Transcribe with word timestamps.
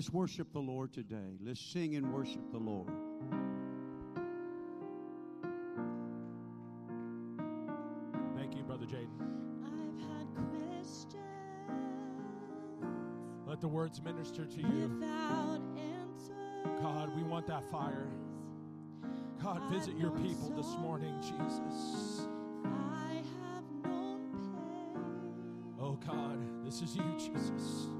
Let's 0.00 0.14
worship 0.14 0.50
the 0.54 0.60
Lord 0.60 0.94
today. 0.94 1.36
Let's 1.44 1.60
sing 1.60 1.94
and 1.94 2.10
worship 2.10 2.50
the 2.52 2.56
Lord. 2.56 2.88
Thank 8.34 8.56
you, 8.56 8.62
Brother 8.62 8.86
Jaden. 8.86 9.08
Let 13.46 13.60
the 13.60 13.68
words 13.68 14.00
minister 14.00 14.46
to 14.46 14.60
you. 14.62 15.04
God, 16.80 17.14
we 17.14 17.22
want 17.22 17.46
that 17.48 17.70
fire. 17.70 18.08
God, 19.42 19.60
visit 19.70 19.98
your 19.98 20.12
people 20.12 20.48
this 20.56 20.78
morning, 20.78 21.14
Jesus. 21.20 22.26
Oh, 25.78 25.98
God, 26.06 26.64
this 26.64 26.80
is 26.80 26.96
you, 26.96 27.04
Jesus. 27.18 27.99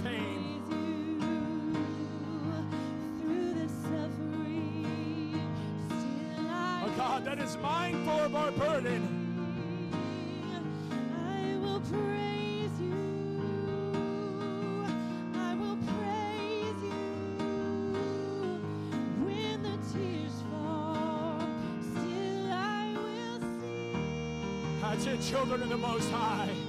anointed 25.01 25.27
children 25.27 25.63
of 25.63 25.69
the 25.69 25.77
Most 25.77 26.11
High. 26.11 26.60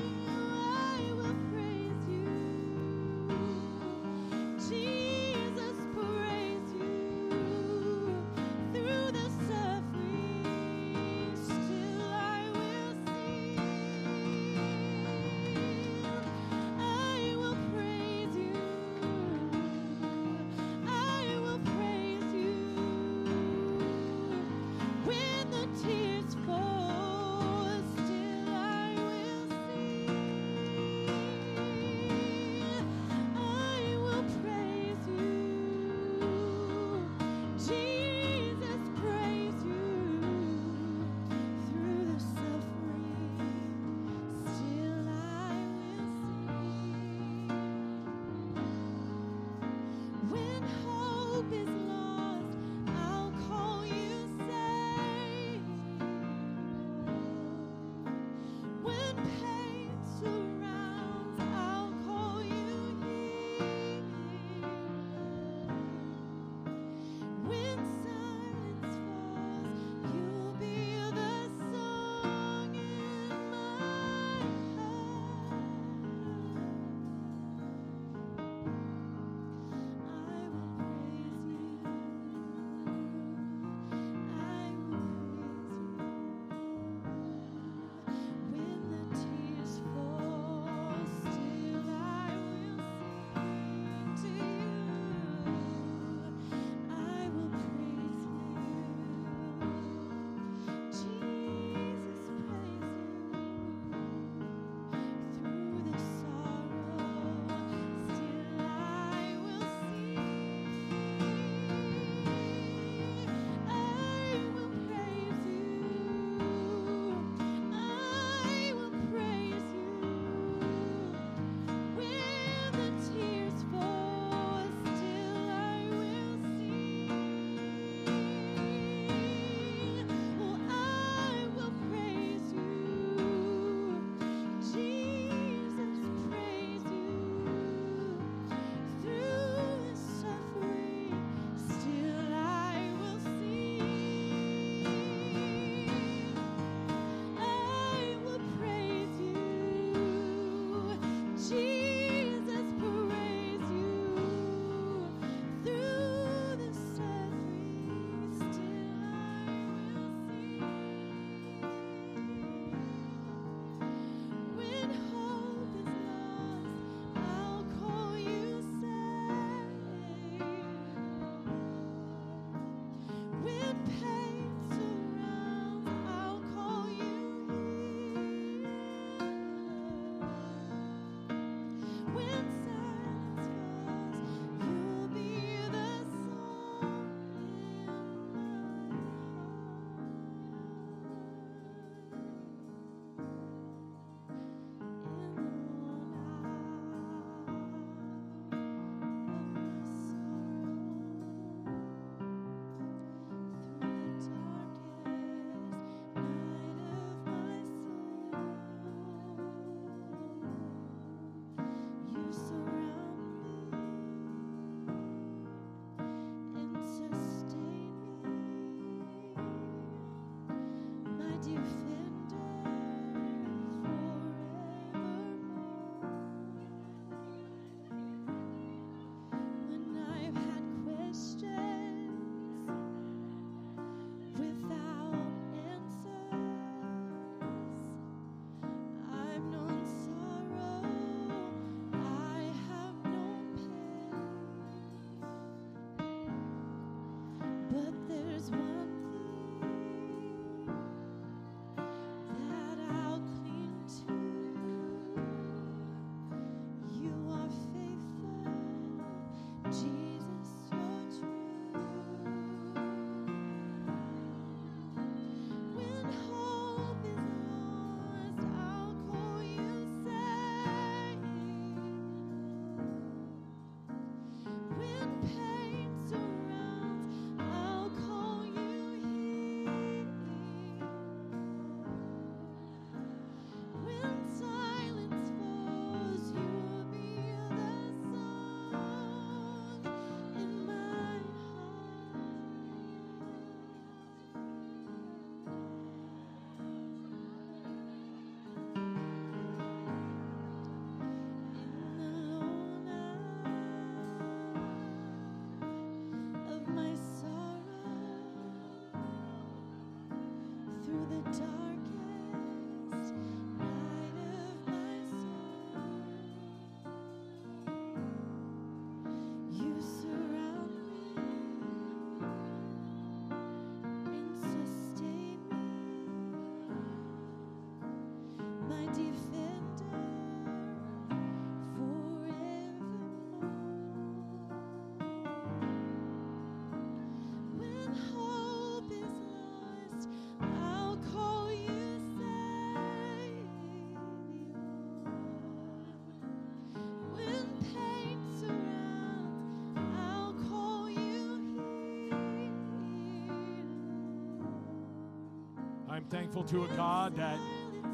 Thankful 356.12 356.44
to 356.44 356.64
a 356.64 356.68
God 356.77 357.16
that 357.16 357.38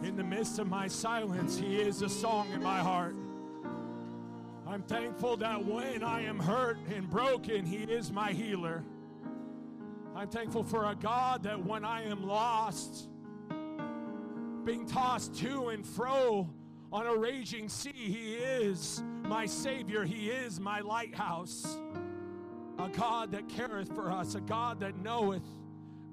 in 0.02 0.16
the 0.16 0.24
midst 0.24 0.58
of 0.58 0.66
my 0.66 0.88
silence, 0.88 1.56
He 1.56 1.76
is 1.76 2.02
a 2.02 2.08
song 2.08 2.50
in 2.52 2.60
my 2.60 2.80
heart. 2.80 3.14
I'm 4.66 4.82
thankful 4.82 5.36
that 5.36 5.64
when 5.64 6.02
I 6.02 6.22
am 6.22 6.40
hurt 6.40 6.78
and 6.92 7.08
broken, 7.08 7.64
He 7.64 7.84
is 7.84 8.10
my 8.10 8.32
healer. 8.32 8.82
I'm 10.16 10.28
thankful 10.28 10.64
for 10.64 10.90
a 10.90 10.96
God 10.96 11.44
that 11.44 11.64
when 11.64 11.84
I 11.84 12.10
am 12.10 12.26
lost, 12.26 13.08
being 14.64 14.84
tossed 14.84 15.36
to 15.36 15.68
and 15.68 15.86
fro 15.86 16.50
on 16.92 17.06
a 17.06 17.14
raging 17.14 17.68
sea, 17.68 17.92
He 17.92 18.34
is 18.34 19.00
my 19.22 19.46
Savior. 19.46 20.04
He 20.04 20.30
is 20.30 20.58
my 20.58 20.80
lighthouse. 20.80 21.78
A 22.80 22.88
God 22.88 23.30
that 23.30 23.48
careth 23.48 23.94
for 23.94 24.10
us, 24.10 24.34
a 24.34 24.40
God 24.40 24.80
that 24.80 24.96
knoweth 24.96 25.46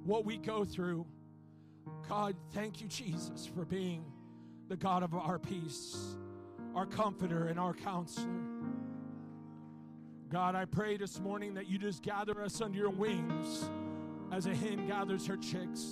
what 0.03 0.23
we 0.23 0.37
go 0.37 0.63
through. 0.63 1.07
God, 2.09 2.35
thank 2.53 2.81
you, 2.81 2.87
Jesus, 2.87 3.49
for 3.55 3.65
being 3.65 4.05
the 4.67 4.75
God 4.75 5.01
of 5.01 5.15
our 5.15 5.39
peace, 5.39 6.15
our 6.75 6.85
comforter, 6.85 7.47
and 7.47 7.59
our 7.59 7.73
counselor. 7.73 8.29
God, 10.29 10.55
I 10.55 10.65
pray 10.65 10.97
this 10.97 11.19
morning 11.19 11.55
that 11.55 11.67
you 11.67 11.79
just 11.79 12.03
gather 12.03 12.43
us 12.43 12.61
under 12.61 12.77
your 12.77 12.91
wings 12.91 13.69
as 14.31 14.45
a 14.45 14.53
hen 14.53 14.87
gathers 14.87 15.25
her 15.25 15.37
chicks. 15.37 15.83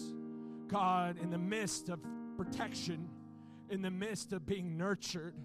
God, 0.67 1.17
in 1.19 1.32
the 1.32 1.38
midst 1.38 1.89
of 1.89 1.99
protection, 2.38 3.10
in 3.69 3.82
the 3.82 3.91
midst 3.91 4.34
of 4.34 4.45
being 4.45 4.78
nurtured, 4.78 5.36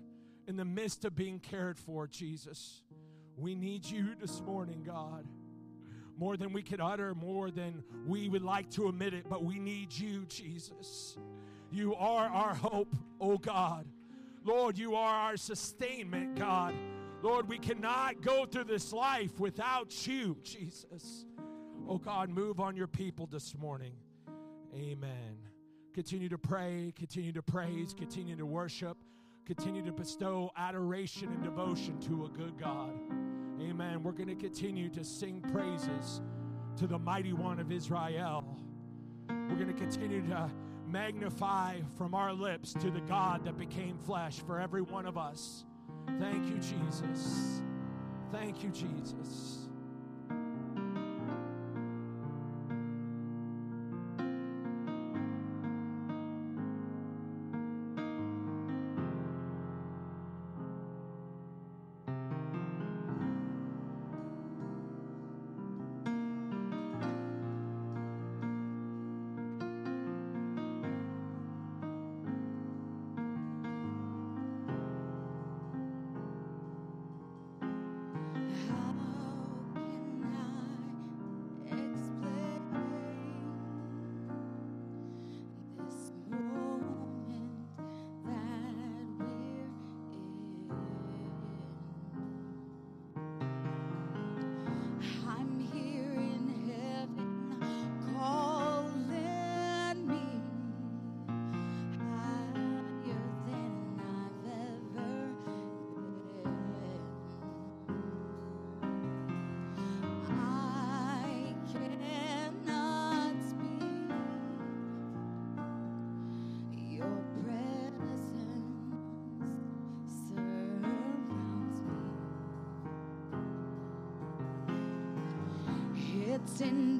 in 0.46 0.56
the 0.56 0.64
midst 0.64 1.04
of 1.06 1.14
being 1.14 1.38
cared 1.38 1.78
for, 1.78 2.06
Jesus, 2.06 2.82
we 3.36 3.54
need 3.54 3.86
you 3.86 4.14
this 4.20 4.42
morning, 4.42 4.82
God 4.84 5.26
more 6.18 6.36
than 6.36 6.52
we 6.52 6.62
could 6.62 6.80
utter, 6.80 7.14
more 7.14 7.50
than 7.50 7.82
we 8.06 8.28
would 8.28 8.42
like 8.42 8.68
to 8.70 8.88
admit 8.88 9.14
it, 9.14 9.26
but 9.28 9.44
we 9.44 9.58
need 9.58 9.96
you, 9.96 10.24
Jesus. 10.26 11.16
You 11.70 11.94
are 11.94 12.28
our 12.28 12.54
hope, 12.54 12.94
oh 13.20 13.38
God. 13.38 13.86
Lord, 14.44 14.76
you 14.76 14.94
are 14.94 15.14
our 15.14 15.36
sustainment, 15.36 16.36
God. 16.36 16.74
Lord, 17.22 17.48
we 17.48 17.58
cannot 17.58 18.20
go 18.20 18.46
through 18.46 18.64
this 18.64 18.92
life 18.92 19.38
without 19.38 20.06
you, 20.06 20.36
Jesus. 20.42 21.26
Oh 21.88 21.98
God, 21.98 22.30
move 22.30 22.58
on 22.58 22.76
your 22.76 22.86
people 22.86 23.26
this 23.26 23.56
morning. 23.56 23.92
Amen. 24.74 25.36
Continue 25.94 26.28
to 26.28 26.38
pray, 26.38 26.92
continue 26.96 27.32
to 27.32 27.42
praise, 27.42 27.94
continue 27.94 28.36
to 28.36 28.46
worship, 28.46 28.96
continue 29.46 29.84
to 29.84 29.92
bestow 29.92 30.50
adoration 30.56 31.28
and 31.28 31.42
devotion 31.42 31.98
to 32.00 32.26
a 32.26 32.28
good 32.28 32.58
God. 32.58 32.92
Amen. 33.60 34.02
We're 34.02 34.12
going 34.12 34.28
to 34.28 34.34
continue 34.34 34.88
to 34.90 35.04
sing 35.04 35.40
praises 35.52 36.20
to 36.76 36.86
the 36.86 36.98
mighty 36.98 37.32
one 37.32 37.58
of 37.58 37.72
Israel. 37.72 38.44
We're 39.28 39.56
going 39.56 39.68
to 39.68 39.74
continue 39.74 40.22
to 40.28 40.50
magnify 40.86 41.80
from 41.96 42.14
our 42.14 42.32
lips 42.32 42.72
to 42.74 42.90
the 42.90 43.00
God 43.00 43.44
that 43.44 43.58
became 43.58 43.98
flesh 43.98 44.40
for 44.46 44.60
every 44.60 44.82
one 44.82 45.06
of 45.06 45.18
us. 45.18 45.64
Thank 46.18 46.48
you, 46.48 46.58
Jesus. 46.58 47.62
Thank 48.32 48.62
you, 48.62 48.70
Jesus. 48.70 49.67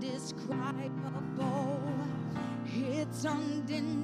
Indescribable. 0.01 1.81
It's 2.67 3.25
undeniable. 3.25 3.98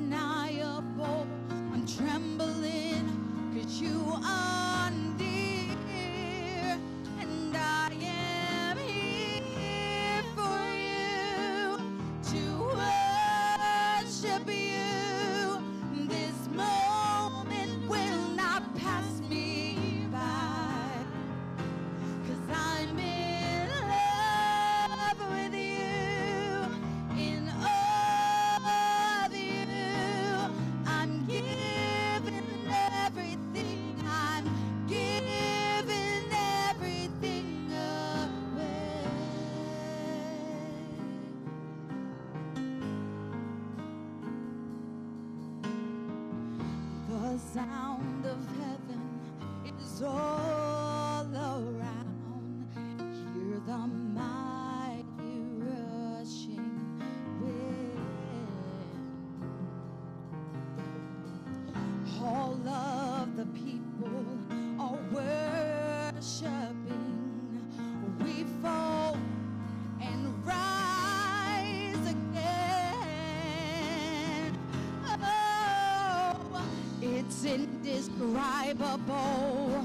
Indescribable. 78.14 79.84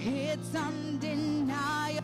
It's 0.00 0.54
undeniable. 0.54 1.98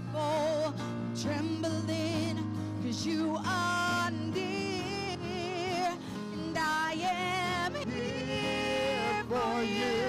Trembling 1.21 2.39
because 2.83 3.07
you 3.07 3.37
are 3.45 4.11
near. 4.11 5.93
And 6.33 6.59
I 6.59 6.95
am 7.01 7.75
here 7.75 9.25
for 9.29 9.63
you 9.63 10.04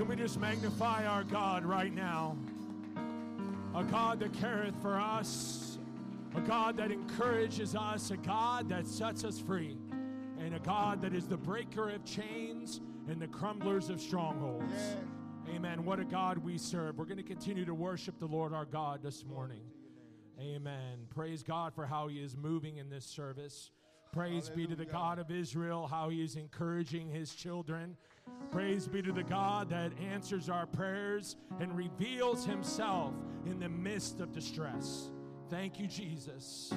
can 0.00 0.08
we 0.08 0.16
just 0.16 0.40
magnify 0.40 1.04
our 1.04 1.24
God 1.24 1.62
right 1.62 1.94
now? 1.94 2.34
A 3.74 3.84
God 3.84 4.18
that 4.20 4.32
careth 4.32 4.74
for 4.80 4.98
us, 4.98 5.76
a 6.34 6.40
God 6.40 6.78
that 6.78 6.90
encourages 6.90 7.76
us, 7.76 8.10
a 8.10 8.16
God 8.16 8.70
that 8.70 8.86
sets 8.86 9.24
us 9.24 9.38
free, 9.38 9.76
and 10.38 10.54
a 10.54 10.58
God 10.58 11.02
that 11.02 11.12
is 11.12 11.26
the 11.26 11.36
breaker 11.36 11.90
of 11.90 12.02
chains 12.06 12.80
and 13.08 13.20
the 13.20 13.26
crumblers 13.26 13.90
of 13.90 14.00
strongholds. 14.00 14.72
Amen. 15.54 15.84
What 15.84 16.00
a 16.00 16.04
God 16.06 16.38
we 16.38 16.56
serve. 16.56 16.96
We're 16.96 17.04
going 17.04 17.18
to 17.18 17.22
continue 17.22 17.66
to 17.66 17.74
worship 17.74 18.18
the 18.18 18.26
Lord 18.26 18.54
our 18.54 18.64
God 18.64 19.02
this 19.02 19.26
morning. 19.26 19.64
Amen. 20.40 21.00
Praise 21.14 21.42
God 21.42 21.74
for 21.74 21.84
how 21.84 22.08
He 22.08 22.20
is 22.20 22.38
moving 22.38 22.78
in 22.78 22.88
this 22.88 23.04
service. 23.04 23.70
Praise 24.14 24.48
be 24.48 24.66
to 24.66 24.74
the 24.74 24.86
God 24.86 25.18
of 25.18 25.30
Israel, 25.30 25.86
how 25.86 26.08
He 26.08 26.24
is 26.24 26.36
encouraging 26.36 27.10
His 27.10 27.34
children. 27.34 27.98
Praise 28.50 28.88
be 28.88 29.00
to 29.02 29.12
the 29.12 29.22
God 29.22 29.70
that 29.70 29.92
answers 30.12 30.48
our 30.48 30.66
prayers 30.66 31.36
and 31.60 31.76
reveals 31.76 32.44
Himself 32.44 33.14
in 33.46 33.60
the 33.60 33.68
midst 33.68 34.20
of 34.20 34.32
distress. 34.32 35.10
Thank 35.48 35.78
you, 35.78 35.86
Jesus. 35.86 36.72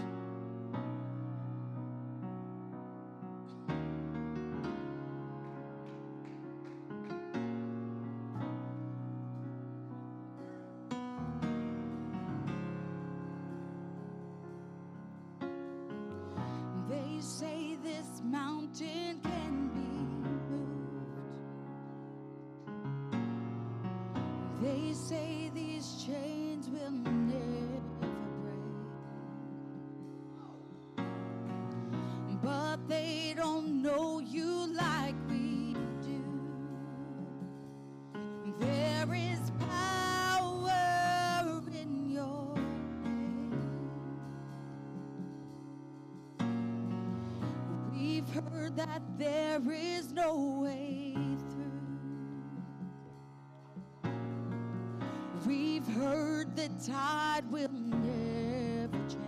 We've 55.86 55.95
heard 55.95 56.55
the 56.55 56.69
tide 56.86 57.43
will 57.51 57.69
never 57.69 58.97
change. 59.09 59.19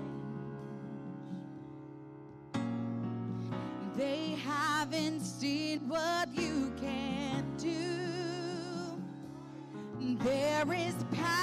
They 3.98 4.38
haven't 4.46 5.22
seen 5.22 5.88
what 5.88 6.34
you 6.34 6.72
can 6.80 7.46
do. 7.58 7.78
There 10.24 10.74
is 10.74 10.96
power 11.12 11.35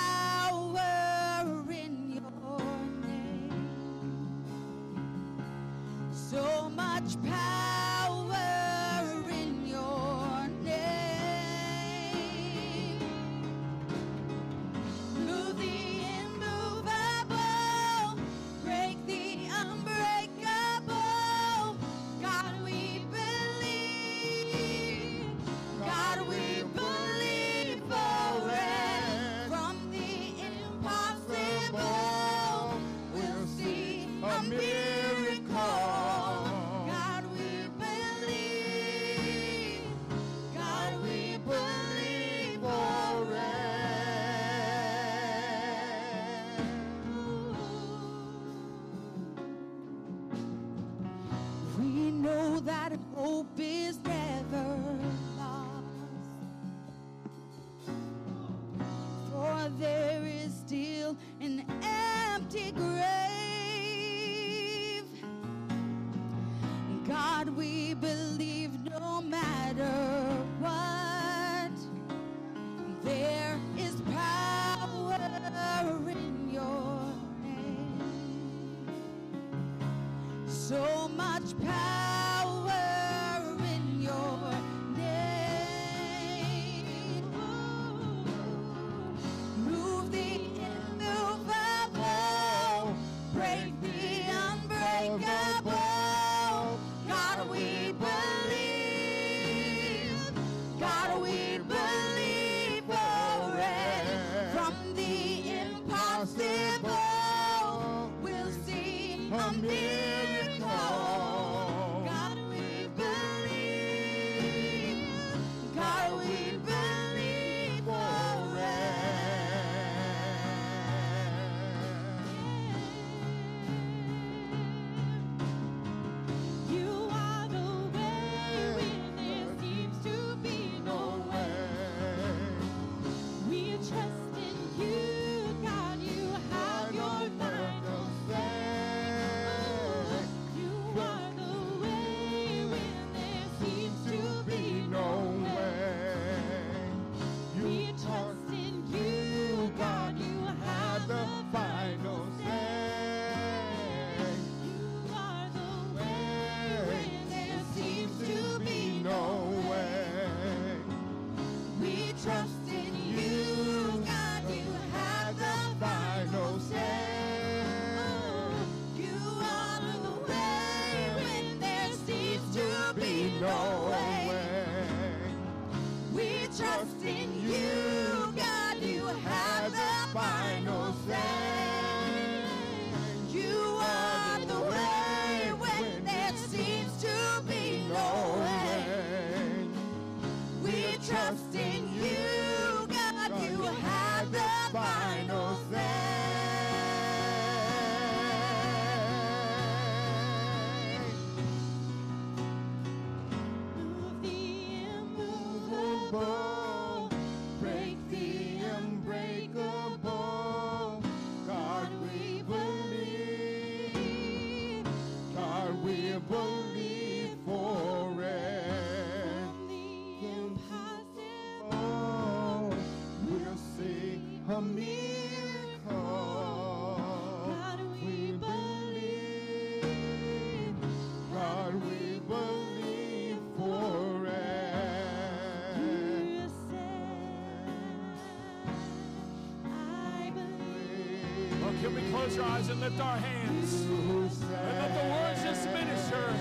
eyes 242.62 242.68
and 242.68 242.80
lift 242.80 243.00
our 243.00 243.16
hands? 243.16 243.82
And 243.82 244.30
let 244.78 244.92
the 244.94 245.10
words 245.10 245.42
just 245.42 245.66
minister. 245.66 246.34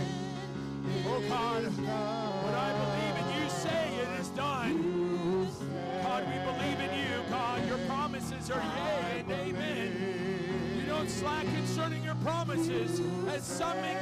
Oh 1.07 1.21
God, 1.27 1.63
what 1.63 2.53
I 2.53 2.71
believe 2.83 3.15
in 3.21 3.43
you 3.43 3.49
say 3.49 3.95
it 3.95 4.19
is 4.19 4.29
done. 4.29 5.49
God, 6.03 6.23
we 6.27 6.37
believe 6.51 6.79
in 6.79 6.99
you. 6.99 7.29
God, 7.29 7.65
your 7.67 7.77
promises 7.87 8.51
are 8.51 8.61
yea 8.61 9.19
and 9.19 9.31
amen. 9.31 10.77
You 10.79 10.85
don't 10.85 11.09
slack 11.09 11.45
concerning 11.45 12.03
your 12.03 12.15
promises, 12.15 13.01
as 13.29 13.43
some 13.43 13.77
men 13.81 14.00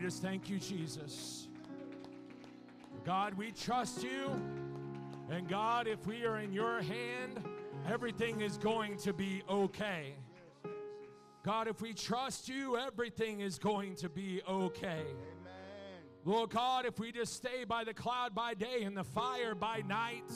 We 0.00 0.06
just 0.06 0.22
thank 0.22 0.48
you, 0.48 0.58
Jesus. 0.58 1.46
God, 3.04 3.34
we 3.34 3.50
trust 3.50 4.02
you. 4.02 4.30
And 5.28 5.46
God, 5.46 5.86
if 5.86 6.06
we 6.06 6.24
are 6.24 6.38
in 6.38 6.54
your 6.54 6.80
hand, 6.80 7.44
everything 7.86 8.40
is 8.40 8.56
going 8.56 8.96
to 8.96 9.12
be 9.12 9.42
okay. 9.46 10.14
God, 11.44 11.68
if 11.68 11.82
we 11.82 11.92
trust 11.92 12.48
you, 12.48 12.78
everything 12.78 13.42
is 13.42 13.58
going 13.58 13.94
to 13.96 14.08
be 14.08 14.40
okay. 14.48 15.02
Lord 16.24 16.48
God, 16.48 16.86
if 16.86 16.98
we 16.98 17.12
just 17.12 17.34
stay 17.34 17.64
by 17.64 17.84
the 17.84 17.92
cloud 17.92 18.34
by 18.34 18.54
day 18.54 18.84
and 18.84 18.96
the 18.96 19.04
fire 19.04 19.54
by 19.54 19.82
night, 19.86 20.32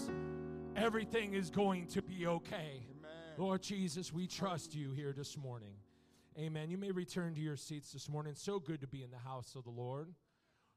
everything 0.77 1.33
is 1.33 1.49
going 1.49 1.87
to 1.87 2.03
be 2.03 2.27
okay. 2.27 2.83
Amen. 2.99 3.11
Lord 3.39 3.63
Jesus, 3.63 4.13
we 4.13 4.27
trust 4.27 4.75
you 4.75 4.93
here 4.93 5.15
this 5.17 5.39
morning. 5.39 5.73
Amen. 6.37 6.69
You 6.69 6.79
may 6.79 6.91
return 6.91 7.37
to 7.37 7.41
your 7.41 7.57
seats 7.57 7.93
this 7.93 8.09
morning. 8.09 8.35
So 8.35 8.59
good 8.59 8.81
to 8.81 8.89
be 8.89 9.05
in 9.05 9.13
the 9.13 9.19
house 9.19 9.55
of 9.55 9.63
the 9.63 9.71
Lord. 9.71 10.09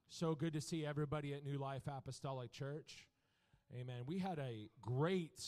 So 0.07 0.35
good 0.35 0.53
to 0.53 0.61
see 0.61 0.85
everybody 0.85 1.33
at 1.33 1.43
New 1.43 1.57
Life 1.57 1.87
Apostolic 1.87 2.51
Church. 2.51 3.07
Amen. 3.75 4.03
We 4.05 4.19
had 4.19 4.37
a 4.37 4.69
great 4.81 5.41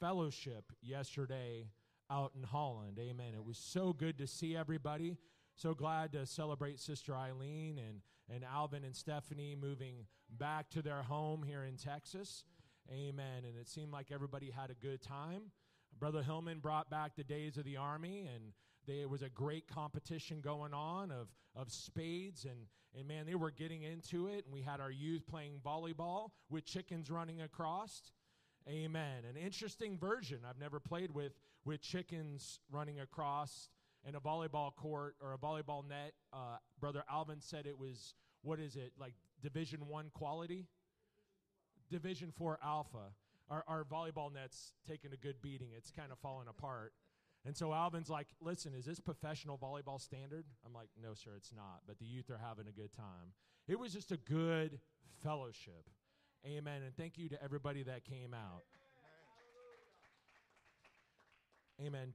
fellowship 0.00 0.72
yesterday 0.80 1.66
out 2.10 2.32
in 2.34 2.42
Holland. 2.42 2.98
Amen. 2.98 3.34
It 3.34 3.44
was 3.44 3.58
so 3.58 3.92
good 3.92 4.16
to 4.16 4.26
see 4.26 4.56
everybody. 4.56 5.18
So 5.56 5.74
glad 5.74 6.12
to 6.12 6.24
celebrate 6.24 6.80
Sister 6.80 7.14
Eileen 7.14 7.78
and, 7.78 8.00
and 8.34 8.44
Alvin 8.44 8.82
and 8.82 8.96
Stephanie 8.96 9.54
moving 9.60 10.06
back 10.30 10.70
to 10.70 10.80
their 10.80 11.02
home 11.02 11.42
here 11.42 11.64
in 11.64 11.76
Texas. 11.76 12.44
Amen. 12.90 13.44
And 13.46 13.58
it 13.60 13.68
seemed 13.68 13.92
like 13.92 14.06
everybody 14.10 14.50
had 14.50 14.70
a 14.70 14.74
good 14.74 15.02
time. 15.02 15.50
Brother 15.98 16.22
Hillman 16.22 16.60
brought 16.60 16.88
back 16.88 17.14
the 17.14 17.24
days 17.24 17.58
of 17.58 17.64
the 17.64 17.76
Army, 17.76 18.26
and 18.34 18.52
there 18.86 19.08
was 19.08 19.22
a 19.22 19.28
great 19.28 19.66
competition 19.66 20.40
going 20.40 20.74
on 20.74 21.10
of, 21.10 21.28
of 21.56 21.70
spades, 21.70 22.44
and, 22.44 22.66
and 22.98 23.06
man, 23.08 23.26
they 23.26 23.34
were 23.34 23.50
getting 23.50 23.82
into 23.82 24.26
it. 24.28 24.44
And 24.44 24.52
we 24.52 24.62
had 24.62 24.80
our 24.80 24.90
youth 24.90 25.26
playing 25.26 25.60
volleyball 25.64 26.30
with 26.50 26.64
chickens 26.64 27.10
running 27.10 27.42
across. 27.42 28.12
Amen. 28.68 29.24
An 29.28 29.36
interesting 29.36 29.98
version. 29.98 30.38
I've 30.48 30.58
never 30.58 30.80
played 30.80 31.10
with, 31.10 31.32
with 31.64 31.82
chickens 31.82 32.60
running 32.70 33.00
across 33.00 33.68
in 34.06 34.14
a 34.14 34.20
volleyball 34.20 34.74
court 34.74 35.16
or 35.20 35.34
a 35.34 35.38
volleyball 35.38 35.86
net. 35.86 36.12
Uh, 36.32 36.56
Brother 36.80 37.04
Alvin 37.10 37.40
said 37.40 37.66
it 37.66 37.78
was, 37.78 38.14
what 38.42 38.58
is 38.60 38.76
it, 38.76 38.92
like 38.98 39.14
Division 39.42 39.88
One 39.88 40.10
quality? 40.14 40.66
Division 41.90 42.32
Four 42.36 42.58
Alpha. 42.64 43.12
Our, 43.50 43.64
our 43.68 43.84
volleyball 43.84 44.32
net's 44.32 44.72
taking 44.88 45.12
a 45.12 45.16
good 45.16 45.42
beating. 45.42 45.68
It's 45.76 45.90
kind 45.90 46.10
of 46.10 46.18
falling 46.18 46.48
apart. 46.48 46.92
And 47.46 47.56
so 47.56 47.72
Alvin's 47.74 48.08
like, 48.08 48.28
listen, 48.40 48.72
is 48.74 48.86
this 48.86 49.00
professional 49.00 49.58
volleyball 49.58 50.00
standard? 50.00 50.46
I'm 50.64 50.72
like, 50.72 50.88
no, 51.00 51.12
sir, 51.14 51.32
it's 51.36 51.52
not. 51.54 51.82
But 51.86 51.98
the 51.98 52.06
youth 52.06 52.30
are 52.30 52.40
having 52.42 52.66
a 52.68 52.72
good 52.72 52.92
time. 52.94 53.34
It 53.68 53.78
was 53.78 53.92
just 53.92 54.12
a 54.12 54.16
good 54.16 54.80
fellowship. 55.22 55.90
Amen. 56.46 56.82
And 56.82 56.96
thank 56.96 57.18
you 57.18 57.28
to 57.28 57.42
everybody 57.42 57.82
that 57.82 58.04
came 58.04 58.34
out. 58.34 58.62
Amen. 61.80 62.12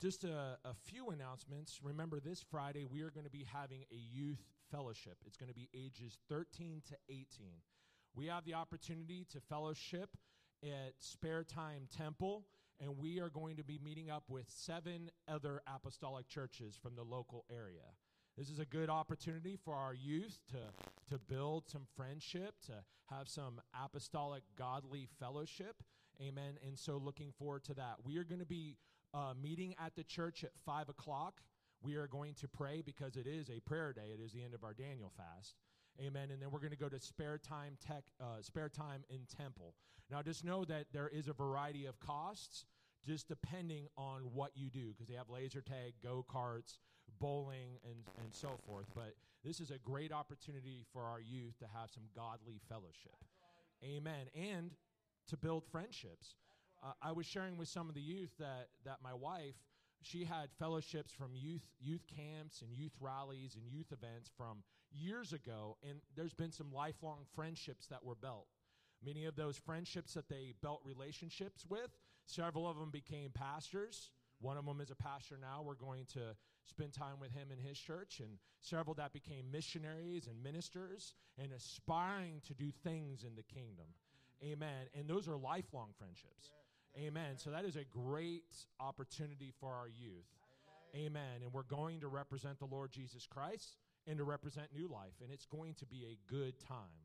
Just 0.00 0.24
a, 0.24 0.58
a 0.64 0.74
few 0.84 1.10
announcements. 1.10 1.80
Remember, 1.82 2.20
this 2.20 2.44
Friday 2.50 2.84
we 2.84 3.02
are 3.02 3.10
going 3.10 3.24
to 3.24 3.30
be 3.30 3.44
having 3.52 3.82
a 3.92 3.96
youth 3.96 4.40
fellowship. 4.70 5.18
It's 5.26 5.36
going 5.36 5.48
to 5.48 5.54
be 5.54 5.68
ages 5.74 6.18
13 6.28 6.82
to 6.88 6.96
18. 7.08 7.26
We 8.14 8.26
have 8.26 8.44
the 8.44 8.54
opportunity 8.54 9.26
to 9.32 9.40
fellowship 9.40 10.16
at 10.62 10.94
Spare 10.98 11.44
Time 11.44 11.88
Temple, 11.96 12.44
and 12.80 12.98
we 12.98 13.20
are 13.20 13.30
going 13.30 13.56
to 13.56 13.64
be 13.64 13.78
meeting 13.82 14.10
up 14.10 14.24
with 14.28 14.46
seven 14.48 15.10
other 15.26 15.62
apostolic 15.66 16.28
churches 16.28 16.78
from 16.80 16.94
the 16.94 17.02
local 17.02 17.44
area. 17.50 17.94
This 18.36 18.50
is 18.50 18.60
a 18.60 18.64
good 18.64 18.88
opportunity 18.88 19.58
for 19.64 19.74
our 19.74 19.94
youth 19.94 20.38
to, 20.52 21.12
to 21.12 21.18
build 21.18 21.68
some 21.68 21.86
friendship, 21.96 22.54
to 22.66 22.72
have 23.06 23.28
some 23.28 23.60
apostolic 23.74 24.44
godly 24.56 25.08
fellowship. 25.18 25.82
Amen. 26.22 26.58
And 26.64 26.78
so 26.78 26.98
looking 26.98 27.32
forward 27.36 27.64
to 27.64 27.74
that. 27.74 27.96
We 28.04 28.16
are 28.18 28.24
going 28.24 28.40
to 28.40 28.46
be 28.46 28.76
uh, 29.12 29.34
meeting 29.40 29.74
at 29.84 29.96
the 29.96 30.04
church 30.04 30.44
at 30.44 30.50
5 30.64 30.88
o'clock. 30.88 31.40
We 31.82 31.96
are 31.96 32.06
going 32.06 32.34
to 32.34 32.48
pray 32.48 32.82
because 32.84 33.16
it 33.16 33.26
is 33.26 33.50
a 33.50 33.60
prayer 33.60 33.92
day. 33.92 34.12
It 34.12 34.20
is 34.24 34.32
the 34.32 34.44
end 34.44 34.54
of 34.54 34.62
our 34.62 34.74
Daniel 34.74 35.12
fast. 35.16 35.54
Amen. 36.00 36.30
And 36.30 36.40
then 36.40 36.50
we're 36.50 36.60
going 36.60 36.70
to 36.70 36.76
go 36.76 36.88
to 36.88 37.00
spare 37.00 37.38
time 37.38 37.76
tech, 37.84 38.04
uh, 38.20 38.40
spare 38.40 38.68
time 38.68 39.02
in 39.10 39.20
temple. 39.36 39.74
Now, 40.10 40.22
just 40.22 40.44
know 40.44 40.64
that 40.64 40.86
there 40.92 41.08
is 41.08 41.28
a 41.28 41.32
variety 41.32 41.86
of 41.86 41.98
costs, 42.00 42.64
just 43.04 43.28
depending 43.28 43.88
on 43.96 44.22
what 44.32 44.52
you 44.54 44.70
do, 44.70 44.92
because 44.92 45.08
they 45.08 45.14
have 45.14 45.28
laser 45.28 45.60
tag, 45.60 45.94
go 46.02 46.24
karts, 46.32 46.78
bowling 47.20 47.78
and, 47.84 47.96
and 48.22 48.32
so 48.32 48.50
forth. 48.66 48.86
But 48.94 49.14
this 49.44 49.60
is 49.60 49.70
a 49.70 49.78
great 49.78 50.12
opportunity 50.12 50.84
for 50.92 51.02
our 51.02 51.20
youth 51.20 51.58
to 51.58 51.66
have 51.74 51.90
some 51.90 52.04
godly 52.14 52.60
fellowship. 52.68 53.16
Amen. 53.84 54.26
And 54.34 54.72
to 55.28 55.36
build 55.36 55.64
friendships. 55.64 56.34
Uh, 56.82 56.92
I 57.02 57.12
was 57.12 57.26
sharing 57.26 57.56
with 57.56 57.68
some 57.68 57.88
of 57.88 57.94
the 57.94 58.00
youth 58.00 58.30
that, 58.38 58.68
that 58.84 58.98
my 59.02 59.14
wife, 59.14 59.56
she 60.02 60.24
had 60.24 60.48
fellowships 60.58 61.12
from 61.12 61.30
youth, 61.34 61.62
youth 61.80 62.04
camps 62.06 62.62
and 62.62 62.72
youth 62.72 62.92
rallies 63.00 63.56
and 63.56 63.66
youth 63.68 63.92
events 63.92 64.30
from 64.36 64.62
years 64.92 65.32
ago, 65.32 65.76
and 65.88 66.00
there's 66.16 66.34
been 66.34 66.52
some 66.52 66.72
lifelong 66.72 67.20
friendships 67.34 67.86
that 67.88 68.04
were 68.04 68.14
built. 68.14 68.46
Many 69.04 69.26
of 69.26 69.36
those 69.36 69.56
friendships 69.56 70.14
that 70.14 70.28
they 70.28 70.54
built 70.60 70.80
relationships 70.84 71.64
with, 71.68 71.90
several 72.26 72.68
of 72.68 72.78
them 72.78 72.90
became 72.90 73.30
pastors. 73.30 74.10
One 74.40 74.56
of 74.56 74.66
them 74.66 74.80
is 74.80 74.90
a 74.90 74.96
pastor 74.96 75.36
now. 75.40 75.62
We're 75.64 75.74
going 75.74 76.06
to 76.14 76.36
spend 76.64 76.92
time 76.92 77.20
with 77.20 77.32
him 77.32 77.48
in 77.52 77.58
his 77.58 77.78
church, 77.78 78.20
and 78.20 78.38
several 78.60 78.94
that 78.94 79.12
became 79.12 79.50
missionaries 79.50 80.26
and 80.26 80.42
ministers 80.42 81.14
and 81.42 81.52
aspiring 81.52 82.40
to 82.46 82.54
do 82.54 82.70
things 82.84 83.24
in 83.24 83.34
the 83.34 83.42
kingdom. 83.42 83.86
Amen. 84.42 84.86
And 84.96 85.08
those 85.08 85.28
are 85.28 85.36
lifelong 85.36 85.90
friendships. 85.98 86.52
Amen. 86.96 87.36
So 87.36 87.50
that 87.50 87.64
is 87.64 87.76
a 87.76 87.84
great 87.84 88.44
opportunity 88.80 89.52
for 89.60 89.72
our 89.72 89.88
youth. 89.88 90.26
Amen. 90.94 91.42
And 91.42 91.52
we're 91.52 91.62
going 91.62 92.00
to 92.00 92.08
represent 92.08 92.58
the 92.58 92.66
Lord 92.66 92.90
Jesus 92.90 93.26
Christ 93.26 93.76
and 94.08 94.18
to 94.18 94.24
represent 94.24 94.68
New 94.74 94.88
Life, 94.88 95.14
and 95.22 95.30
it's 95.30 95.44
going 95.46 95.74
to 95.74 95.86
be 95.86 96.06
a 96.06 96.32
good 96.32 96.58
time. 96.58 97.04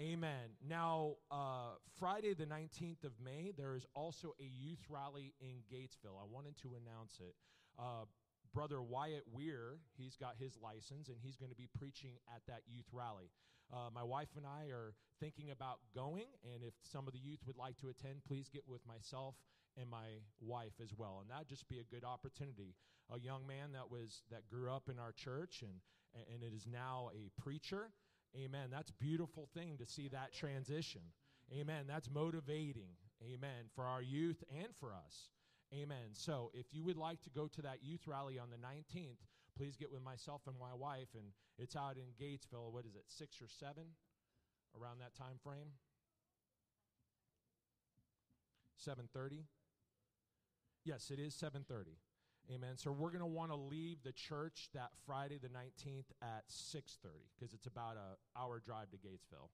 Amen. 0.00 0.58
Now, 0.68 1.14
uh, 1.30 1.78
Friday, 2.00 2.34
the 2.34 2.46
19th 2.46 3.04
of 3.04 3.12
May, 3.24 3.52
there 3.56 3.76
is 3.76 3.86
also 3.94 4.34
a 4.40 4.44
youth 4.44 4.84
rally 4.88 5.32
in 5.40 5.62
Gatesville. 5.72 6.18
I 6.20 6.26
wanted 6.28 6.56
to 6.62 6.70
announce 6.74 7.20
it. 7.20 7.36
Uh, 7.78 8.06
Brother 8.52 8.82
Wyatt 8.82 9.22
Weir, 9.32 9.78
he's 9.96 10.16
got 10.16 10.34
his 10.36 10.58
license, 10.60 11.08
and 11.08 11.16
he's 11.22 11.36
going 11.36 11.50
to 11.50 11.56
be 11.56 11.68
preaching 11.78 12.18
at 12.34 12.42
that 12.48 12.62
youth 12.66 12.86
rally. 12.92 13.30
Uh, 13.72 13.88
my 13.94 14.02
wife 14.02 14.30
and 14.36 14.44
I 14.44 14.70
are 14.74 14.94
thinking 15.20 15.52
about 15.52 15.78
going, 15.94 16.26
and 16.42 16.64
if 16.64 16.74
some 16.82 17.06
of 17.06 17.12
the 17.12 17.20
youth 17.20 17.40
would 17.46 17.56
like 17.56 17.76
to 17.78 17.88
attend, 17.88 18.24
please 18.26 18.48
get 18.48 18.62
with 18.66 18.82
myself 18.86 19.36
and 19.76 19.88
my 19.88 20.22
wife 20.40 20.74
as 20.82 20.92
well. 20.96 21.18
And 21.20 21.30
that'd 21.30 21.48
just 21.48 21.68
be 21.68 21.78
a 21.78 21.84
good 21.84 22.04
opportunity. 22.04 22.74
A 23.14 23.18
young 23.18 23.46
man 23.46 23.72
that 23.72 23.90
was 23.90 24.22
that 24.30 24.48
grew 24.48 24.70
up 24.70 24.88
in 24.88 24.98
our 24.98 25.12
church 25.12 25.62
and 25.62 25.80
and 26.32 26.42
it 26.42 26.54
is 26.54 26.66
now 26.66 27.10
a 27.14 27.30
preacher. 27.40 27.90
Amen. 28.36 28.68
That's 28.70 28.90
beautiful 28.90 29.48
thing 29.54 29.76
to 29.78 29.86
see 29.86 30.08
that 30.08 30.32
transition. 30.32 31.02
Amen. 31.52 31.84
That's 31.86 32.10
motivating. 32.10 32.96
Amen. 33.22 33.70
For 33.74 33.84
our 33.84 34.02
youth 34.02 34.42
and 34.54 34.68
for 34.78 34.92
us. 34.92 35.28
Amen. 35.72 36.12
So 36.12 36.50
if 36.54 36.66
you 36.72 36.84
would 36.84 36.96
like 36.96 37.22
to 37.22 37.30
go 37.30 37.48
to 37.48 37.62
that 37.62 37.82
youth 37.82 38.06
rally 38.06 38.38
on 38.38 38.48
the 38.50 38.56
19th, 38.56 39.18
please 39.56 39.76
get 39.76 39.90
with 39.90 40.02
myself 40.02 40.42
and 40.46 40.56
my 40.58 40.74
wife. 40.74 41.08
And 41.14 41.26
it's 41.58 41.76
out 41.76 41.96
in 41.96 42.12
Gatesville. 42.24 42.72
What 42.72 42.86
is 42.86 42.94
it, 42.94 43.04
six 43.06 43.40
or 43.40 43.48
seven? 43.48 43.84
Around 44.78 45.00
that 45.00 45.14
time 45.14 45.38
frame? 45.42 45.70
7.30? 48.86 49.44
Yes, 50.84 51.10
it 51.10 51.18
is 51.18 51.34
7.30. 51.34 51.96
Amen. 52.52 52.76
So 52.76 52.92
we're 52.92 53.10
going 53.10 53.20
to 53.20 53.26
want 53.26 53.50
to 53.50 53.56
leave 53.56 53.98
the 54.04 54.12
church 54.12 54.68
that 54.74 54.90
Friday 55.06 55.38
the 55.38 55.48
19th 55.48 56.10
at 56.20 56.44
6:30 56.48 57.08
because 57.34 57.54
it's 57.54 57.66
about 57.66 57.96
a 57.96 58.38
hour 58.38 58.60
drive 58.60 58.90
to 58.90 58.96
Gatesville. 58.96 59.48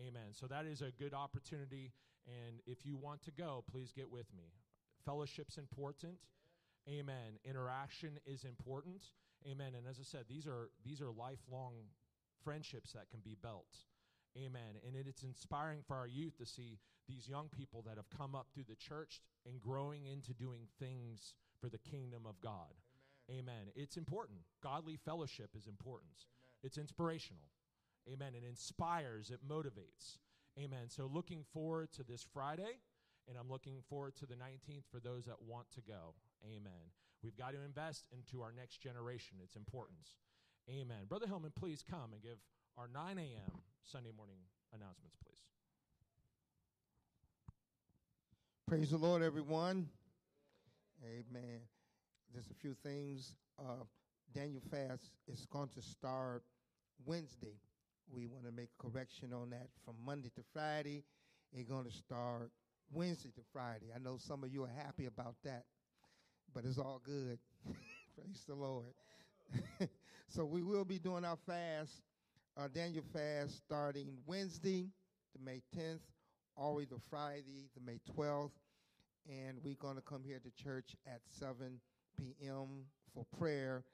Amen. 0.00 0.32
So 0.32 0.46
that 0.48 0.66
is 0.66 0.82
a 0.82 0.90
good 0.90 1.14
opportunity 1.14 1.92
and 2.26 2.60
if 2.66 2.84
you 2.84 2.96
want 2.96 3.22
to 3.24 3.30
go, 3.30 3.64
please 3.70 3.92
get 3.92 4.10
with 4.10 4.26
me. 4.34 4.52
Fellowship's 5.04 5.58
important. 5.58 6.14
Amen. 6.88 7.38
Interaction 7.44 8.18
is 8.26 8.44
important. 8.44 9.02
Amen. 9.46 9.74
And 9.76 9.86
as 9.86 9.98
I 10.00 10.04
said, 10.04 10.24
these 10.28 10.46
are 10.46 10.70
these 10.84 11.00
are 11.00 11.10
lifelong 11.10 11.74
friendships 12.42 12.92
that 12.92 13.10
can 13.10 13.20
be 13.20 13.36
built. 13.40 13.76
Amen. 14.36 14.80
And 14.86 14.96
it, 14.96 15.06
it's 15.06 15.22
inspiring 15.22 15.80
for 15.86 15.96
our 15.96 16.08
youth 16.08 16.36
to 16.38 16.46
see 16.46 16.78
these 17.06 17.28
young 17.28 17.48
people 17.48 17.82
that 17.86 17.96
have 17.96 18.08
come 18.16 18.34
up 18.34 18.48
through 18.52 18.64
the 18.68 18.74
church 18.74 19.20
and 19.46 19.60
growing 19.60 20.06
into 20.06 20.32
doing 20.32 20.66
things 20.80 21.34
for 21.64 21.70
the 21.70 21.78
kingdom 21.78 22.26
of 22.26 22.38
God. 22.42 22.74
Amen. 23.30 23.72
It's 23.74 23.96
important. 23.96 24.40
Godly 24.62 24.98
fellowship 25.02 25.48
is 25.56 25.66
important. 25.66 26.12
It's 26.62 26.76
inspirational. 26.76 27.48
Amen. 28.06 28.34
It 28.34 28.46
inspires, 28.46 29.30
it 29.30 29.40
motivates. 29.48 30.18
Amen. 30.58 30.90
So 30.90 31.08
looking 31.10 31.42
forward 31.54 31.90
to 31.92 32.02
this 32.02 32.26
Friday, 32.34 32.80
and 33.26 33.38
I'm 33.38 33.48
looking 33.48 33.78
forward 33.88 34.14
to 34.16 34.26
the 34.26 34.34
19th 34.34 34.84
for 34.92 35.00
those 35.00 35.24
that 35.24 35.40
want 35.40 35.70
to 35.74 35.80
go. 35.80 36.12
Amen. 36.44 36.92
We've 37.22 37.36
got 37.36 37.52
to 37.52 37.64
invest 37.64 38.08
into 38.12 38.42
our 38.42 38.52
next 38.52 38.82
generation. 38.82 39.38
It's 39.42 39.56
importance. 39.56 40.18
Amen. 40.68 41.06
Brother 41.08 41.26
Hillman, 41.26 41.52
please 41.58 41.82
come 41.88 42.12
and 42.12 42.22
give 42.22 42.36
our 42.76 42.88
9 42.92 43.18
a.m. 43.18 43.62
Sunday 43.84 44.10
morning 44.14 44.36
announcements, 44.74 45.16
please. 45.24 45.40
Praise 48.68 48.90
the 48.90 48.98
Lord, 48.98 49.22
everyone. 49.22 49.88
Amen. 51.02 51.60
There's 52.32 52.50
a 52.50 52.54
few 52.54 52.74
things. 52.82 53.34
Uh, 53.58 53.84
Daniel 54.34 54.62
Fast 54.70 55.10
is 55.28 55.46
going 55.50 55.68
to 55.74 55.82
start 55.82 56.42
Wednesday. 57.04 57.56
We 58.10 58.26
want 58.26 58.44
to 58.46 58.52
make 58.52 58.68
a 58.78 58.82
correction 58.82 59.32
on 59.32 59.50
that 59.50 59.68
from 59.84 59.94
Monday 60.04 60.30
to 60.36 60.42
Friday. 60.52 61.04
It's 61.52 61.68
going 61.68 61.84
to 61.84 61.90
start 61.90 62.50
Wednesday 62.92 63.30
to 63.30 63.40
Friday. 63.52 63.86
I 63.94 63.98
know 63.98 64.18
some 64.18 64.44
of 64.44 64.52
you 64.52 64.64
are 64.64 64.72
happy 64.84 65.06
about 65.06 65.36
that, 65.44 65.64
but 66.54 66.64
it's 66.64 66.78
all 66.78 67.00
good. 67.04 67.38
Praise 68.14 68.44
the 68.46 68.54
Lord. 68.54 68.94
so 70.28 70.44
we 70.44 70.62
will 70.62 70.84
be 70.84 70.98
doing 70.98 71.24
our 71.24 71.38
fast, 71.46 71.92
uh, 72.56 72.68
Daniel 72.72 73.04
fast, 73.12 73.56
starting 73.58 74.16
Wednesday, 74.26 74.88
the 75.36 75.44
May 75.44 75.62
10th, 75.76 76.00
all 76.56 76.72
the 76.72 76.78
way 76.78 76.84
to 76.86 77.00
Friday, 77.10 77.68
the 77.74 77.80
May 77.84 78.00
12th 78.16 78.50
and 79.28 79.58
we're 79.62 79.74
going 79.74 79.96
to 79.96 80.02
come 80.02 80.22
here 80.24 80.40
to 80.40 80.62
church 80.62 80.96
at 81.06 81.20
7 81.30 81.80
p.m. 82.18 82.84
for 83.14 83.24
prayer. 83.38 83.84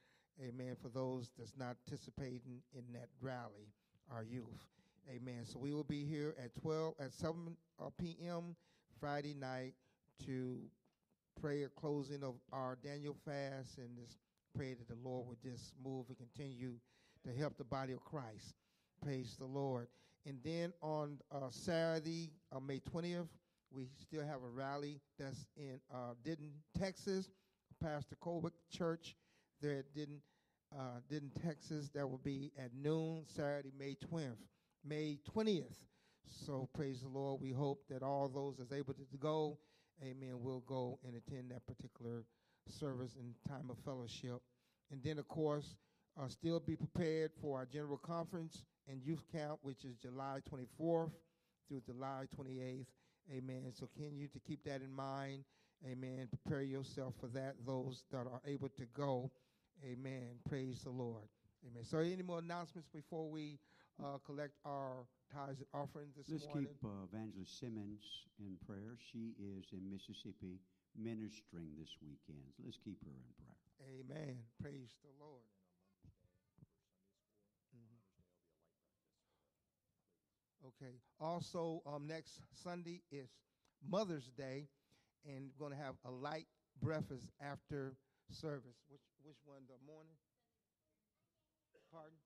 Amen. 0.40 0.76
For 0.80 0.88
those 0.88 1.30
that's 1.38 1.54
not 1.58 1.76
participating 1.84 2.62
in 2.74 2.84
that 2.92 3.08
rally, 3.20 3.72
our 4.12 4.24
youth. 4.24 4.66
Amen. 5.08 5.44
So 5.44 5.58
we 5.58 5.72
will 5.72 5.84
be 5.84 6.04
here 6.04 6.34
at 6.42 6.54
12 6.62 6.94
at 7.00 7.12
7 7.12 7.56
uh, 7.78 7.90
p.m. 7.98 8.56
Friday 8.98 9.34
night 9.34 9.74
to 10.26 10.58
pray 11.40 11.62
a 11.62 11.68
closing 11.68 12.22
of 12.22 12.34
our 12.52 12.78
Daniel 12.82 13.16
fast 13.24 13.78
and 13.78 13.96
just 13.96 14.18
pray 14.54 14.74
that 14.74 14.88
the 14.88 14.96
Lord 15.02 15.26
would 15.28 15.42
just 15.42 15.74
move 15.82 16.06
and 16.08 16.16
continue 16.18 16.74
to 17.24 17.32
help 17.32 17.56
the 17.56 17.64
body 17.64 17.92
of 17.92 18.04
Christ. 18.04 18.54
Praise 19.02 19.36
the 19.38 19.46
Lord. 19.46 19.88
And 20.26 20.38
then 20.44 20.72
on 20.82 21.18
uh, 21.32 21.48
Saturday, 21.50 22.30
uh, 22.54 22.60
May 22.60 22.80
20th, 22.80 23.28
we 23.74 23.88
still 24.00 24.26
have 24.26 24.42
a 24.42 24.48
rally 24.48 25.00
that's 25.18 25.46
in 25.56 25.80
uh, 25.92 26.14
Denton, 26.24 26.52
Texas. 26.78 27.30
Pastor 27.82 28.16
Colwick 28.20 28.52
Church 28.70 29.16
there 29.62 29.78
at 29.78 29.94
Denton, 29.94 30.20
uh, 30.78 31.00
Denton, 31.08 31.30
Texas. 31.42 31.88
That 31.94 32.08
will 32.08 32.20
be 32.22 32.52
at 32.58 32.70
noon 32.74 33.24
Saturday, 33.26 33.72
May 33.78 33.96
20th. 34.12 34.36
May 34.84 35.18
20th. 35.34 35.76
So 36.46 36.68
praise 36.74 37.00
the 37.00 37.08
Lord. 37.08 37.40
We 37.40 37.52
hope 37.52 37.82
that 37.88 38.02
all 38.02 38.28
those 38.28 38.56
that's 38.58 38.72
able 38.72 38.94
to 38.94 39.04
go, 39.18 39.58
amen, 40.02 40.40
will 40.42 40.62
go 40.66 40.98
and 41.06 41.16
attend 41.16 41.50
that 41.50 41.66
particular 41.66 42.24
service 42.68 43.16
and 43.18 43.34
time 43.48 43.70
of 43.70 43.78
fellowship. 43.84 44.40
And 44.92 45.02
then, 45.02 45.18
of 45.18 45.28
course, 45.28 45.76
uh, 46.20 46.28
still 46.28 46.60
be 46.60 46.76
prepared 46.76 47.30
for 47.40 47.58
our 47.58 47.66
general 47.66 47.98
conference 47.98 48.64
and 48.88 49.00
youth 49.02 49.24
camp, 49.32 49.58
which 49.62 49.84
is 49.84 49.96
July 49.96 50.40
24th 50.52 51.12
through 51.68 51.80
July 51.86 52.24
28th. 52.38 52.86
Amen. 53.32 53.72
So 53.72 53.88
can 53.96 54.16
you 54.16 54.28
to 54.28 54.38
keep 54.40 54.64
that 54.64 54.82
in 54.82 54.92
mind? 54.92 55.44
Amen. 55.86 56.28
Prepare 56.30 56.62
yourself 56.62 57.14
for 57.20 57.28
that. 57.28 57.54
Those 57.64 58.04
that 58.10 58.26
are 58.26 58.40
able 58.46 58.68
to 58.70 58.84
go. 58.92 59.30
Amen. 59.84 60.36
Praise 60.48 60.82
the 60.82 60.90
Lord. 60.90 61.24
Amen. 61.64 61.84
So 61.84 61.98
any 61.98 62.22
more 62.22 62.38
announcements 62.38 62.88
before 62.92 63.28
we 63.28 63.58
uh, 64.02 64.18
collect 64.24 64.54
our 64.64 65.06
tithes 65.32 65.60
and 65.60 65.68
offerings 65.72 66.16
this 66.16 66.28
morning? 66.28 66.40
Let's 66.42 66.54
morning? 66.54 66.68
keep 66.68 66.84
uh, 66.84 67.16
Evangelist 67.16 67.60
Simmons 67.60 68.04
in 68.40 68.56
prayer. 68.66 68.96
She 69.12 69.32
is 69.38 69.64
in 69.72 69.88
Mississippi 69.90 70.60
ministering 70.98 71.70
this 71.78 71.96
weekend. 72.02 72.44
Let's 72.64 72.78
keep 72.82 72.98
her 73.04 73.14
in 73.14 73.30
prayer. 73.38 73.60
Amen. 73.88 74.36
Praise 74.60 74.96
the 75.02 75.12
Lord. 75.22 75.46
Okay. 80.80 80.96
Also, 81.20 81.82
um, 81.86 82.06
next 82.06 82.40
Sunday 82.52 83.02
is 83.12 83.28
Mother's 83.86 84.30
Day, 84.36 84.68
and 85.26 85.50
we're 85.58 85.66
going 85.68 85.78
to 85.78 85.84
have 85.84 85.94
a 86.06 86.10
light 86.10 86.46
breakfast 86.80 87.26
after 87.40 87.94
service. 88.30 88.80
Which 88.88 89.02
which 89.22 89.36
one? 89.44 89.60
The 89.68 89.76
morning? 89.86 90.16
Pardon? 91.92 92.16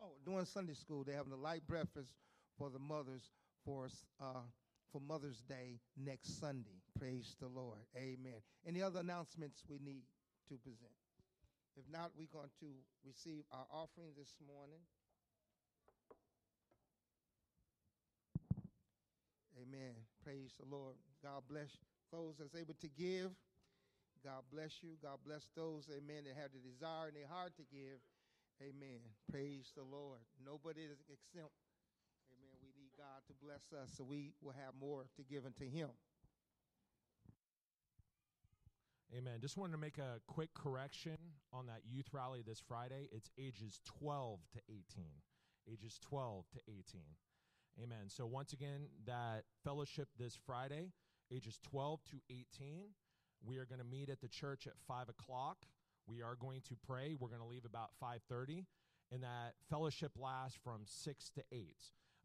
Oh, 0.00 0.12
during 0.24 0.44
Sunday 0.44 0.74
school, 0.74 1.04
they're 1.04 1.16
having 1.16 1.32
a 1.32 1.36
light 1.36 1.66
breakfast 1.66 2.12
for 2.58 2.70
the 2.70 2.78
mothers 2.78 3.30
for 3.64 3.88
uh, 4.20 4.44
for 4.92 5.00
Mother's 5.00 5.40
Day 5.40 5.80
next 5.96 6.38
Sunday. 6.38 6.82
Praise 6.98 7.34
the 7.40 7.48
Lord. 7.48 7.78
Amen. 7.96 8.42
Any 8.66 8.82
other 8.82 9.00
announcements 9.00 9.64
we 9.68 9.78
need 9.78 10.04
to 10.48 10.56
present? 10.58 10.92
If 11.76 11.84
not, 11.90 12.12
we're 12.16 12.28
going 12.30 12.52
to 12.60 12.66
receive 13.06 13.44
our 13.50 13.64
offering 13.72 14.12
this 14.18 14.36
morning. 14.46 14.84
Amen. 19.62 19.94
Praise 20.24 20.58
the 20.58 20.66
Lord. 20.66 20.96
God 21.22 21.42
bless 21.48 21.70
those 22.10 22.34
that's 22.38 22.54
able 22.54 22.74
to 22.80 22.88
give. 22.88 23.30
God 24.24 24.42
bless 24.50 24.82
you. 24.82 24.98
God 25.02 25.18
bless 25.26 25.46
those, 25.54 25.86
amen, 25.90 26.24
that 26.26 26.34
have 26.40 26.50
the 26.50 26.62
desire 26.62 27.08
in 27.08 27.14
their 27.14 27.30
heart 27.30 27.54
to 27.56 27.66
give. 27.70 28.02
Amen. 28.62 29.02
Praise 29.30 29.70
the 29.74 29.82
Lord. 29.82 30.18
Nobody 30.38 30.82
is 30.82 31.02
exempt. 31.10 31.54
Amen. 32.30 32.54
We 32.62 32.70
need 32.74 32.90
God 32.98 33.22
to 33.26 33.34
bless 33.42 33.70
us 33.74 33.90
so 33.96 34.04
we 34.04 34.34
will 34.42 34.54
have 34.54 34.74
more 34.78 35.06
to 35.16 35.22
give 35.22 35.46
unto 35.46 35.68
Him. 35.68 35.90
Amen. 39.16 39.40
Just 39.40 39.56
wanted 39.56 39.72
to 39.72 39.78
make 39.78 39.98
a 39.98 40.20
quick 40.26 40.54
correction 40.54 41.18
on 41.52 41.66
that 41.66 41.82
youth 41.84 42.06
rally 42.12 42.42
this 42.46 42.62
Friday. 42.66 43.08
It's 43.12 43.30
ages 43.38 43.80
12 43.84 44.40
to 44.54 44.60
18. 44.68 45.04
Ages 45.70 45.98
12 46.00 46.44
to 46.54 46.58
18. 46.68 47.02
Amen. 47.80 48.08
So, 48.08 48.26
once 48.26 48.52
again, 48.52 48.88
that 49.06 49.44
fellowship 49.64 50.08
this 50.18 50.38
Friday, 50.46 50.90
ages 51.32 51.58
12 51.62 52.00
to 52.10 52.16
18. 52.30 52.88
We 53.44 53.58
are 53.58 53.64
going 53.64 53.80
to 53.80 53.84
meet 53.84 54.08
at 54.08 54.20
the 54.20 54.28
church 54.28 54.66
at 54.66 54.74
5 54.86 55.08
o'clock. 55.08 55.66
We 56.06 56.22
are 56.22 56.36
going 56.36 56.60
to 56.68 56.76
pray. 56.86 57.16
We're 57.18 57.28
going 57.28 57.40
to 57.40 57.46
leave 57.46 57.64
about 57.64 57.90
5.30. 58.02 58.64
And 59.10 59.22
that 59.22 59.54
fellowship 59.68 60.12
lasts 60.18 60.58
from 60.62 60.82
6 60.84 61.30
to 61.30 61.42
8. 61.50 61.76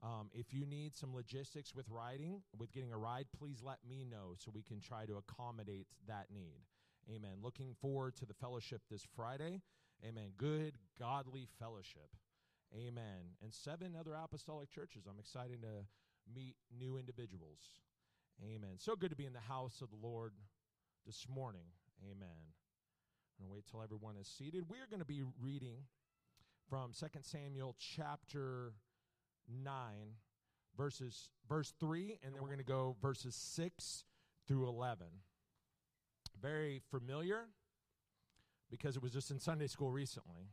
Um, 0.03 0.29
if 0.33 0.53
you 0.53 0.65
need 0.65 0.95
some 0.95 1.15
logistics 1.15 1.73
with 1.73 1.89
riding, 1.89 2.41
with 2.57 2.71
getting 2.71 2.91
a 2.91 2.97
ride, 2.97 3.25
please 3.37 3.61
let 3.63 3.79
me 3.87 4.05
know 4.09 4.35
so 4.37 4.51
we 4.53 4.61
can 4.61 4.79
try 4.79 5.05
to 5.05 5.17
accommodate 5.17 5.87
that 6.07 6.27
need. 6.31 6.61
Amen. 7.09 7.37
Looking 7.41 7.73
forward 7.81 8.15
to 8.17 8.25
the 8.25 8.33
fellowship 8.33 8.81
this 8.91 9.05
Friday. 9.15 9.61
Amen. 10.05 10.31
Good, 10.37 10.75
godly 10.99 11.47
fellowship. 11.57 12.09
Amen. 12.75 13.35
And 13.41 13.53
seven 13.53 13.95
other 13.97 14.13
apostolic 14.13 14.69
churches. 14.69 15.05
I'm 15.09 15.19
excited 15.19 15.61
to 15.61 15.85
meet 16.33 16.55
new 16.77 16.97
individuals. 16.97 17.59
Amen. 18.43 18.75
So 18.77 18.95
good 18.95 19.09
to 19.09 19.15
be 19.15 19.25
in 19.25 19.33
the 19.33 19.39
house 19.39 19.81
of 19.81 19.89
the 19.89 20.07
Lord 20.07 20.33
this 21.05 21.25
morning. 21.33 21.67
Amen. 22.03 22.27
I'm 23.39 23.45
going 23.45 23.49
to 23.49 23.53
wait 23.53 23.65
till 23.69 23.81
everyone 23.81 24.15
is 24.17 24.27
seated. 24.27 24.63
We're 24.67 24.87
going 24.89 24.99
to 24.99 25.05
be 25.05 25.23
reading 25.41 25.77
from 26.69 26.91
2 26.91 27.07
Samuel 27.21 27.75
chapter 27.79 28.73
9 29.49 29.71
verses 30.77 31.29
verse 31.47 31.73
3 31.79 32.19
and 32.23 32.35
then 32.35 32.41
we're 32.41 32.49
going 32.49 32.59
to 32.59 32.63
go 32.63 32.95
verses 33.01 33.33
6 33.33 34.03
through 34.47 34.67
11 34.67 35.07
very 36.41 36.81
familiar 36.91 37.45
because 38.69 38.95
it 38.95 39.01
was 39.01 39.11
just 39.11 39.31
in 39.31 39.39
Sunday 39.39 39.67
school 39.67 39.91
recently. 39.91 40.49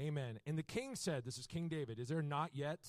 Amen. 0.00 0.40
And 0.46 0.56
the 0.56 0.62
king 0.62 0.96
said, 0.96 1.24
This 1.24 1.36
is 1.36 1.46
King 1.46 1.68
David, 1.68 1.98
is 1.98 2.08
there 2.08 2.22
not 2.22 2.50
yet 2.54 2.88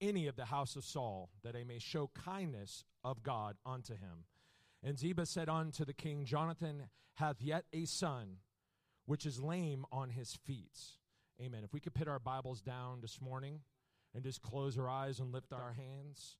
any 0.00 0.26
of 0.26 0.36
the 0.36 0.44
house 0.46 0.76
of 0.76 0.84
Saul 0.84 1.30
that 1.42 1.56
I 1.56 1.64
may 1.64 1.78
show 1.78 2.10
kindness 2.14 2.84
of 3.02 3.22
God 3.22 3.56
unto 3.64 3.94
him? 3.94 4.24
And 4.82 4.98
Ziba 4.98 5.24
said 5.24 5.48
unto 5.48 5.84
the 5.84 5.94
king, 5.94 6.24
Jonathan 6.24 6.88
hath 7.14 7.40
yet 7.40 7.64
a 7.72 7.84
son, 7.86 8.38
which 9.06 9.24
is 9.24 9.40
lame 9.40 9.86
on 9.90 10.10
his 10.10 10.34
feet. 10.44 10.78
Amen. 11.40 11.64
If 11.64 11.72
we 11.72 11.80
could 11.80 11.94
put 11.94 12.08
our 12.08 12.18
Bibles 12.18 12.60
down 12.60 13.00
this 13.00 13.20
morning 13.20 13.60
and 14.14 14.22
just 14.22 14.42
close 14.42 14.78
our 14.78 14.88
eyes 14.88 15.20
and 15.20 15.32
lift 15.32 15.52
our 15.52 15.72
hands 15.72 16.36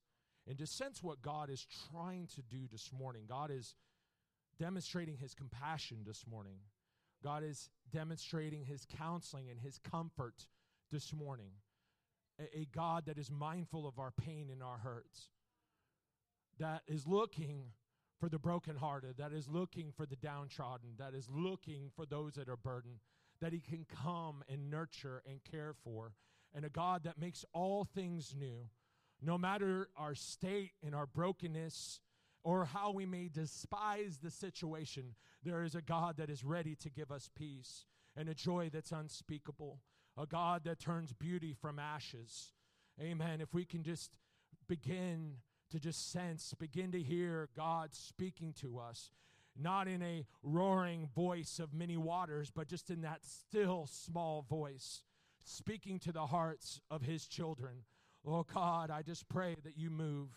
and 0.46 0.58
just 0.58 0.76
sense 0.76 1.02
what 1.02 1.22
God 1.22 1.48
is 1.48 1.66
trying 1.90 2.26
to 2.34 2.42
do 2.42 2.66
this 2.70 2.90
morning. 2.92 3.22
God 3.26 3.50
is 3.50 3.74
demonstrating 4.58 5.16
his 5.16 5.34
compassion 5.34 5.98
this 6.04 6.24
morning. 6.30 6.58
God 7.22 7.44
is 7.44 7.70
demonstrating 7.90 8.64
his 8.64 8.86
counseling 8.98 9.48
and 9.48 9.60
his 9.60 9.78
comfort 9.78 10.46
this 10.90 11.12
morning. 11.12 11.52
A, 12.40 12.60
a, 12.60 12.68
God 12.74 13.06
that 13.06 13.18
is 13.18 13.30
mindful 13.30 13.86
of 13.86 13.98
our 13.98 14.10
pain 14.10 14.48
and 14.50 14.62
our 14.62 14.78
hurts, 14.78 15.28
that 16.58 16.82
is 16.86 17.06
looking 17.06 17.66
for 18.18 18.28
the 18.28 18.38
brokenhearted, 18.38 19.16
that 19.18 19.32
is 19.32 19.48
looking 19.48 19.92
for 19.96 20.06
the 20.06 20.16
downtrodden, 20.16 20.90
that 20.98 21.14
is 21.14 21.28
looking 21.30 21.90
for 21.94 22.06
those 22.06 22.34
that 22.34 22.48
are 22.48 22.56
burdened, 22.56 23.00
that 23.40 23.52
he 23.52 23.60
can 23.60 23.84
come 23.84 24.42
and 24.48 24.70
nurture 24.70 25.22
and 25.28 25.40
care 25.44 25.74
for 25.84 26.12
and 26.54 26.64
a 26.64 26.70
God 26.70 27.04
that 27.04 27.18
makes 27.18 27.44
all 27.52 27.84
things 27.84 28.34
new. 28.38 28.68
No 29.20 29.38
matter 29.38 29.88
our 29.96 30.14
state 30.14 30.72
and 30.84 30.94
our 30.94 31.06
brokenness 31.06 32.00
or 32.44 32.64
how 32.64 32.90
we 32.90 33.06
may 33.06 33.28
despise 33.28 34.18
the 34.22 34.30
situation, 34.30 35.14
there 35.44 35.62
is 35.62 35.74
a 35.74 35.82
God 35.82 36.16
that 36.16 36.30
is 36.30 36.44
ready 36.44 36.74
to 36.76 36.90
give 36.90 37.10
us 37.10 37.30
peace 37.34 37.86
and 38.16 38.28
a 38.28 38.34
joy 38.34 38.70
that's 38.72 38.92
unspeakable, 38.92 39.80
a 40.16 40.26
God 40.26 40.64
that 40.64 40.78
turns 40.78 41.12
beauty 41.12 41.52
from 41.52 41.78
ashes. 41.78 42.52
Amen. 43.00 43.40
If 43.40 43.54
we 43.54 43.64
can 43.64 43.82
just 43.82 44.10
begin 44.68 45.36
to 45.70 45.80
just 45.80 46.12
sense, 46.12 46.54
begin 46.58 46.92
to 46.92 47.00
hear 47.00 47.48
God 47.56 47.94
speaking 47.94 48.52
to 48.60 48.78
us, 48.78 49.10
not 49.58 49.88
in 49.88 50.02
a 50.02 50.26
roaring 50.42 51.08
voice 51.14 51.58
of 51.58 51.72
many 51.72 51.96
waters, 51.96 52.50
but 52.54 52.68
just 52.68 52.90
in 52.90 53.02
that 53.02 53.24
still 53.24 53.88
small 53.90 54.42
voice 54.42 55.02
speaking 55.44 55.98
to 56.00 56.12
the 56.12 56.26
hearts 56.26 56.80
of 56.90 57.02
his 57.02 57.26
children. 57.26 57.84
Oh 58.26 58.44
God, 58.44 58.90
I 58.90 59.02
just 59.02 59.28
pray 59.28 59.56
that 59.64 59.76
you 59.76 59.90
move. 59.90 60.28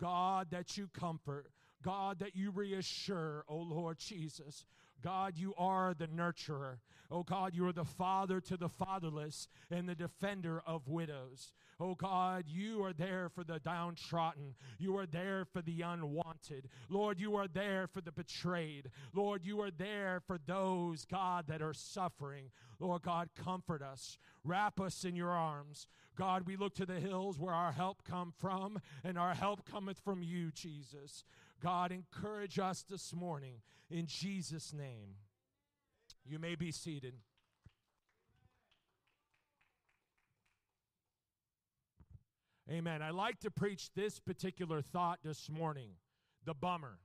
God, 0.00 0.48
that 0.50 0.76
you 0.76 0.88
comfort. 0.98 1.46
God, 1.82 2.20
that 2.20 2.34
you 2.34 2.50
reassure, 2.50 3.44
oh 3.48 3.58
Lord 3.58 3.98
Jesus. 3.98 4.64
God, 5.02 5.36
you 5.36 5.54
are 5.56 5.94
the 5.94 6.06
nurturer. 6.06 6.78
Oh 7.10 7.22
God, 7.22 7.54
you 7.54 7.66
are 7.66 7.72
the 7.72 7.84
father 7.84 8.40
to 8.40 8.56
the 8.56 8.68
fatherless 8.68 9.48
and 9.70 9.88
the 9.88 9.94
defender 9.94 10.62
of 10.66 10.88
widows. 10.88 11.52
Oh 11.78 11.94
God, 11.94 12.44
you 12.48 12.82
are 12.82 12.92
there 12.92 13.28
for 13.28 13.44
the 13.44 13.58
downtrodden. 13.58 14.54
You 14.78 14.96
are 14.96 15.06
there 15.06 15.44
for 15.44 15.60
the 15.60 15.82
unwanted. 15.82 16.68
Lord, 16.88 17.20
you 17.20 17.36
are 17.36 17.48
there 17.48 17.86
for 17.86 18.00
the 18.00 18.12
betrayed. 18.12 18.90
Lord, 19.12 19.44
you 19.44 19.60
are 19.60 19.70
there 19.70 20.22
for 20.26 20.38
those, 20.46 21.04
God, 21.04 21.46
that 21.48 21.62
are 21.62 21.74
suffering. 21.74 22.50
Lord 22.80 23.02
God, 23.02 23.28
comfort 23.36 23.82
us. 23.82 24.18
Wrap 24.42 24.80
us 24.80 25.04
in 25.04 25.14
your 25.14 25.30
arms. 25.30 25.86
God, 26.16 26.46
we 26.46 26.56
look 26.56 26.74
to 26.76 26.86
the 26.86 27.00
hills 27.00 27.38
where 27.38 27.54
our 27.54 27.72
help 27.72 28.04
come 28.04 28.32
from, 28.38 28.80
and 29.02 29.18
our 29.18 29.34
help 29.34 29.68
cometh 29.68 29.98
from 29.98 30.22
you, 30.22 30.52
Jesus. 30.52 31.24
God, 31.64 31.92
encourage 31.92 32.58
us 32.58 32.84
this 32.90 33.14
morning 33.14 33.62
in 33.90 34.04
Jesus' 34.06 34.74
name. 34.74 35.16
You 36.26 36.38
may 36.38 36.56
be 36.56 36.70
seated. 36.70 37.14
Amen. 42.70 43.00
I 43.00 43.10
like 43.10 43.40
to 43.40 43.50
preach 43.50 43.88
this 43.94 44.20
particular 44.20 44.82
thought 44.82 45.20
this 45.24 45.48
morning 45.48 45.92
the 46.44 46.52
bummer. 46.52 46.98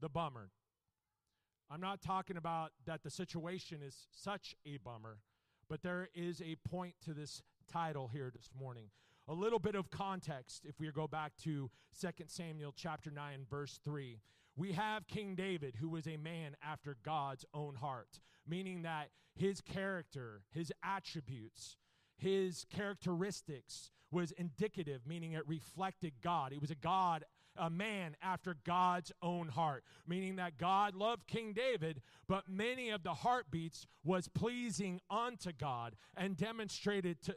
The 0.00 0.08
bummer. 0.08 0.48
I'm 1.70 1.82
not 1.82 2.00
talking 2.00 2.38
about 2.38 2.72
that 2.86 3.02
the 3.02 3.10
situation 3.10 3.80
is 3.86 4.06
such 4.10 4.54
a 4.64 4.78
bummer, 4.78 5.18
but 5.68 5.82
there 5.82 6.08
is 6.14 6.40
a 6.40 6.56
point 6.66 6.94
to 7.04 7.12
this 7.12 7.42
title 7.70 8.08
here 8.10 8.30
this 8.34 8.48
morning. 8.58 8.88
A 9.28 9.34
little 9.34 9.58
bit 9.58 9.74
of 9.74 9.90
context 9.90 10.64
if 10.64 10.78
we 10.78 10.88
go 10.92 11.08
back 11.08 11.32
to 11.42 11.68
2 12.00 12.08
Samuel 12.28 12.72
chapter 12.76 13.10
9 13.10 13.46
verse 13.50 13.80
3. 13.84 14.20
We 14.56 14.72
have 14.72 15.08
King 15.08 15.34
David 15.34 15.74
who 15.80 15.88
was 15.88 16.06
a 16.06 16.16
man 16.16 16.54
after 16.62 16.96
God's 17.04 17.44
own 17.52 17.74
heart, 17.74 18.20
meaning 18.46 18.82
that 18.82 19.08
his 19.34 19.60
character, 19.60 20.42
his 20.50 20.72
attributes, 20.84 21.76
his 22.16 22.66
characteristics 22.70 23.90
was 24.12 24.30
indicative, 24.30 25.00
meaning 25.06 25.32
it 25.32 25.46
reflected 25.48 26.12
God. 26.22 26.52
He 26.52 26.58
was 26.58 26.70
a 26.70 26.76
God, 26.76 27.24
a 27.56 27.68
man 27.68 28.14
after 28.22 28.56
God's 28.64 29.10
own 29.22 29.48
heart, 29.48 29.82
meaning 30.06 30.36
that 30.36 30.56
God 30.56 30.94
loved 30.94 31.26
King 31.26 31.52
David, 31.52 32.00
but 32.28 32.48
many 32.48 32.90
of 32.90 33.02
the 33.02 33.14
heartbeats 33.14 33.88
was 34.04 34.28
pleasing 34.28 35.00
unto 35.10 35.50
God 35.52 35.96
and 36.16 36.36
demonstrated 36.36 37.20
to 37.22 37.36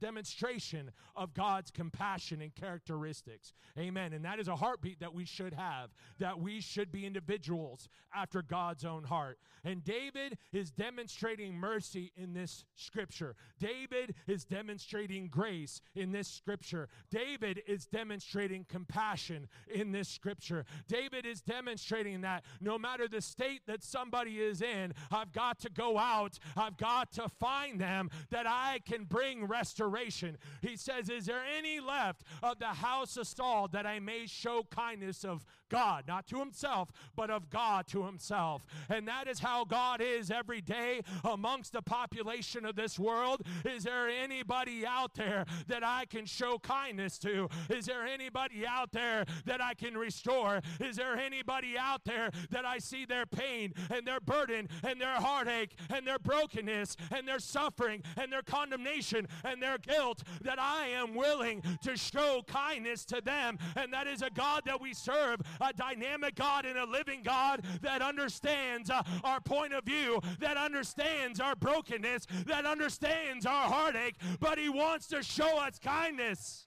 demonstration 0.00 0.90
of 1.14 1.34
God's 1.34 1.70
compassion 1.70 2.40
and 2.40 2.54
characteristics. 2.54 3.52
Amen. 3.78 4.12
And 4.12 4.24
that 4.24 4.40
is 4.40 4.48
a 4.48 4.56
heartbeat 4.56 5.00
that 5.00 5.14
we 5.14 5.24
should 5.24 5.54
have, 5.54 5.90
that 6.18 6.40
we 6.40 6.60
should 6.60 6.90
be 6.90 7.06
individuals 7.06 7.88
after 8.14 8.42
God's 8.42 8.84
own 8.84 9.04
heart. 9.04 9.38
And 9.64 9.82
David 9.84 10.38
is 10.52 10.70
demonstrating 10.70 11.54
mercy 11.54 12.12
in 12.16 12.34
this 12.34 12.64
scripture. 12.74 13.34
David 13.58 14.14
is 14.26 14.44
demonstrating 14.44 15.28
grace 15.28 15.80
in 15.94 16.12
this 16.12 16.28
scripture. 16.28 16.88
David 17.10 17.62
is 17.66 17.86
demonstrating 17.86 18.66
compassion 18.68 19.48
in 19.72 19.92
this 19.92 20.08
scripture. 20.08 20.64
David 20.88 21.26
is 21.26 21.40
demonstrating 21.40 22.20
that 22.22 22.44
no 22.60 22.78
matter 22.78 23.08
the 23.08 23.20
state 23.20 23.62
that 23.66 23.82
somebody 23.82 24.40
is 24.40 24.62
in, 24.62 24.94
I've 25.10 25.32
got 25.32 25.58
to 25.60 25.70
go 25.70 25.98
out, 25.98 26.38
I've 26.56 26.76
got 26.76 27.12
to 27.12 27.28
find 27.28 27.80
them, 27.80 28.10
that 28.30 28.46
I 28.46 28.80
can 28.86 29.04
bring 29.04 29.33
bring 29.34 29.46
restoration. 29.46 30.36
He 30.60 30.76
says, 30.76 31.08
Is 31.08 31.26
there 31.26 31.42
any 31.56 31.80
left 31.80 32.22
of 32.42 32.58
the 32.58 32.66
house 32.66 33.16
of 33.16 33.26
Saul 33.26 33.68
that 33.68 33.86
I 33.86 34.00
may 34.00 34.26
show 34.26 34.66
kindness 34.70 35.24
of 35.24 35.44
God, 35.70 36.04
not 36.06 36.26
to 36.28 36.38
himself, 36.38 36.90
but 37.16 37.30
of 37.30 37.50
God 37.50 37.86
to 37.88 38.04
himself? 38.04 38.64
And 38.88 39.08
that 39.08 39.28
is 39.28 39.40
how 39.40 39.64
God 39.64 40.00
is 40.00 40.30
every 40.30 40.60
day 40.60 41.02
amongst 41.24 41.72
the 41.72 41.82
population 41.82 42.64
of 42.64 42.76
this 42.76 42.98
world. 42.98 43.42
Is 43.64 43.84
there 43.84 44.08
anybody 44.08 44.86
out 44.86 45.14
there 45.14 45.44
that 45.68 45.84
I 45.84 46.04
can 46.06 46.26
show 46.26 46.58
kindness 46.58 47.18
to? 47.20 47.48
Is 47.68 47.86
there 47.86 48.04
anybody 48.04 48.66
out 48.66 48.92
there 48.92 49.24
that 49.46 49.60
I 49.60 49.74
can 49.74 49.96
restore? 49.96 50.60
Is 50.80 50.96
there 50.96 51.16
anybody 51.16 51.76
out 51.78 52.04
there 52.04 52.30
that 52.50 52.64
I 52.64 52.78
see 52.78 53.04
their 53.04 53.26
pain 53.26 53.74
and 53.90 54.06
their 54.06 54.20
burden 54.20 54.68
and 54.82 55.00
their 55.00 55.16
heartache 55.16 55.76
and 55.90 56.06
their 56.06 56.18
brokenness 56.18 56.96
and 57.10 57.26
their 57.26 57.38
suffering 57.38 58.02
and 58.16 58.32
their 58.32 58.42
condemnation 58.42 59.23
and 59.44 59.62
their 59.62 59.78
guilt 59.78 60.22
that 60.42 60.58
I 60.58 60.88
am 60.88 61.14
willing 61.14 61.62
to 61.82 61.96
show 61.96 62.42
kindness 62.46 63.04
to 63.06 63.20
them? 63.20 63.58
And 63.76 63.92
that 63.92 64.06
is 64.06 64.22
a 64.22 64.30
God 64.30 64.62
that 64.66 64.80
we 64.80 64.94
serve, 64.94 65.40
a 65.60 65.72
dynamic 65.72 66.34
God 66.34 66.64
and 66.64 66.78
a 66.78 66.84
living 66.84 67.22
God 67.22 67.64
that 67.82 68.02
understands 68.02 68.90
uh, 68.90 69.02
our 69.22 69.40
point 69.40 69.72
of 69.72 69.84
view, 69.84 70.20
that 70.40 70.56
understands 70.56 71.40
our 71.40 71.56
brokenness, 71.56 72.26
that 72.46 72.66
understands 72.66 73.46
our 73.46 73.68
heartache, 73.68 74.16
but 74.40 74.58
He 74.58 74.68
wants 74.68 75.06
to 75.08 75.22
show 75.22 75.58
us 75.58 75.78
kindness. 75.78 76.66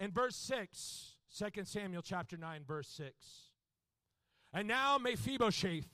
In 0.00 0.10
verse 0.10 0.34
6, 0.34 1.14
2 1.38 1.64
Samuel 1.64 2.02
chapter 2.02 2.36
9, 2.36 2.64
verse 2.66 2.88
6. 2.88 3.12
And 4.52 4.66
now 4.66 4.98
Mephibosheth, 4.98 5.86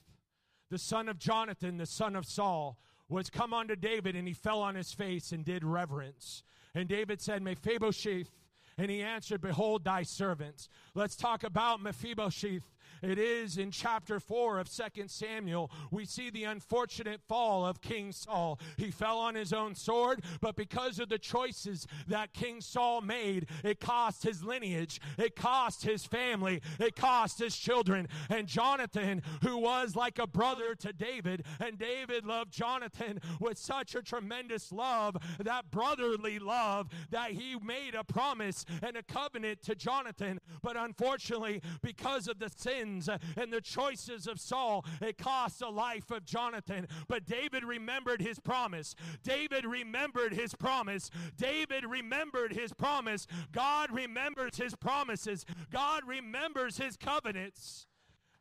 the 0.71 0.79
son 0.79 1.09
of 1.09 1.19
Jonathan, 1.19 1.77
the 1.77 1.87
son 1.87 2.17
of 2.17 2.27
Saul, 2.27 2.79
was 3.09 3.31
come 3.31 3.55
unto 3.55 3.75
David, 3.75 4.17
and 4.17 4.29
he 4.29 4.35
fell 4.35 4.61
on 4.61 4.75
his 4.75 4.93
face 4.93 5.33
and 5.33 5.45
did 5.45 5.65
reverence. 5.65 6.43
And 6.75 6.89
David 6.89 7.21
said, 7.21 7.43
Mephibosheth, 7.43 8.31
and 8.77 8.91
he 8.91 9.03
answered, 9.03 9.41
Behold 9.41 9.85
thy 9.85 10.03
servants. 10.03 10.69
Let's 10.95 11.17
talk 11.17 11.43
about 11.43 11.83
Mephibosheth 11.83 12.63
it 13.03 13.19
is 13.19 13.59
in 13.59 13.71
chapter 13.71 14.21
4 14.21 14.59
of 14.59 14.71
2 14.71 15.05
Samuel, 15.07 15.71
we 15.91 16.05
see 16.05 16.31
the 16.31 16.45
unfortunate 16.45 17.21
fall 17.29 17.65
of 17.67 17.81
King 17.81 18.13
Saul. 18.13 18.59
He 18.77 18.91
fell 18.91 19.19
on 19.19 19.35
his 19.35 19.53
own 19.53 19.75
sword, 19.75 20.23
but 20.41 20.57
because 20.57 20.99
of 20.99 21.09
the 21.09 21.19
choices 21.19 21.87
that 22.07 22.33
King 22.33 22.61
Saul 22.61 23.01
made, 23.01 23.47
it 23.65 23.81
cost 23.81 24.23
his 24.23 24.43
lineage, 24.43 25.01
it 25.17 25.37
cost 25.37 25.85
his 25.85 26.05
family, 26.05 26.61
it 26.79 26.97
cost 26.97 27.39
his 27.39 27.57
children. 27.57 28.09
And 28.29 28.47
Jonathan, 28.47 29.23
who 29.43 29.59
was 29.59 29.97
like 29.97 30.19
a 30.19 30.27
brother 30.27 30.75
to 30.77 30.93
David, 30.93 31.45
and 31.61 31.79
David 31.79 32.25
loved 32.25 32.53
Jonathan 32.53 33.21
with 33.41 33.59
such 33.59 33.95
a 33.95 34.03
tremendous 34.03 34.73
love, 34.73 35.17
that 35.39 35.71
brotherly 35.71 36.39
love, 36.39 36.89
that 37.11 37.33
he 37.33 37.57
made 37.63 37.95
a 37.95 38.05
promise 38.05 38.65
and 38.83 38.97
a 38.97 39.03
covenant 39.03 39.63
to 39.63 39.75
Jonathan. 39.75 40.41
But 40.63 40.77
unfortunately, 40.77 41.63
because 41.83 42.29
of 42.29 42.39
the 42.39 42.51
sin 42.55 42.88
sins 42.89 43.09
and 43.37 43.53
the 43.53 43.61
choices 43.61 44.27
of 44.27 44.41
Saul, 44.41 44.85
it 45.01 45.19
cost 45.19 45.61
the 45.61 45.71
life 45.71 46.11
of 46.11 46.25
Jonathan. 46.25 46.87
But 47.09 47.27
David 47.27 47.65
remembered 47.65 48.21
his 48.21 48.39
promise. 48.39 48.95
David 49.23 49.65
remembered 49.65 50.35
his 50.35 50.55
promise. 50.55 51.11
David 51.37 51.85
remembered 51.85 52.53
his 52.53 52.73
promise. 52.73 53.27
God 53.53 53.91
remembers 53.91 54.57
his 54.57 54.75
promises. 54.75 55.45
God 55.71 56.03
remembers 56.07 56.79
his 56.79 56.97
covenants. 56.97 57.87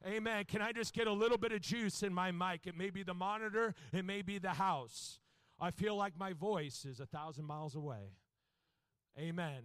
Amen. 0.06 0.45
Can 0.45 0.62
I 0.62 0.72
just 0.72 0.93
get 0.93 1.08
a 1.08 1.12
little 1.12 1.38
bit 1.38 1.52
of 1.52 1.62
juice 1.62 2.04
in 2.04 2.14
my 2.14 2.32
mic? 2.32 2.68
It 2.68 2.78
may 2.78 2.89
be 2.89 3.04
the 3.04 3.16
monitor, 3.16 3.74
it 3.91 4.06
may 4.06 4.22
be 4.22 4.38
the 4.38 4.52
house. 4.52 5.20
I 5.60 5.72
feel 5.72 5.95
like 5.95 6.14
my 6.18 6.34
voice 6.34 6.86
is 6.86 7.00
a 7.00 7.08
thousand 7.08 7.45
miles 7.45 7.76
away. 7.76 8.14
Amen. 9.18 9.64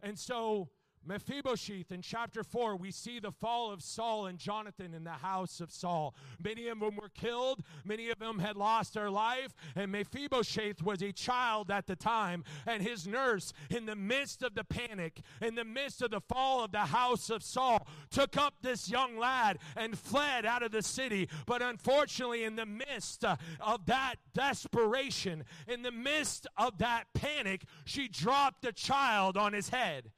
And 0.00 0.16
so 0.16 0.68
Mephibosheth 1.04 1.90
in 1.90 2.00
chapter 2.00 2.44
4, 2.44 2.76
we 2.76 2.90
see 2.90 3.18
the 3.18 3.32
fall 3.32 3.72
of 3.72 3.82
Saul 3.82 4.26
and 4.26 4.38
Jonathan 4.38 4.94
in 4.94 5.04
the 5.04 5.10
house 5.10 5.60
of 5.60 5.72
Saul. 5.72 6.14
Many 6.42 6.68
of 6.68 6.78
them 6.78 6.96
were 6.96 7.08
killed, 7.08 7.62
many 7.84 8.10
of 8.10 8.18
them 8.18 8.38
had 8.38 8.56
lost 8.56 8.94
their 8.94 9.10
life, 9.10 9.54
and 9.74 9.90
Mephibosheth 9.90 10.82
was 10.82 11.02
a 11.02 11.12
child 11.12 11.70
at 11.70 11.86
the 11.86 11.96
time. 11.96 12.44
And 12.66 12.82
his 12.82 13.06
nurse, 13.06 13.52
in 13.68 13.86
the 13.86 13.96
midst 13.96 14.42
of 14.42 14.54
the 14.54 14.64
panic, 14.64 15.20
in 15.40 15.54
the 15.54 15.64
midst 15.64 16.02
of 16.02 16.10
the 16.10 16.20
fall 16.20 16.64
of 16.64 16.72
the 16.72 16.78
house 16.78 17.30
of 17.30 17.42
Saul, 17.42 17.86
took 18.10 18.36
up 18.36 18.54
this 18.62 18.88
young 18.88 19.18
lad 19.18 19.58
and 19.76 19.98
fled 19.98 20.46
out 20.46 20.62
of 20.62 20.70
the 20.70 20.82
city. 20.82 21.28
But 21.46 21.62
unfortunately, 21.62 22.44
in 22.44 22.56
the 22.56 22.66
midst 22.66 23.24
uh, 23.24 23.36
of 23.60 23.86
that 23.86 24.16
desperation, 24.34 25.44
in 25.66 25.82
the 25.82 25.90
midst 25.90 26.46
of 26.56 26.78
that 26.78 27.06
panic, 27.14 27.64
she 27.84 28.08
dropped 28.08 28.62
the 28.62 28.72
child 28.72 29.36
on 29.36 29.52
his 29.52 29.70
head 29.70 30.10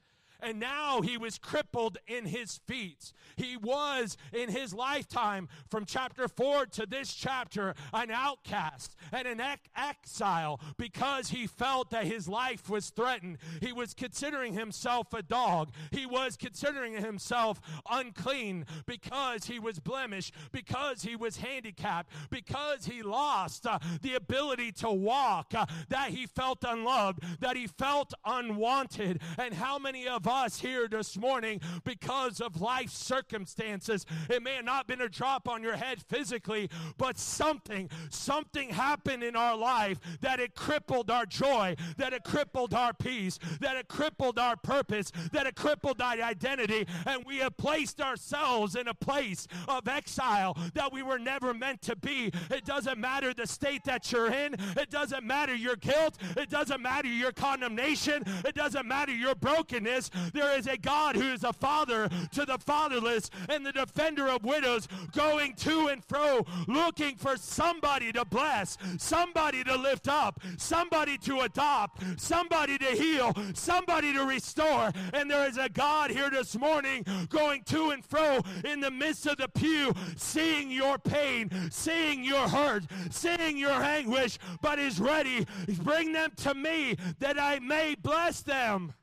and 0.44 0.60
now 0.60 1.00
he 1.00 1.16
was 1.16 1.38
crippled 1.38 1.96
in 2.06 2.26
his 2.26 2.60
feet. 2.66 3.12
He 3.36 3.56
was 3.56 4.16
in 4.32 4.50
his 4.50 4.74
lifetime 4.74 5.48
from 5.70 5.86
chapter 5.86 6.28
4 6.28 6.66
to 6.66 6.86
this 6.86 7.14
chapter 7.14 7.74
an 7.92 8.10
outcast 8.10 8.94
and 9.12 9.26
an 9.26 9.40
exile 9.76 10.60
because 10.76 11.30
he 11.30 11.46
felt 11.46 11.90
that 11.90 12.04
his 12.04 12.28
life 12.28 12.68
was 12.68 12.90
threatened. 12.90 13.38
He 13.60 13.72
was 13.72 13.94
considering 13.94 14.52
himself 14.52 15.12
a 15.14 15.22
dog. 15.22 15.70
He 15.90 16.04
was 16.04 16.36
considering 16.36 16.94
himself 16.94 17.60
unclean 17.90 18.66
because 18.86 19.46
he 19.46 19.58
was 19.58 19.80
blemished, 19.80 20.34
because 20.52 21.02
he 21.02 21.16
was 21.16 21.38
handicapped, 21.38 22.12
because 22.30 22.84
he 22.84 23.02
lost 23.02 23.66
uh, 23.66 23.78
the 24.02 24.14
ability 24.14 24.72
to 24.72 24.90
walk, 24.90 25.54
uh, 25.54 25.64
that 25.88 26.10
he 26.10 26.26
felt 26.26 26.62
unloved, 26.66 27.22
that 27.40 27.56
he 27.56 27.66
felt 27.66 28.12
unwanted. 28.26 29.20
And 29.38 29.54
how 29.54 29.78
many 29.78 30.06
of 30.06 30.26
us 30.26 30.33
us 30.34 30.60
here 30.60 30.88
this 30.88 31.16
morning 31.16 31.60
because 31.84 32.40
of 32.40 32.60
life 32.60 32.90
circumstances. 32.90 34.04
It 34.28 34.42
may 34.42 34.56
have 34.56 34.64
not 34.64 34.86
been 34.86 35.00
a 35.00 35.08
drop 35.08 35.48
on 35.48 35.62
your 35.62 35.76
head 35.76 36.02
physically, 36.02 36.68
but 36.98 37.18
something, 37.18 37.88
something 38.10 38.70
happened 38.70 39.22
in 39.22 39.36
our 39.36 39.56
life 39.56 39.98
that 40.20 40.40
it 40.40 40.54
crippled 40.54 41.10
our 41.10 41.24
joy, 41.24 41.76
that 41.96 42.12
it 42.12 42.24
crippled 42.24 42.74
our 42.74 42.92
peace, 42.92 43.38
that 43.60 43.76
it 43.76 43.88
crippled 43.88 44.38
our 44.38 44.56
purpose, 44.56 45.12
that 45.32 45.46
it 45.46 45.54
crippled 45.54 46.00
our 46.00 46.14
identity, 46.14 46.86
and 47.06 47.24
we 47.24 47.38
have 47.38 47.56
placed 47.56 48.00
ourselves 48.00 48.74
in 48.74 48.88
a 48.88 48.94
place 48.94 49.46
of 49.68 49.86
exile 49.86 50.56
that 50.74 50.92
we 50.92 51.02
were 51.02 51.18
never 51.18 51.54
meant 51.54 51.80
to 51.82 51.96
be. 51.96 52.32
It 52.50 52.64
doesn't 52.64 52.98
matter 52.98 53.32
the 53.32 53.46
state 53.46 53.84
that 53.84 54.10
you're 54.10 54.32
in, 54.32 54.56
it 54.76 54.90
doesn't 54.90 55.24
matter 55.24 55.54
your 55.54 55.76
guilt, 55.76 56.18
it 56.36 56.50
doesn't 56.50 56.82
matter 56.82 57.08
your 57.08 57.32
condemnation, 57.32 58.24
it 58.44 58.54
doesn't 58.54 58.86
matter 58.86 59.12
your 59.12 59.34
brokenness. 59.34 60.10
There 60.32 60.56
is 60.56 60.66
a 60.66 60.76
God 60.76 61.16
who 61.16 61.32
is 61.32 61.44
a 61.44 61.52
father 61.52 62.08
to 62.32 62.44
the 62.44 62.58
fatherless 62.58 63.30
and 63.48 63.64
the 63.64 63.72
defender 63.72 64.28
of 64.28 64.44
widows, 64.44 64.88
going 65.12 65.54
to 65.56 65.88
and 65.88 66.04
fro, 66.04 66.46
looking 66.66 67.16
for 67.16 67.36
somebody 67.36 68.12
to 68.12 68.24
bless, 68.24 68.76
somebody 68.98 69.64
to 69.64 69.76
lift 69.76 70.08
up, 70.08 70.40
somebody 70.56 71.18
to 71.18 71.40
adopt, 71.40 72.02
somebody 72.20 72.78
to 72.78 72.86
heal, 72.86 73.34
somebody 73.54 74.12
to 74.12 74.24
restore. 74.24 74.90
And 75.12 75.30
there 75.30 75.48
is 75.48 75.58
a 75.58 75.68
God 75.68 76.10
here 76.10 76.30
this 76.30 76.56
morning 76.56 77.04
going 77.28 77.62
to 77.64 77.90
and 77.90 78.04
fro 78.04 78.40
in 78.64 78.80
the 78.80 78.90
midst 78.90 79.26
of 79.26 79.36
the 79.36 79.48
pew, 79.48 79.92
seeing 80.16 80.70
your 80.70 80.98
pain, 80.98 81.50
seeing 81.70 82.24
your 82.24 82.48
hurt, 82.48 82.84
seeing 83.10 83.56
your 83.56 83.72
anguish, 83.72 84.38
but 84.60 84.78
is 84.78 85.00
ready. 85.00 85.46
Bring 85.82 86.12
them 86.12 86.30
to 86.36 86.54
me 86.54 86.96
that 87.18 87.38
I 87.40 87.58
may 87.58 87.94
bless 87.94 88.40
them. 88.42 88.94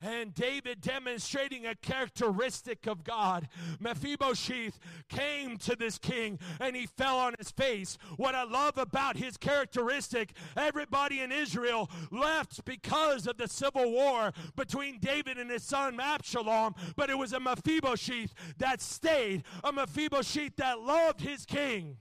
And 0.00 0.34
David 0.34 0.80
demonstrating 0.80 1.66
a 1.66 1.74
characteristic 1.74 2.86
of 2.86 3.04
God. 3.04 3.48
Mephibosheth 3.80 4.78
came 5.08 5.56
to 5.58 5.74
this 5.74 5.98
king 5.98 6.38
and 6.60 6.76
he 6.76 6.86
fell 6.86 7.18
on 7.18 7.34
his 7.38 7.50
face. 7.50 7.98
What 8.16 8.34
I 8.34 8.44
love 8.44 8.78
about 8.78 9.16
his 9.16 9.36
characteristic, 9.36 10.32
everybody 10.56 11.20
in 11.20 11.32
Israel 11.32 11.90
left 12.10 12.64
because 12.64 13.26
of 13.26 13.38
the 13.38 13.48
civil 13.48 13.90
war 13.90 14.32
between 14.56 15.00
David 15.00 15.38
and 15.38 15.50
his 15.50 15.64
son 15.64 15.98
Absalom, 15.98 16.74
but 16.96 17.10
it 17.10 17.18
was 17.18 17.32
a 17.32 17.40
Mephibosheth 17.40 18.32
that 18.58 18.80
stayed, 18.80 19.44
a 19.64 19.72
Mephibosheth 19.72 20.56
that 20.56 20.80
loved 20.80 21.20
his 21.20 21.44
king. 21.44 21.96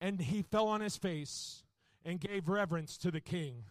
And 0.00 0.18
he 0.20 0.40
fell 0.42 0.68
on 0.68 0.80
his 0.80 0.96
face 0.96 1.62
and 2.04 2.18
gave 2.18 2.48
reverence 2.48 2.96
to 2.98 3.10
the 3.10 3.20
king. 3.20 3.64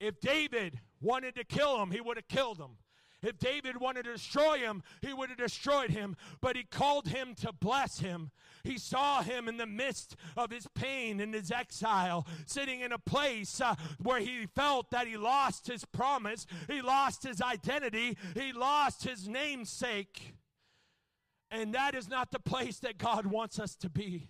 If 0.00 0.20
David 0.20 0.80
wanted 1.00 1.34
to 1.36 1.44
kill 1.44 1.82
him, 1.82 1.90
he 1.90 2.00
would 2.00 2.16
have 2.16 2.28
killed 2.28 2.58
him. 2.58 2.76
If 3.20 3.38
David 3.38 3.80
wanted 3.80 4.04
to 4.04 4.12
destroy 4.12 4.58
him, 4.58 4.82
he 5.02 5.12
would 5.12 5.28
have 5.28 5.38
destroyed 5.38 5.90
him, 5.90 6.16
but 6.40 6.56
he 6.56 6.62
called 6.62 7.08
him 7.08 7.34
to 7.36 7.52
bless 7.52 7.98
him. 7.98 8.30
He 8.62 8.78
saw 8.78 9.22
him 9.22 9.48
in 9.48 9.56
the 9.56 9.66
midst 9.66 10.14
of 10.36 10.50
his 10.50 10.68
pain 10.74 11.20
and 11.20 11.34
his 11.34 11.50
exile, 11.50 12.26
sitting 12.46 12.80
in 12.80 12.92
a 12.92 12.98
place 12.98 13.60
uh, 13.60 13.74
where 13.98 14.20
he 14.20 14.46
felt 14.54 14.90
that 14.90 15.06
he 15.06 15.16
lost 15.16 15.66
his 15.66 15.84
promise, 15.84 16.46
he 16.68 16.80
lost 16.80 17.24
his 17.24 17.40
identity, 17.40 18.16
he 18.34 18.52
lost 18.52 19.04
his 19.04 19.28
namesake. 19.28 20.34
And 21.50 21.74
that 21.74 21.94
is 21.94 22.08
not 22.08 22.30
the 22.30 22.40
place 22.40 22.78
that 22.80 22.98
God 22.98 23.26
wants 23.26 23.58
us 23.58 23.74
to 23.76 23.88
be. 23.88 24.28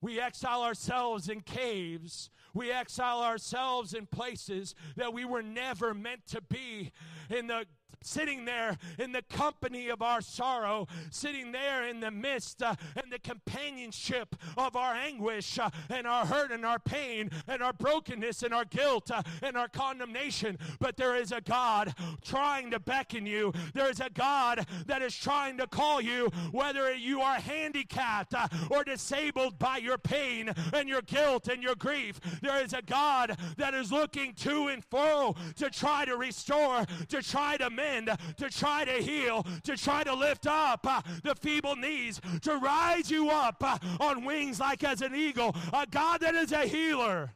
We 0.00 0.20
exile 0.20 0.62
ourselves 0.62 1.28
in 1.28 1.40
caves. 1.40 2.30
We 2.54 2.70
exile 2.70 3.20
ourselves 3.20 3.92
in 3.94 4.06
places 4.06 4.74
that 4.96 5.12
we 5.12 5.24
were 5.24 5.42
never 5.42 5.94
meant 5.94 6.26
to 6.28 6.40
be. 6.40 6.92
In 7.28 7.46
the 7.46 7.66
sitting 8.02 8.44
there 8.44 8.76
in 8.98 9.12
the 9.12 9.22
company 9.22 9.88
of 9.88 10.02
our 10.02 10.20
sorrow, 10.20 10.86
sitting 11.10 11.52
there 11.52 11.88
in 11.88 12.00
the 12.00 12.10
midst 12.10 12.62
uh, 12.62 12.74
and 12.96 13.12
the 13.12 13.18
companionship 13.18 14.36
of 14.56 14.76
our 14.76 14.94
anguish 14.94 15.58
uh, 15.58 15.70
and 15.90 16.06
our 16.06 16.26
hurt 16.26 16.50
and 16.50 16.64
our 16.64 16.78
pain 16.78 17.30
and 17.48 17.62
our 17.62 17.72
brokenness 17.72 18.42
and 18.42 18.54
our 18.54 18.64
guilt 18.64 19.10
uh, 19.10 19.22
and 19.42 19.56
our 19.56 19.68
condemnation. 19.68 20.58
But 20.78 20.96
there 20.96 21.16
is 21.16 21.32
a 21.32 21.40
God 21.40 21.94
trying 22.22 22.70
to 22.70 22.80
beckon 22.80 23.26
you. 23.26 23.52
There 23.74 23.90
is 23.90 24.00
a 24.00 24.10
God 24.10 24.66
that 24.86 25.02
is 25.02 25.16
trying 25.16 25.58
to 25.58 25.66
call 25.66 26.00
you, 26.00 26.30
whether 26.52 26.94
you 26.94 27.20
are 27.20 27.36
handicapped 27.36 28.34
uh, 28.34 28.48
or 28.70 28.84
disabled 28.84 29.58
by 29.58 29.78
your 29.78 29.98
pain 29.98 30.50
and 30.72 30.88
your 30.88 31.02
guilt 31.02 31.48
and 31.48 31.62
your 31.62 31.74
grief. 31.74 32.20
There 32.42 32.62
is 32.64 32.72
a 32.72 32.82
God 32.82 33.36
that 33.56 33.74
is 33.74 33.92
looking 33.92 34.34
to 34.34 34.68
and 34.68 34.84
fro 34.84 35.34
to 35.56 35.70
try 35.70 36.04
to 36.04 36.16
restore, 36.16 36.84
to 37.08 37.22
try 37.22 37.56
to 37.56 37.70
mend 37.86 38.10
to 38.36 38.50
try 38.50 38.84
to 38.84 39.02
heal, 39.02 39.46
to 39.64 39.76
try 39.76 40.02
to 40.04 40.14
lift 40.14 40.46
up 40.46 40.86
uh, 40.88 41.02
the 41.22 41.34
feeble 41.34 41.76
knees, 41.76 42.20
to 42.42 42.56
rise 42.56 43.10
you 43.10 43.30
up 43.30 43.62
uh, 43.62 43.78
on 44.00 44.24
wings 44.24 44.60
like 44.60 44.84
as 44.84 45.02
an 45.02 45.14
eagle. 45.14 45.54
A 45.72 45.86
God 45.86 46.20
that 46.20 46.34
is 46.34 46.52
a 46.52 46.66
healer. 46.66 47.32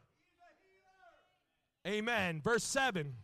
Amen. 1.86 2.40
Verse 2.42 2.64
7. 2.64 3.14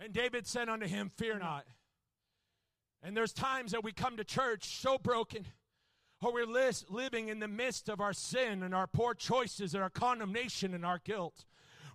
And 0.00 0.12
David 0.12 0.46
said 0.46 0.68
unto 0.68 0.86
him, 0.86 1.10
Fear 1.16 1.40
not. 1.40 1.64
And 3.02 3.16
there's 3.16 3.32
times 3.32 3.72
that 3.72 3.84
we 3.84 3.92
come 3.92 4.16
to 4.16 4.24
church 4.24 4.80
so 4.80 4.98
broken, 4.98 5.46
or 6.20 6.32
we're 6.32 6.46
living 6.46 7.28
in 7.28 7.38
the 7.38 7.48
midst 7.48 7.88
of 7.88 8.00
our 8.00 8.12
sin 8.12 8.62
and 8.64 8.74
our 8.74 8.88
poor 8.88 9.14
choices 9.14 9.74
and 9.74 9.82
our 9.82 9.90
condemnation 9.90 10.74
and 10.74 10.84
our 10.84 11.00
guilt. 11.04 11.44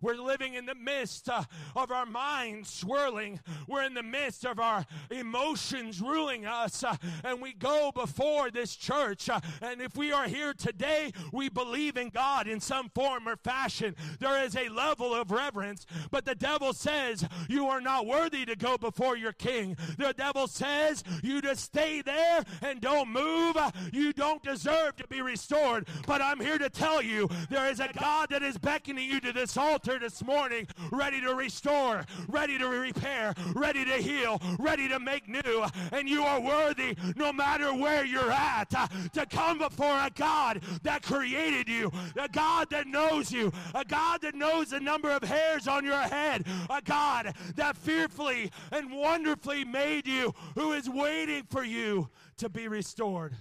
We're 0.04 0.16
living 0.16 0.56
in 0.56 0.66
the 0.66 0.76
midst 0.76 1.30
uh, 1.30 1.44
of 1.78 1.90
our 1.90 2.06
minds 2.06 2.70
swirling. 2.70 3.40
We're 3.70 3.84
in 3.84 3.94
the 3.94 4.04
midst 4.04 4.46
of 4.46 4.60
our 4.60 4.86
emotions 5.10 6.02
ruling 6.02 6.46
us. 6.46 6.84
Uh, 6.84 6.98
and 7.24 7.42
we 7.42 7.54
go 7.54 7.90
before 7.96 8.52
this 8.52 8.76
church. 8.76 9.30
Uh, 9.30 9.40
and 9.62 9.82
if 9.82 9.96
we 9.96 10.12
are 10.12 10.28
here 10.28 10.54
today, 10.54 11.14
we 11.32 11.48
believe 11.48 11.96
in 11.96 12.10
God 12.10 12.50
in 12.50 12.60
some 12.60 12.90
form 12.90 13.30
or 13.30 13.38
fashion. 13.38 13.96
There 14.20 14.44
is 14.44 14.58
a 14.58 14.68
level 14.68 15.16
of 15.16 15.32
reverence. 15.32 15.86
But 16.12 16.26
the 16.26 16.36
devil 16.36 16.74
says, 16.74 17.26
You 17.48 17.68
are 17.68 17.80
not 17.80 18.06
worthy 18.06 18.44
to 18.46 18.58
go 18.58 18.78
before 18.78 19.16
your 19.16 19.32
king. 19.32 19.78
The 19.98 20.14
devil 20.18 20.48
says, 20.48 21.06
You 21.24 21.42
just 21.42 21.64
stay 21.64 22.02
there 22.02 22.44
and 22.62 22.82
don't 22.82 23.08
move. 23.08 23.56
You 23.94 24.12
don't 24.12 24.44
deserve 24.44 24.98
to 24.98 25.08
be 25.08 25.22
restored. 25.22 25.88
But 26.06 26.22
I'm 26.22 26.42
here 26.42 26.58
to 26.58 26.70
tell 26.70 27.02
you, 27.02 27.30
there 27.50 27.72
is 27.72 27.80
a 27.80 27.90
God 27.98 28.32
that 28.32 28.44
is 28.44 28.58
beckoning 28.58 29.10
you 29.10 29.22
to 29.22 29.32
this 29.32 29.56
altar 29.56 29.93
here 29.94 30.00
this 30.00 30.24
morning 30.24 30.66
ready 30.92 31.22
to 31.22 31.36
restore, 31.36 32.04
ready 32.28 32.58
to 32.58 32.68
repair, 32.68 33.34
ready 33.54 33.86
to 33.86 33.94
heal, 33.94 34.42
ready 34.58 34.88
to 34.88 35.00
make 35.00 35.30
new. 35.30 35.66
And 35.92 36.10
you 36.10 36.24
are 36.24 36.42
worthy, 36.42 36.96
no 37.16 37.32
matter 37.32 37.72
where 37.76 38.04
you're 38.04 38.32
at, 38.32 38.72
to 39.14 39.26
come 39.28 39.60
before 39.60 39.94
a 40.00 40.10
God 40.16 40.64
that 40.82 41.04
created 41.04 41.70
you, 41.70 41.92
a 42.18 42.28
God 42.28 42.72
that 42.72 42.88
knows 42.88 43.32
you, 43.32 43.52
a 43.76 43.86
God 43.86 44.22
that 44.24 44.34
knows 44.34 44.72
the 44.72 44.80
number 44.80 45.12
of 45.12 45.22
hairs 45.22 45.68
on 45.68 45.86
your 45.86 46.02
head, 46.02 46.48
a 46.72 46.82
God 46.82 47.36
that 47.56 47.78
fearfully 47.78 48.52
and 48.72 48.92
wonderfully 48.92 49.64
made 49.64 50.08
you, 50.08 50.34
who 50.56 50.74
is 50.74 50.90
waiting 50.90 51.44
for 51.52 51.64
you 51.64 52.10
to 52.38 52.50
be 52.50 52.68
restored. 52.68 53.36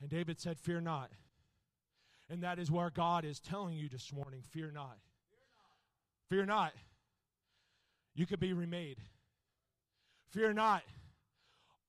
And 0.00 0.10
David 0.10 0.40
said, 0.40 0.58
Fear 0.58 0.80
not. 0.80 1.12
And 2.28 2.42
that 2.42 2.58
is 2.58 2.70
where 2.70 2.90
God 2.90 3.24
is 3.24 3.38
telling 3.38 3.76
you 3.76 3.88
this 3.88 4.12
morning 4.12 4.42
fear 4.42 4.70
not. 4.72 4.98
Fear 6.28 6.46
not. 6.46 6.72
You 8.14 8.26
could 8.26 8.40
be 8.40 8.52
remade. 8.52 8.98
Fear 10.30 10.54
not. 10.54 10.82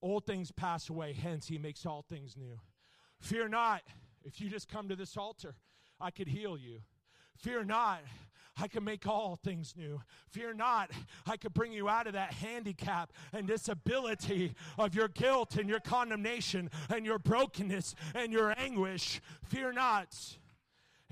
Old 0.01 0.25
things 0.25 0.51
pass 0.51 0.89
away, 0.89 1.13
hence, 1.13 1.47
He 1.47 1.57
makes 1.57 1.85
all 1.85 2.05
things 2.07 2.35
new. 2.37 2.59
Fear 3.19 3.49
not. 3.49 3.81
If 4.23 4.39
you 4.39 4.49
just 4.49 4.67
come 4.67 4.89
to 4.89 4.95
this 4.95 5.17
altar, 5.17 5.55
I 5.99 6.11
could 6.11 6.27
heal 6.27 6.57
you. 6.57 6.81
Fear 7.35 7.63
not. 7.65 8.01
I 8.59 8.67
can 8.67 8.83
make 8.83 9.05
all 9.07 9.39
things 9.43 9.75
new. 9.77 10.01
Fear 10.29 10.55
not, 10.55 10.91
I 11.25 11.37
could 11.37 11.53
bring 11.53 11.71
you 11.71 11.87
out 11.87 12.07
of 12.07 12.13
that 12.13 12.33
handicap 12.33 13.13
and 13.33 13.47
disability 13.47 14.55
of 14.77 14.95
your 14.95 15.07
guilt 15.07 15.57
and 15.57 15.69
your 15.69 15.79
condemnation 15.79 16.69
and 16.89 17.05
your 17.05 17.19
brokenness 17.19 17.95
and 18.15 18.31
your 18.31 18.53
anguish. 18.57 19.21
Fear 19.43 19.73
not. 19.73 20.15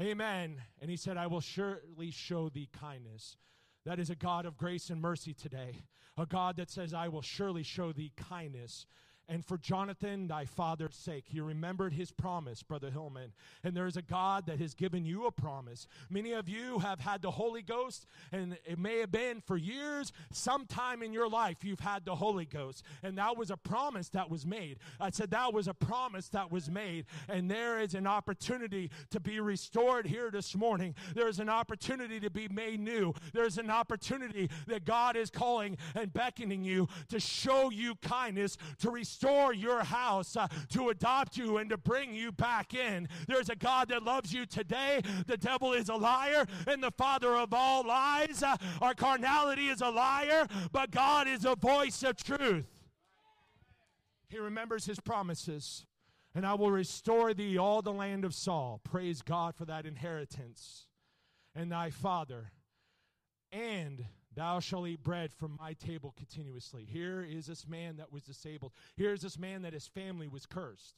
Amen. 0.02 0.62
And 0.82 0.90
he 0.90 0.98
said, 0.98 1.18
I 1.18 1.28
will 1.28 1.42
surely 1.42 2.12
show 2.12 2.50
thee 2.50 2.70
kindness. 2.80 3.38
That 3.86 4.00
is 4.00 4.10
a 4.10 4.16
God 4.16 4.46
of 4.46 4.58
grace 4.58 4.90
and 4.90 5.02
mercy 5.02 5.34
today. 5.34 5.84
A 6.18 6.26
God 6.26 6.58
that 6.58 6.72
says, 6.72 6.94
I 6.94 7.08
will 7.08 7.22
surely 7.22 7.64
show 7.64 7.92
thee 7.92 8.12
kindness 8.18 8.88
and 9.28 9.44
for 9.44 9.58
Jonathan, 9.58 10.28
thy 10.28 10.46
father's 10.46 10.96
sake. 10.96 11.26
He 11.28 11.40
remembered 11.40 11.94
his 11.94 12.12
promise, 12.12 12.62
Brother 12.62 12.92
Hillman. 12.92 13.34
And 13.64 13.76
there 13.76 13.88
is 13.88 13.98
a 13.98 14.02
God 14.02 14.46
that 14.46 14.60
has 14.60 14.74
given 14.74 15.06
you 15.06 15.26
a 15.26 15.32
promise. 15.32 15.88
Many 16.10 16.34
of 16.34 16.48
you 16.48 16.80
have 16.80 17.00
had 17.00 17.22
the 17.22 17.32
Holy 17.32 17.62
Ghost, 17.62 18.06
and 18.32 18.58
it 18.66 18.78
may 18.78 19.00
have 19.00 19.12
been 19.12 19.42
for 19.42 19.58
years, 19.58 20.12
sometime 20.32 21.02
in 21.02 21.12
your 21.12 21.28
life, 21.28 21.64
you've 21.64 21.80
had 21.80 22.06
the 22.06 22.16
Holy 22.16 22.46
Ghost. 22.46 22.84
And 23.02 23.18
that 23.18 23.36
was 23.36 23.50
a 23.50 23.58
promise 23.58 24.10
that 24.10 24.30
was 24.30 24.46
made. 24.46 24.78
I 25.00 25.10
said 25.10 25.32
that 25.32 25.54
was 25.54 25.68
a 25.68 25.74
promise 25.74 26.30
that 26.30 26.52
was 26.52 26.70
made. 26.70 27.06
And 27.28 27.50
there 27.50 27.80
is 27.80 27.96
an 27.96 28.06
opportunity 28.06 28.92
to 29.10 29.20
be 29.20 29.40
restored 29.40 30.06
here 30.06 30.30
this 30.30 30.56
morning. 30.56 30.94
There 31.16 31.28
is 31.28 31.40
an 31.40 31.50
opportunity 31.50 32.20
to 32.20 32.30
be 32.30 32.48
made 32.48 32.80
new. 32.80 33.14
There's 33.34 33.58
an 33.58 33.72
opportunity 33.72 34.50
that 34.68 34.86
God 34.86 35.16
is 35.16 35.30
calling 35.30 35.78
and 35.96 36.14
beckoning 36.14 36.64
you 36.64 36.88
to 37.10 37.20
show 37.20 37.72
you 37.72 37.96
kindness, 37.96 38.58
to 38.80 38.92
restore 38.92 39.15
restore 39.16 39.54
your 39.54 39.84
house, 39.84 40.36
uh, 40.36 40.48
to 40.70 40.90
adopt 40.90 41.38
you, 41.38 41.58
and 41.58 41.70
to 41.70 41.78
bring 41.78 42.14
you 42.14 42.32
back 42.32 42.74
in. 42.74 43.08
There's 43.28 43.50
a 43.50 43.56
God 43.56 43.88
that 43.90 44.04
loves 44.04 44.34
you 44.34 44.46
today. 44.46 45.02
The 45.26 45.38
devil 45.38 45.74
is 45.74 45.90
a 45.90 45.96
liar 45.96 46.46
and 46.68 46.84
the 46.84 46.92
father 46.92 47.36
of 47.36 47.54
all 47.54 47.86
lies. 47.86 48.44
Uh, 48.44 48.58
our 48.82 48.94
carnality 48.94 49.68
is 49.68 49.82
a 49.82 49.90
liar, 49.90 50.48
but 50.72 50.92
God 50.92 51.28
is 51.28 51.46
a 51.46 51.56
voice 51.56 52.04
of 52.04 52.22
truth. 52.22 52.66
He 54.28 54.38
remembers 54.38 54.86
his 54.86 55.00
promises. 55.00 55.86
And 56.34 56.46
I 56.46 56.56
will 56.56 56.72
restore 56.72 57.34
thee 57.34 57.58
all 57.58 57.82
the 57.82 57.94
land 57.94 58.26
of 58.26 58.36
Saul. 58.36 58.82
Praise 58.84 59.22
God 59.22 59.56
for 59.56 59.64
that 59.66 59.86
inheritance. 59.86 60.88
And 61.56 61.72
thy 61.72 61.90
father. 61.90 62.52
And 63.54 64.04
Thou 64.36 64.60
shalt 64.60 64.88
eat 64.88 65.02
bread 65.02 65.34
from 65.34 65.58
my 65.60 65.74
table 65.74 66.14
continuously. 66.18 66.86
Here 66.86 67.24
is 67.24 67.46
this 67.46 67.68
man 67.68 67.98
that 67.98 68.12
was 68.12 68.24
disabled. 68.24 68.74
Here 68.98 69.14
is 69.14 69.22
this 69.22 69.40
man 69.40 69.62
that 69.62 69.74
his 69.74 69.88
family 69.88 70.28
was 70.28 70.46
cursed. 70.46 70.96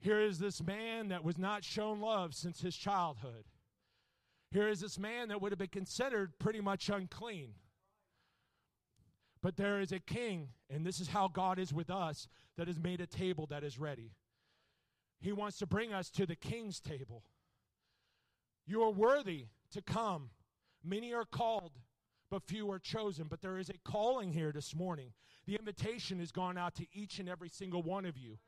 Here 0.00 0.20
is 0.20 0.38
this 0.38 0.62
man 0.62 1.08
that 1.08 1.22
was 1.22 1.38
not 1.38 1.64
shown 1.64 2.00
love 2.00 2.34
since 2.34 2.60
his 2.60 2.76
childhood. 2.76 3.44
Here 4.50 4.68
is 4.68 4.80
this 4.80 4.98
man 4.98 5.28
that 5.28 5.40
would 5.40 5.52
have 5.52 5.58
been 5.58 5.68
considered 5.68 6.38
pretty 6.38 6.60
much 6.60 6.88
unclean. 6.88 7.54
But 9.42 9.56
there 9.56 9.80
is 9.80 9.92
a 9.92 9.98
king, 9.98 10.48
and 10.70 10.86
this 10.86 11.00
is 11.00 11.08
how 11.08 11.28
God 11.28 11.58
is 11.58 11.72
with 11.72 11.90
us, 11.90 12.28
that 12.56 12.68
has 12.68 12.78
made 12.78 13.00
a 13.00 13.06
table 13.06 13.46
that 13.46 13.64
is 13.64 13.78
ready. 13.78 14.12
He 15.20 15.32
wants 15.32 15.58
to 15.58 15.66
bring 15.66 15.92
us 15.92 16.10
to 16.10 16.26
the 16.26 16.36
king's 16.36 16.80
table. 16.80 17.22
You 18.66 18.82
are 18.82 18.90
worthy 18.90 19.46
to 19.72 19.82
come 19.82 20.30
Many 20.84 21.12
are 21.12 21.24
called, 21.24 21.72
but 22.30 22.42
few 22.42 22.70
are 22.70 22.78
chosen. 22.78 23.26
But 23.28 23.40
there 23.40 23.58
is 23.58 23.68
a 23.68 23.78
calling 23.84 24.32
here 24.32 24.52
this 24.52 24.74
morning. 24.74 25.12
The 25.46 25.56
invitation 25.56 26.18
has 26.20 26.32
gone 26.32 26.56
out 26.56 26.74
to 26.76 26.86
each 26.92 27.18
and 27.18 27.28
every 27.28 27.48
single 27.48 27.82
one 27.82 28.04
of 28.04 28.16
you 28.16 28.38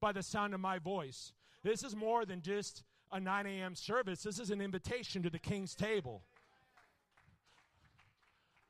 by 0.00 0.12
the 0.12 0.22
sound 0.22 0.54
of 0.54 0.60
my 0.60 0.78
voice. 0.78 1.32
This 1.62 1.82
is 1.82 1.96
more 1.96 2.24
than 2.24 2.42
just 2.42 2.84
a 3.12 3.20
9 3.20 3.46
a.m. 3.46 3.74
service, 3.74 4.22
this 4.22 4.38
is 4.38 4.50
an 4.50 4.60
invitation 4.60 5.22
to 5.22 5.30
the 5.30 5.38
king's 5.38 5.74
table. 5.74 6.22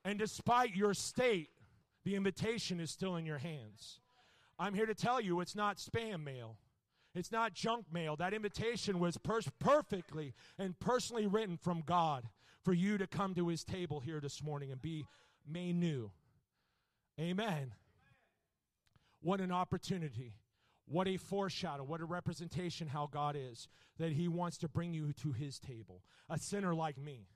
And 0.04 0.18
despite 0.18 0.76
your 0.76 0.94
state, 0.94 1.48
the 2.04 2.14
invitation 2.14 2.78
is 2.78 2.90
still 2.90 3.16
in 3.16 3.26
your 3.26 3.38
hands. 3.38 4.00
I'm 4.58 4.74
here 4.74 4.86
to 4.86 4.94
tell 4.94 5.20
you 5.20 5.40
it's 5.40 5.56
not 5.56 5.78
spam 5.78 6.22
mail. 6.22 6.56
It's 7.14 7.32
not 7.32 7.54
junk 7.54 7.86
mail. 7.92 8.14
That 8.16 8.34
invitation 8.34 9.00
was 9.00 9.16
per- 9.16 9.40
perfectly 9.58 10.34
and 10.58 10.78
personally 10.78 11.26
written 11.26 11.56
from 11.56 11.82
God 11.84 12.28
for 12.66 12.74
you 12.74 12.98
to 12.98 13.06
come 13.06 13.32
to 13.32 13.46
his 13.46 13.62
table 13.62 14.00
here 14.00 14.18
this 14.18 14.42
morning 14.42 14.72
and 14.72 14.82
be 14.82 15.06
made 15.48 15.76
new. 15.76 16.10
Amen. 17.20 17.72
What 19.22 19.40
an 19.40 19.52
opportunity. 19.52 20.34
What 20.84 21.06
a 21.06 21.16
foreshadow. 21.16 21.84
What 21.84 22.00
a 22.00 22.04
representation 22.04 22.88
how 22.88 23.06
God 23.06 23.36
is. 23.38 23.68
That 23.98 24.10
he 24.10 24.26
wants 24.26 24.58
to 24.58 24.68
bring 24.68 24.92
you 24.92 25.12
to 25.12 25.30
his 25.30 25.60
table. 25.60 26.02
A 26.28 26.40
sinner 26.40 26.74
like 26.74 26.98
me. 26.98 27.28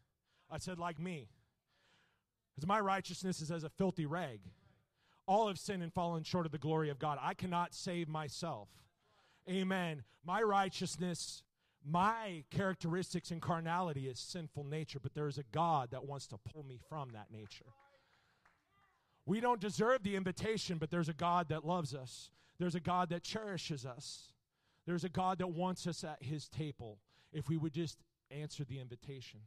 I 0.51 0.59
said, 0.59 0.81
like 0.81 0.99
me. 0.99 1.29
Because 2.57 2.67
my 2.67 2.81
righteousness 2.81 3.41
is 3.41 3.53
as 3.53 3.63
a 3.63 3.71
filthy 3.71 4.07
rag. 4.07 4.41
All 5.29 5.47
have 5.47 5.61
sinned 5.61 5.85
and 5.85 5.95
fallen 5.95 6.25
short 6.25 6.45
of 6.45 6.51
the 6.51 6.59
glory 6.59 6.91
of 6.91 6.99
God. 6.99 7.19
I 7.23 7.35
cannot 7.35 7.73
save 7.73 8.09
myself. 8.09 8.69
Amen. 9.49 10.03
My 10.27 10.43
righteousness, 10.43 11.45
my 11.85 12.45
characteristics 12.51 13.31
and 13.31 13.41
carnality 13.41 14.07
is 14.07 14.19
sinful 14.19 14.65
nature, 14.65 14.99
but 15.01 15.15
there 15.15 15.29
is 15.29 15.39
a 15.39 15.45
God 15.53 15.91
that 15.93 16.07
wants 16.07 16.27
to 16.29 16.39
pull 16.39 16.63
me 16.63 16.79
from 16.89 17.11
that 17.11 17.31
nature. 17.31 17.67
We 19.27 19.41
don't 19.41 19.61
deserve 19.61 20.03
the 20.03 20.17
invitation, 20.17 20.79
but 20.79 20.91
there's 20.91 21.09
a 21.09 21.15
God 21.15 21.49
that 21.49 21.65
loves 21.65 21.95
us. 21.95 22.31
There's 22.59 22.75
a 22.75 22.81
God 22.81 23.11
that 23.11 23.23
cherishes 23.23 23.87
us. 23.87 24.33
There's 24.87 25.05
a 25.05 25.09
God 25.09 25.39
that 25.39 25.49
wants 25.49 25.87
us 25.87 26.05
at 26.05 26.23
his 26.23 26.49
table 26.49 26.99
if 27.33 27.49
we 27.49 27.57
would 27.57 27.73
just 27.73 27.99
answer 28.31 28.65
the 28.65 28.81
invitation. 28.81 29.41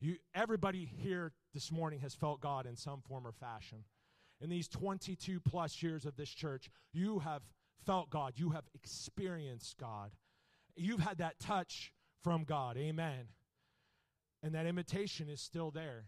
You, 0.00 0.16
everybody 0.34 0.84
here 0.84 1.32
this 1.52 1.72
morning 1.72 2.00
has 2.00 2.14
felt 2.14 2.40
God 2.40 2.66
in 2.66 2.76
some 2.76 3.00
form 3.00 3.26
or 3.26 3.32
fashion. 3.32 3.84
In 4.40 4.48
these 4.48 4.68
22 4.68 5.40
plus 5.40 5.82
years 5.82 6.04
of 6.04 6.16
this 6.16 6.30
church, 6.30 6.70
you 6.92 7.18
have 7.18 7.42
felt 7.84 8.10
God. 8.10 8.34
You 8.36 8.50
have 8.50 8.64
experienced 8.74 9.76
God. 9.78 10.12
You've 10.78 11.00
had 11.00 11.18
that 11.18 11.38
touch 11.38 11.92
from 12.22 12.44
God. 12.44 12.76
Amen. 12.76 13.28
And 14.42 14.54
that 14.54 14.66
invitation 14.66 15.28
is 15.28 15.40
still 15.40 15.70
there. 15.70 16.04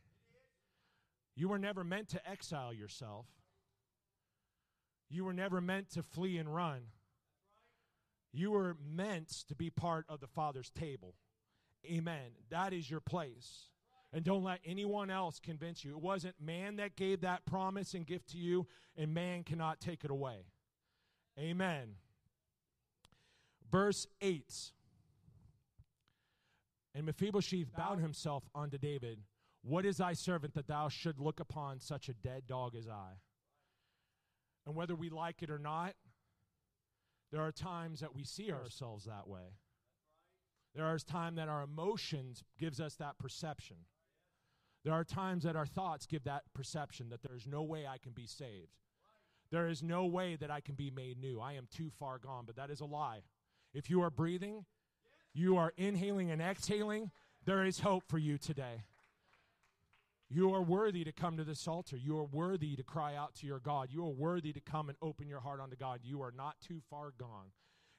You 1.34 1.48
were 1.48 1.58
never 1.58 1.84
meant 1.84 2.08
to 2.10 2.28
exile 2.28 2.72
yourself. 2.72 3.26
You 5.08 5.24
were 5.24 5.32
never 5.32 5.60
meant 5.60 5.90
to 5.90 6.02
flee 6.02 6.38
and 6.38 6.54
run. 6.54 6.82
You 8.32 8.52
were 8.52 8.76
meant 8.80 9.28
to 9.48 9.56
be 9.56 9.70
part 9.70 10.04
of 10.08 10.20
the 10.20 10.28
Father's 10.28 10.70
table. 10.70 11.14
Amen. 11.84 12.30
That 12.50 12.72
is 12.72 12.88
your 12.88 13.00
place. 13.00 13.70
And 14.12 14.24
don't 14.24 14.44
let 14.44 14.60
anyone 14.64 15.10
else 15.10 15.40
convince 15.40 15.84
you. 15.84 15.92
It 15.92 16.00
wasn't 16.00 16.34
man 16.40 16.76
that 16.76 16.96
gave 16.96 17.22
that 17.22 17.46
promise 17.46 17.94
and 17.94 18.06
gift 18.06 18.30
to 18.30 18.38
you, 18.38 18.66
and 18.96 19.14
man 19.14 19.44
cannot 19.44 19.80
take 19.80 20.04
it 20.04 20.10
away. 20.10 20.46
Amen. 21.38 21.94
Verse 23.70 24.06
8. 24.20 24.72
And 26.94 27.06
Mephibosheth 27.06 27.72
bowed 27.76 28.00
himself 28.00 28.44
unto 28.54 28.78
David. 28.78 29.20
What 29.62 29.86
is 29.86 29.98
thy 29.98 30.14
servant 30.14 30.54
that 30.54 30.66
thou 30.66 30.88
should 30.88 31.20
look 31.20 31.38
upon 31.38 31.80
such 31.80 32.08
a 32.08 32.14
dead 32.14 32.46
dog 32.46 32.74
as 32.74 32.88
I? 32.88 33.12
And 34.66 34.74
whether 34.74 34.94
we 34.94 35.10
like 35.10 35.42
it 35.42 35.50
or 35.50 35.58
not, 35.58 35.94
there 37.30 37.42
are 37.42 37.52
times 37.52 38.00
that 38.00 38.14
we 38.14 38.24
see 38.24 38.50
ourselves 38.50 39.04
that 39.04 39.28
way. 39.28 39.54
There 40.74 40.84
are 40.84 40.98
times 40.98 41.36
that 41.36 41.48
our 41.48 41.62
emotions 41.62 42.42
gives 42.58 42.80
us 42.80 42.96
that 42.96 43.18
perception. 43.18 43.76
There 44.84 44.94
are 44.94 45.04
times 45.04 45.44
that 45.44 45.56
our 45.56 45.66
thoughts 45.66 46.06
give 46.06 46.24
that 46.24 46.42
perception 46.54 47.08
that 47.10 47.22
there 47.22 47.36
is 47.36 47.46
no 47.46 47.62
way 47.62 47.86
I 47.86 47.98
can 47.98 48.12
be 48.12 48.26
saved. 48.26 48.72
There 49.50 49.68
is 49.68 49.82
no 49.82 50.06
way 50.06 50.36
that 50.36 50.50
I 50.50 50.60
can 50.60 50.74
be 50.74 50.90
made 50.90 51.18
new. 51.18 51.40
I 51.40 51.54
am 51.54 51.66
too 51.74 51.90
far 51.98 52.18
gone, 52.18 52.44
but 52.46 52.56
that 52.56 52.70
is 52.70 52.80
a 52.80 52.84
lie. 52.84 53.20
If 53.72 53.90
you 53.90 54.02
are 54.02 54.10
breathing, 54.10 54.64
you 55.32 55.56
are 55.56 55.72
inhaling 55.76 56.30
and 56.30 56.42
exhaling, 56.42 57.10
there 57.44 57.64
is 57.64 57.80
hope 57.80 58.04
for 58.08 58.18
you 58.18 58.38
today. 58.38 58.84
You 60.28 60.54
are 60.54 60.62
worthy 60.62 61.02
to 61.04 61.12
come 61.12 61.36
to 61.38 61.44
this 61.44 61.66
altar. 61.66 61.96
You 61.96 62.16
are 62.18 62.24
worthy 62.24 62.76
to 62.76 62.84
cry 62.84 63.16
out 63.16 63.34
to 63.36 63.46
your 63.46 63.58
God. 63.58 63.88
You 63.90 64.04
are 64.04 64.12
worthy 64.12 64.52
to 64.52 64.60
come 64.60 64.88
and 64.88 64.96
open 65.02 65.28
your 65.28 65.40
heart 65.40 65.60
unto 65.60 65.74
God. 65.74 66.00
You 66.04 66.22
are 66.22 66.32
not 66.36 66.54
too 66.60 66.80
far 66.88 67.12
gone 67.18 67.50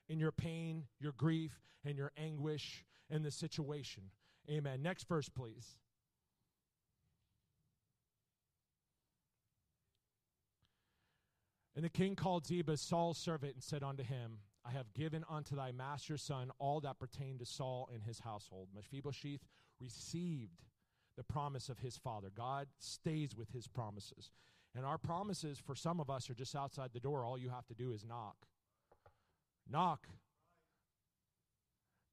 in 0.07 0.19
your 0.19 0.31
pain, 0.31 0.85
your 0.99 1.11
grief, 1.11 1.59
and 1.83 1.97
your 1.97 2.11
anguish 2.17 2.85
in 3.09 3.23
the 3.23 3.31
situation. 3.31 4.03
Amen. 4.49 4.81
Next 4.81 5.07
verse, 5.09 5.27
please. 5.27 5.75
And 11.75 11.83
the 11.83 11.89
king 11.89 12.15
called 12.15 12.45
Ziba, 12.45 12.77
Saul's 12.77 13.17
servant, 13.17 13.55
and 13.55 13.63
said 13.63 13.83
unto 13.83 14.03
him, 14.03 14.39
I 14.65 14.71
have 14.71 14.93
given 14.93 15.23
unto 15.29 15.55
thy 15.55 15.71
master's 15.71 16.21
son 16.21 16.51
all 16.59 16.79
that 16.81 16.99
pertained 16.99 17.39
to 17.39 17.45
Saul 17.45 17.89
and 17.91 18.03
his 18.03 18.19
household. 18.19 18.69
Mephibosheth 18.75 19.41
received 19.79 20.63
the 21.17 21.23
promise 21.23 21.69
of 21.69 21.79
his 21.79 21.97
father. 21.97 22.29
God 22.35 22.67
stays 22.77 23.35
with 23.35 23.51
his 23.51 23.67
promises. 23.67 24.31
And 24.75 24.85
our 24.85 24.97
promises 24.97 25.59
for 25.59 25.75
some 25.75 25.99
of 25.99 26.09
us 26.09 26.29
are 26.29 26.33
just 26.33 26.55
outside 26.55 26.91
the 26.93 26.99
door. 26.99 27.25
All 27.25 27.37
you 27.37 27.49
have 27.49 27.67
to 27.67 27.73
do 27.73 27.91
is 27.91 28.05
knock. 28.05 28.35
Knock. 29.69 30.07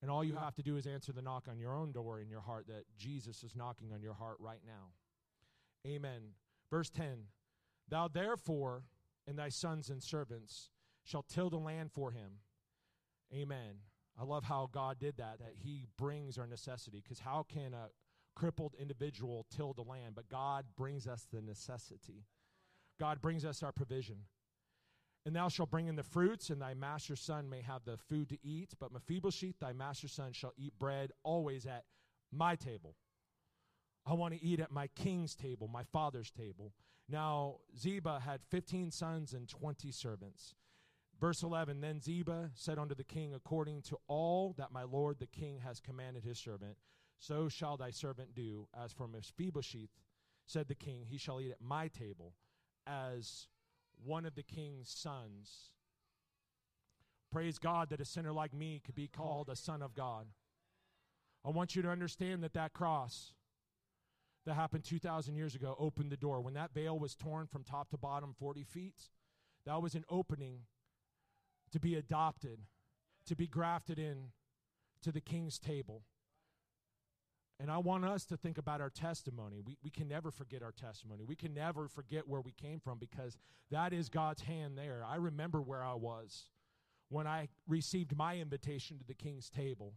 And 0.01 0.11
all 0.11 0.25
you 0.25 0.37
have 0.37 0.55
to 0.57 0.63
do 0.63 0.77
is 0.77 0.87
answer 0.87 1.13
the 1.13 1.23
knock 1.23 1.47
on 1.51 1.59
your 1.59 1.75
own 1.75 1.93
door 1.93 2.21
in 2.21 2.29
your 2.29 2.41
heart 2.41 2.67
that 2.69 2.85
Jesus 2.97 3.43
is 3.43 3.55
knocking 3.55 3.93
on 3.93 4.03
your 4.03 4.15
heart 4.15 4.37
right 4.39 4.61
now. 4.67 4.93
Amen. 5.87 6.35
Verse 6.71 6.91
10 6.91 7.25
Thou 7.89 8.09
therefore 8.09 8.85
and 9.27 9.39
thy 9.39 9.49
sons 9.49 9.91
and 9.91 10.03
servants 10.03 10.71
shall 11.09 11.23
till 11.23 11.49
the 11.49 11.57
land 11.57 11.91
for 11.93 12.11
him. 12.11 12.41
Amen. 13.33 13.77
I 14.21 14.25
love 14.25 14.45
how 14.45 14.69
God 14.71 14.99
did 14.99 15.17
that, 15.17 15.39
that 15.39 15.55
he 15.57 15.87
brings 15.97 16.39
our 16.39 16.47
necessity. 16.47 17.01
Because 17.03 17.21
how 17.21 17.47
can 17.49 17.73
a 17.73 17.89
crippled 18.37 18.75
individual 18.79 19.47
till 19.55 19.73
the 19.73 19.83
land? 19.83 20.15
But 20.15 20.29
God 20.29 20.67
brings 20.77 21.07
us 21.07 21.27
the 21.33 21.41
necessity. 21.41 22.27
God 23.01 23.23
brings 23.23 23.45
us 23.45 23.63
our 23.63 23.73
provision. 23.73 24.17
And 25.25 25.35
thou 25.35 25.49
shalt 25.49 25.71
bring 25.71 25.89
in 25.89 25.97
the 25.97 26.03
fruits, 26.03 26.51
and 26.51 26.61
thy 26.61 26.75
master's 26.75 27.21
son 27.21 27.49
may 27.49 27.61
have 27.63 27.85
the 27.85 27.97
food 27.97 28.29
to 28.31 28.39
eat. 28.43 28.75
But 28.79 28.93
Mephibosheth, 28.93 29.59
thy 29.61 29.73
master's 29.73 30.13
son, 30.13 30.33
shall 30.33 30.53
eat 30.57 30.79
bread 30.79 31.13
always 31.23 31.67
at 31.67 31.85
my 32.33 32.55
table. 32.55 32.97
I 34.07 34.15
want 34.15 34.35
to 34.35 34.43
eat 34.43 34.61
at 34.61 34.71
my 34.71 34.89
king's 34.89 35.35
table, 35.35 35.69
my 35.69 35.83
father's 35.93 36.31
table. 36.31 36.73
Now, 37.09 37.57
Ziba 37.79 38.21
had 38.25 38.41
15 38.51 38.91
sons 38.91 39.33
and 39.33 39.49
20 39.49 39.91
servants. 39.91 40.55
Verse 41.21 41.43
11 41.43 41.81
Then 41.81 42.01
Ziba 42.01 42.51
said 42.55 42.79
unto 42.79 42.95
the 42.95 43.05
king, 43.05 43.35
According 43.35 43.83
to 43.83 43.99
all 44.07 44.55
that 44.59 44.73
my 44.73 44.85
lord 44.85 45.19
the 45.19 45.27
king 45.27 45.59
has 45.65 45.81
commanded 45.81 46.25
his 46.25 46.39
servant, 46.39 46.77
so 47.19 47.49
shall 47.49 47.77
thy 47.77 47.91
servant 47.91 48.35
do. 48.35 48.69
As 48.79 48.93
for 48.93 49.09
Mephibosheth, 49.09 49.91
said 50.47 50.69
the 50.69 50.75
king, 50.75 51.05
he 51.09 51.19
shall 51.19 51.41
eat 51.41 51.51
at 51.51 51.61
my 51.61 51.89
table 51.89 52.35
as 52.87 53.49
one 54.05 54.25
of 54.25 54.35
the 54.35 54.43
king's 54.43 54.89
sons. 54.91 55.73
Praise 57.31 57.59
God 57.59 57.91
that 57.91 58.01
a 58.01 58.07
sinner 58.07 58.33
like 58.33 58.55
me 58.55 58.81
could 58.85 58.95
be 58.95 59.09
called 59.09 59.51
a 59.51 59.57
son 59.57 59.83
of 59.83 59.95
God. 59.95 60.27
I 61.45 61.51
want 61.51 61.77
you 61.77 61.83
to 61.83 61.91
understand 61.91 62.43
that 62.43 62.55
that 62.55 62.73
cross 62.73 63.35
that 64.47 64.55
happened 64.55 64.85
2,000 64.85 65.35
years 65.35 65.55
ago 65.55 65.77
opened 65.79 66.11
the 66.11 66.17
door. 66.17 66.41
When 66.41 66.55
that 66.55 66.73
veil 66.73 66.99
was 66.99 67.15
torn 67.15 67.47
from 67.47 67.65
top 67.65 67.91
to 67.91 67.99
bottom 67.99 68.35
40 68.39 68.65
feet, 68.65 69.11
that 69.67 69.83
was 69.83 69.95
an 69.95 70.05
opening 70.09 70.61
to 71.73 71.81
be 71.81 71.95
adopted, 71.95 72.61
to 73.27 73.37
be 73.37 73.47
grafted 73.47 73.99
in 73.99 74.33
to 75.03 75.13
the 75.13 75.21
king's 75.21 75.59
table. 75.59 76.03
And 77.61 77.71
I 77.71 77.79
want 77.79 78.05
us 78.05 78.25
to 78.27 78.37
think 78.37 78.57
about 78.57 78.81
our 78.81 78.91
testimony. 78.91 79.61
We, 79.61 79.77
we 79.83 79.91
can 79.91 80.09
never 80.09 80.31
forget 80.31 80.63
our 80.63 80.73
testimony. 80.73 81.25
We 81.25 81.35
can 81.35 81.55
never 81.55 81.89
forget 81.89 82.29
where 82.29 82.41
we 82.41 82.53
came 82.53 82.79
from 82.79 82.99
because 82.99 83.37
that 83.71 83.93
is 83.93 84.09
God's 84.09 84.43
hand 84.43 84.79
there. 84.79 85.05
I 85.07 85.17
remember 85.17 85.61
where 85.61 85.83
I 85.83 85.95
was 85.95 86.51
when 87.09 87.27
I 87.27 87.49
received 87.67 88.17
my 88.17 88.37
invitation 88.37 88.99
to 88.99 89.05
the 89.05 89.15
king's 89.15 89.51
table. 89.51 89.95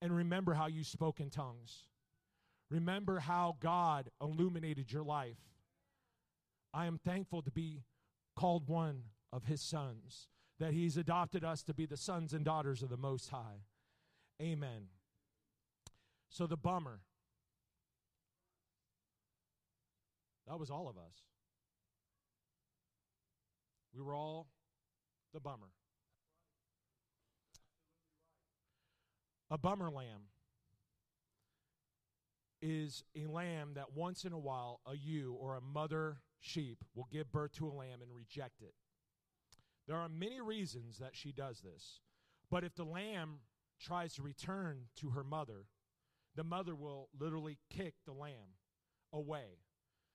And 0.00 0.14
remember 0.16 0.54
how 0.54 0.66
you 0.66 0.82
spoke 0.82 1.20
in 1.20 1.30
tongues. 1.30 1.86
Remember 2.68 3.20
how 3.20 3.56
God 3.60 4.08
illuminated 4.20 4.90
your 4.90 5.04
life. 5.04 5.38
I 6.74 6.86
am 6.86 6.98
thankful 6.98 7.42
to 7.42 7.50
be 7.50 7.82
called 8.34 8.68
one 8.68 9.02
of 9.32 9.44
his 9.44 9.60
sons, 9.60 10.28
that 10.58 10.74
he's 10.74 10.96
adopted 10.96 11.44
us 11.44 11.62
to 11.64 11.74
be 11.74 11.86
the 11.86 11.96
sons 11.96 12.32
and 12.32 12.44
daughters 12.44 12.82
of 12.82 12.90
the 12.90 12.96
Most 12.96 13.30
High. 13.30 13.64
Amen. 14.40 14.88
So 16.28 16.46
the 16.46 16.56
bummer. 16.56 17.00
That 20.46 20.58
was 20.58 20.70
all 20.70 20.88
of 20.88 20.96
us. 20.96 21.22
We 23.94 24.02
were 24.02 24.14
all 24.14 24.48
the 25.32 25.40
bummer. 25.40 25.68
A 29.50 29.58
bummer 29.58 29.90
lamb 29.90 30.28
is 32.62 33.04
a 33.14 33.26
lamb 33.26 33.72
that 33.74 33.92
once 33.94 34.24
in 34.24 34.32
a 34.32 34.38
while 34.38 34.80
a 34.86 34.96
ewe 34.96 35.36
or 35.38 35.56
a 35.56 35.60
mother 35.60 36.18
sheep 36.40 36.84
will 36.94 37.08
give 37.12 37.30
birth 37.30 37.52
to 37.52 37.68
a 37.68 37.72
lamb 37.72 38.00
and 38.00 38.14
reject 38.14 38.62
it. 38.62 38.74
There 39.92 40.00
are 40.00 40.08
many 40.08 40.40
reasons 40.40 40.96
that 41.00 41.14
she 41.14 41.32
does 41.32 41.60
this. 41.60 42.00
But 42.50 42.64
if 42.64 42.74
the 42.74 42.82
lamb 42.82 43.40
tries 43.78 44.14
to 44.14 44.22
return 44.22 44.84
to 44.96 45.10
her 45.10 45.22
mother, 45.22 45.66
the 46.34 46.44
mother 46.44 46.74
will 46.74 47.10
literally 47.20 47.58
kick 47.68 47.96
the 48.06 48.14
lamb 48.14 48.56
away. 49.12 49.58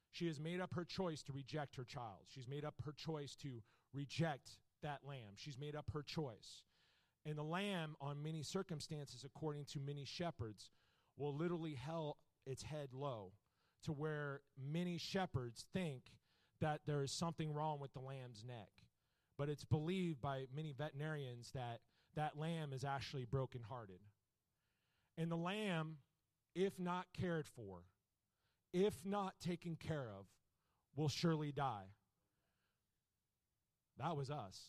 She 0.10 0.26
has 0.26 0.40
made 0.40 0.60
up 0.60 0.74
her 0.74 0.84
choice 0.84 1.22
to 1.22 1.32
reject 1.32 1.76
her 1.76 1.84
child. 1.84 2.22
She's 2.28 2.48
made 2.48 2.66
up 2.66 2.74
her 2.86 2.92
choice 2.92 3.36
to 3.44 3.62
reject 3.94 4.58
that 4.82 5.02
lamb. 5.08 5.36
She's 5.36 5.60
made 5.60 5.76
up 5.76 5.92
her 5.94 6.02
choice. 6.02 6.64
And 7.24 7.38
the 7.38 7.44
lamb, 7.44 7.96
on 8.02 8.24
many 8.24 8.42
circumstances, 8.42 9.24
according 9.24 9.66
to 9.74 9.80
many 9.80 10.06
shepherds, 10.06 10.72
will 11.18 11.36
literally 11.36 11.76
held 11.76 12.16
its 12.48 12.64
head 12.64 12.96
low 12.96 13.34
to 13.84 13.92
where 13.92 14.42
many 14.60 14.98
shepherds 14.98 15.68
think 15.72 16.14
that 16.62 16.82
there 16.88 17.04
is 17.04 17.12
something 17.12 17.54
wrong 17.54 17.80
with 17.80 17.94
the 17.94 18.00
lamb's 18.00 18.44
neck. 18.44 18.87
But 19.38 19.50
it's 19.50 19.66
believed 19.66 20.22
by 20.22 20.46
many 20.56 20.72
veterinarians 20.72 21.52
that 21.54 21.80
that 22.16 22.38
lamb 22.38 22.74
is 22.74 22.84
actually 22.84 23.26
brokenhearted. 23.26 24.00
And 25.18 25.32
the 25.32 25.38
lamb, 25.38 25.98
if 26.56 26.80
not 26.80 27.06
cared 27.20 27.48
for, 27.56 27.84
if 28.74 28.94
not 29.06 29.40
taken 29.40 29.76
care 29.76 30.10
of, 30.10 30.26
will 30.96 31.10
surely 31.10 31.52
die. 31.52 31.86
That 34.00 34.18
was 34.18 34.30
us. 34.30 34.60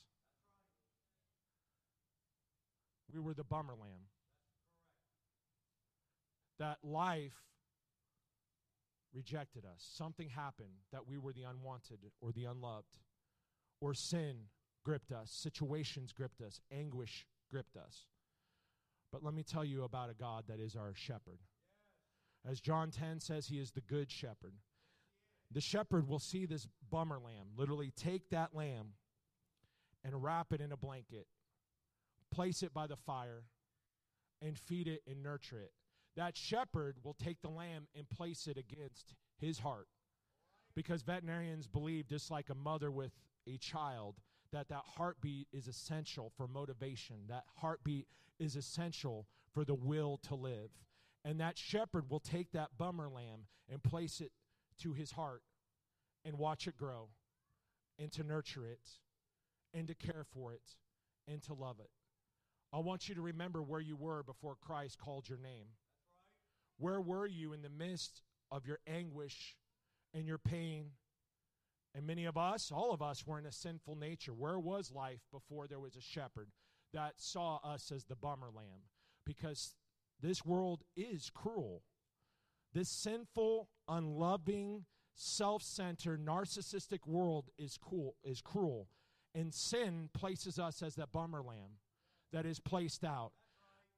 We 3.13 3.21
were 3.21 3.35
the 3.35 3.45
bummer 3.45 3.75
lamb. 3.75 4.09
That 6.59 6.79
life 6.83 7.33
rejected 9.15 9.65
us. 9.65 9.87
Something 9.95 10.29
happened 10.29 10.83
that 10.93 11.07
we 11.07 11.17
were 11.17 11.33
the 11.33 11.45
unwanted 11.45 11.99
or 12.21 12.33
the 12.33 12.45
unloved, 12.45 12.99
or 13.81 13.95
sin 13.95 14.49
gripped 14.89 15.13
us, 15.13 15.31
situations 15.31 16.15
gripped 16.15 16.41
us, 16.41 16.63
anguish 16.73 17.27
gripped 17.51 17.77
us. 17.77 18.07
But 19.13 19.23
let 19.23 19.35
me 19.35 19.43
tell 19.43 19.65
you 19.65 19.85
about 19.85 20.09
a 20.09 20.15
God 20.15 20.45
that 20.49 20.61
is 20.61 20.77
our 20.77 20.95
shepherd. 20.95 21.41
As 22.49 22.59
John 22.59 22.91
10 22.91 23.21
says, 23.21 23.49
he 23.49 23.59
is 23.59 23.71
the 23.71 23.83
good 23.83 24.11
shepherd. 24.11 24.55
The 25.51 25.61
shepherd 25.61 26.09
will 26.09 26.19
see 26.19 26.47
this 26.47 26.67
bummer 26.91 27.19
lamb, 27.19 27.49
literally 27.55 27.93
take 27.99 28.31
that 28.31 28.55
lamb 28.55 28.95
and 30.03 30.23
wrap 30.23 30.55
it 30.55 30.63
in 30.63 30.73
a 30.73 30.77
blanket, 30.79 31.27
place 32.33 32.63
it 32.63 32.73
by 32.73 32.87
the 32.87 32.97
fire, 32.97 33.43
and 34.41 34.59
feed 34.59 34.89
it 34.89 35.03
and 35.07 35.23
nurture 35.23 35.61
it. 35.61 35.73
That 36.17 36.35
shepherd 36.35 36.97
will 37.05 37.17
take 37.23 37.43
the 37.43 37.51
lamb 37.51 37.89
and 37.95 38.09
place 38.09 38.47
it 38.47 38.57
against 38.57 39.13
his 39.39 39.59
heart. 39.59 39.89
Because 40.75 41.03
veterinarians 41.03 41.67
believe, 41.67 42.07
just 42.07 42.31
like 42.31 42.49
a 42.49 42.55
mother 42.55 42.91
with 42.91 43.13
a 43.47 43.59
child, 43.59 44.15
that 44.53 44.69
that 44.69 44.83
heartbeat 44.97 45.49
is 45.53 45.69
essential 45.69 46.33
for 46.37 46.49
motivation. 46.49 47.17
That 47.29 47.45
heartbeat 47.61 48.07
is 48.39 48.57
essential 48.57 49.27
for 49.53 49.65
the 49.65 49.75
will 49.75 50.19
to 50.29 50.35
live. 50.35 50.71
And 51.25 51.41
that 51.41 51.59
shepherd 51.59 52.09
will 52.09 52.21
take 52.21 52.53
that 52.53 52.79
bummer 52.79 53.09
lamb 53.09 53.47
and 53.71 53.83
place 53.83 54.21
it 54.21 54.33
to 54.83 54.93
his 54.93 55.13
heart 55.13 55.43
and 56.25 56.39
watch 56.39 56.67
it 56.67 56.77
grow 56.77 57.09
and 57.99 58.11
to 58.13 58.23
nurture 58.23 58.67
it 58.67 58.89
and 59.75 59.89
to 59.89 59.95
care 59.95 60.25
for 60.33 60.53
it 60.53 60.77
and 61.27 61.43
to 61.43 61.55
love 61.55 61.81
it. 61.81 61.91
I 62.73 62.79
want 62.79 63.09
you 63.09 63.15
to 63.15 63.23
remember 63.23 63.63
where 63.63 63.81
you 63.81 63.97
were 63.97 64.23
before 64.23 64.57
Christ 64.61 64.99
called 64.99 65.29
your 65.29 65.39
name. 65.39 65.69
Where 66.79 67.01
were 67.01 67.27
you 67.27 67.53
in 67.53 67.63
the 67.63 67.71
midst 67.71 68.23
of 68.51 68.67
your 68.67 68.79
anguish 68.87 69.57
and 70.15 70.27
your 70.27 70.39
pain? 70.39 70.91
And 71.95 72.07
many 72.07 72.27
of 72.27 72.37
us, 72.37 72.71
all 72.71 72.93
of 72.93 73.03
us, 73.03 73.27
were 73.27 73.39
in 73.39 73.47
a 73.47 73.53
sinful 73.53 73.97
nature. 73.97 74.33
Where 74.33 74.59
was 74.59 74.93
life 74.93 75.21
before 75.33 75.67
there 75.67 75.81
was 75.81 75.97
a 75.97 76.01
shepherd 76.01 76.49
that 76.93 77.15
saw 77.17 77.59
us 77.65 77.91
as 77.91 78.05
the 78.05 78.17
bummer 78.17 78.51
lamb? 78.55 78.83
Because 79.25 79.75
this 80.21 80.45
world 80.45 80.85
is 80.97 81.31
cruel. 81.35 81.83
This 82.75 82.91
sinful, 82.91 83.69
unloving, 83.89 84.85
self-centered, 85.15 86.25
narcissistic 86.25 87.07
world 87.07 87.51
is 87.59 87.79
cool 87.79 88.17
is 88.23 88.41
cruel. 88.41 88.89
And 89.35 89.53
sin 89.53 90.11
places 90.13 90.59
us 90.59 90.83
as 90.83 90.95
that 90.97 91.13
bummer 91.13 91.43
lamb 91.43 91.79
that 92.33 92.47
is 92.47 92.61
placed 92.61 93.05
out. 93.05 93.33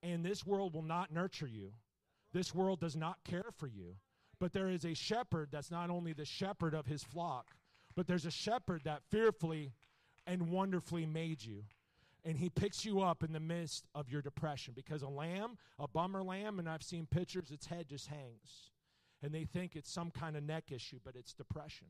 And 0.02 0.24
this 0.24 0.46
world 0.46 0.74
will 0.74 0.82
not 0.82 1.12
nurture 1.12 1.48
you. 1.48 1.72
This 2.32 2.54
world 2.54 2.80
does 2.80 2.96
not 2.96 3.24
care 3.24 3.50
for 3.58 3.66
you. 3.66 3.96
But 4.38 4.52
there 4.52 4.70
is 4.70 4.84
a 4.84 4.94
shepherd 4.94 5.48
that's 5.52 5.70
not 5.70 5.90
only 5.90 6.12
the 6.12 6.24
shepherd 6.24 6.74
of 6.74 6.86
his 6.86 7.02
flock, 7.02 7.54
but 7.94 8.06
there's 8.06 8.26
a 8.26 8.30
shepherd 8.30 8.82
that 8.84 9.02
fearfully 9.10 9.72
and 10.26 10.50
wonderfully 10.50 11.06
made 11.06 11.44
you. 11.44 11.64
And 12.24 12.36
he 12.36 12.50
picks 12.50 12.84
you 12.84 13.00
up 13.00 13.22
in 13.22 13.32
the 13.32 13.40
midst 13.40 13.86
of 13.94 14.10
your 14.10 14.20
depression 14.20 14.74
because 14.76 15.02
a 15.02 15.08
lamb, 15.08 15.56
a 15.78 15.88
bummer 15.88 16.22
lamb, 16.22 16.58
and 16.58 16.68
I've 16.68 16.82
seen 16.82 17.06
pictures, 17.06 17.50
its 17.50 17.66
head 17.66 17.88
just 17.88 18.08
hangs. 18.08 18.70
And 19.22 19.32
they 19.32 19.44
think 19.44 19.74
it's 19.74 19.90
some 19.90 20.10
kind 20.10 20.36
of 20.36 20.42
neck 20.42 20.64
issue, 20.70 20.98
but 21.04 21.16
it's 21.16 21.32
depression. 21.32 21.88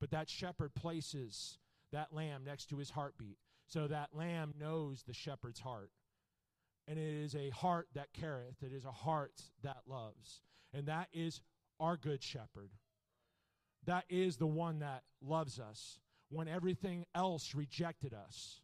But 0.00 0.10
that 0.10 0.28
shepherd 0.30 0.74
places 0.74 1.58
that 1.92 2.12
lamb 2.12 2.42
next 2.44 2.66
to 2.70 2.78
his 2.78 2.90
heartbeat. 2.90 3.38
So 3.66 3.86
that 3.88 4.10
lamb 4.14 4.54
knows 4.58 5.02
the 5.06 5.12
shepherd's 5.12 5.60
heart. 5.60 5.90
And 6.86 6.98
it 6.98 7.22
is 7.22 7.34
a 7.34 7.50
heart 7.50 7.88
that 7.94 8.14
careth, 8.14 8.62
it 8.62 8.72
is 8.72 8.86
a 8.86 8.92
heart 8.92 9.42
that 9.62 9.82
loves. 9.86 10.42
And 10.72 10.86
that 10.86 11.08
is 11.12 11.42
our 11.78 11.96
good 11.96 12.22
shepherd. 12.22 12.70
That 13.86 14.04
is 14.08 14.36
the 14.36 14.46
one 14.46 14.80
that 14.80 15.02
loves 15.22 15.58
us 15.58 15.98
when 16.30 16.48
everything 16.48 17.06
else 17.14 17.54
rejected 17.54 18.12
us. 18.14 18.60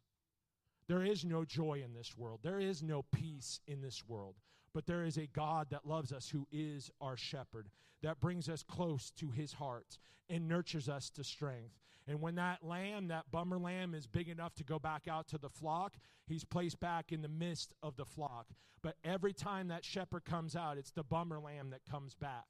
There 0.87 1.03
is 1.03 1.25
no 1.25 1.45
joy 1.45 1.83
in 1.85 1.95
this 1.95 2.17
world. 2.17 2.41
There 2.43 2.61
is 2.61 2.83
no 2.83 3.05
peace 3.11 3.61
in 3.67 3.81
this 3.81 4.03
world. 4.07 4.35
But 4.75 4.87
there 4.87 5.05
is 5.05 5.17
a 5.17 5.29
God 5.29 5.69
that 5.71 5.87
loves 5.87 6.13
us 6.13 6.29
who 6.29 6.47
is 6.53 6.91
our 7.01 7.17
shepherd, 7.17 7.69
that 8.03 8.21
brings 8.21 8.49
us 8.49 8.63
close 8.63 9.11
to 9.13 9.31
his 9.31 9.53
heart 9.53 9.99
and 10.29 10.49
nurtures 10.49 10.89
us 10.89 11.11
to 11.11 11.25
strength. 11.25 11.79
And 12.07 12.21
when 12.21 12.35
that 12.35 12.63
lamb, 12.63 13.09
that 13.09 13.31
bummer 13.31 13.59
lamb, 13.59 13.95
is 13.95 14.07
big 14.07 14.29
enough 14.29 14.55
to 14.57 14.65
go 14.65 14.79
back 14.79 15.09
out 15.09 15.29
to 15.29 15.39
the 15.39 15.49
flock, 15.49 15.95
he's 16.27 16.45
placed 16.45 16.81
back 16.81 17.13
in 17.13 17.23
the 17.23 17.29
midst 17.29 17.73
of 17.83 17.97
the 17.97 18.05
flock. 18.05 18.49
But 18.83 18.97
every 19.05 19.33
time 19.33 19.69
that 19.69 19.85
shepherd 19.85 20.25
comes 20.27 20.55
out, 20.55 20.77
it's 20.77 20.91
the 20.91 21.03
bummer 21.03 21.41
lamb 21.41 21.71
that 21.71 21.91
comes 21.91 22.15
back 22.15 22.45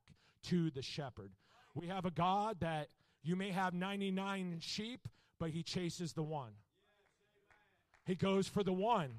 to 0.44 0.70
the 0.70 0.82
shepherd. 0.82 1.30
We 1.74 1.88
have 1.88 2.04
a 2.04 2.10
God 2.10 2.60
that 2.60 2.88
you 3.22 3.36
may 3.36 3.50
have 3.50 3.74
99 3.74 4.58
sheep, 4.60 5.08
but 5.40 5.50
he 5.50 5.62
chases 5.62 6.12
the 6.12 6.22
one. 6.22 6.52
He 8.06 8.14
goes 8.14 8.46
for 8.46 8.62
the 8.62 8.72
one. 8.72 9.10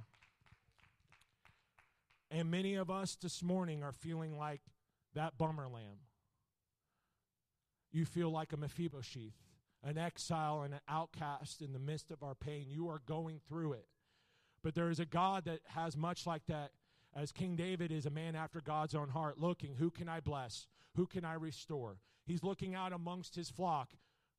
And 2.32 2.50
many 2.52 2.76
of 2.76 2.90
us 2.90 3.16
this 3.16 3.44
morning 3.44 3.84
are 3.84 3.92
feeling 3.92 4.38
like 4.38 4.62
that 5.16 5.38
bummer 5.38 5.68
lamb. 5.68 6.00
You 7.92 8.06
feel 8.06 8.30
like 8.30 8.54
a 8.54 8.58
Mephibosheth, 8.58 9.34
an 9.84 9.98
exile 9.98 10.64
and 10.64 10.74
an 10.74 10.82
outcast 10.90 11.62
in 11.62 11.74
the 11.74 11.80
midst 11.80 12.12
of 12.12 12.24
our 12.24 12.36
pain. 12.36 12.66
You 12.70 12.90
are 12.90 13.02
going 13.06 13.40
through 13.48 13.74
it. 13.74 13.88
But 14.64 14.76
there 14.76 14.90
is 14.90 15.00
a 15.00 15.06
God 15.06 15.46
that 15.46 15.60
has 15.68 15.96
much 15.96 16.26
like 16.26 16.46
that, 16.48 16.72
as 17.16 17.32
King 17.32 17.56
David 17.56 17.92
is 17.92 18.06
a 18.06 18.10
man 18.10 18.36
after 18.36 18.62
God's 18.62 18.96
own 18.96 19.10
heart, 19.10 19.40
looking, 19.40 19.76
who 19.76 19.90
can 19.90 20.10
I 20.10 20.20
bless? 20.20 20.68
Who 20.96 21.06
can 21.06 21.24
I 21.24 21.36
restore? 21.36 21.98
He's 22.26 22.44
looking 22.44 22.76
out 22.76 22.94
amongst 22.94 23.36
his 23.36 23.50
flock. 23.50 23.90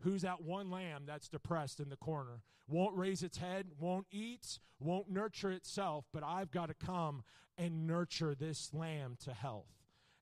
Who's 0.01 0.23
that 0.23 0.43
one 0.43 0.71
lamb 0.71 1.05
that's 1.07 1.29
depressed 1.29 1.81
in 1.81 1.89
the 1.89 1.97
corner? 1.97 2.43
Won't 2.69 2.97
raise 2.97 3.23
its 3.23 3.39
head, 3.39 3.67
won't 3.79 4.07
eat, 4.11 4.59
won't 4.81 5.09
nurture 5.09 5.53
itself, 5.53 6.05
but 6.13 6.25
I've 6.25 6.51
got 6.51 6.67
to 6.69 6.75
come 6.75 7.23
and 7.57 7.87
nurture 7.87 8.35
this 8.35 8.75
lamb 8.75 9.17
to 9.25 9.33
health. 9.33 9.71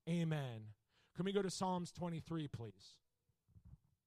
Amen. 0.09 0.69
Can 1.17 1.25
we 1.25 1.33
go 1.33 1.43
to 1.43 1.51
Psalms 1.51 1.91
23, 1.93 2.49
please? 2.49 2.97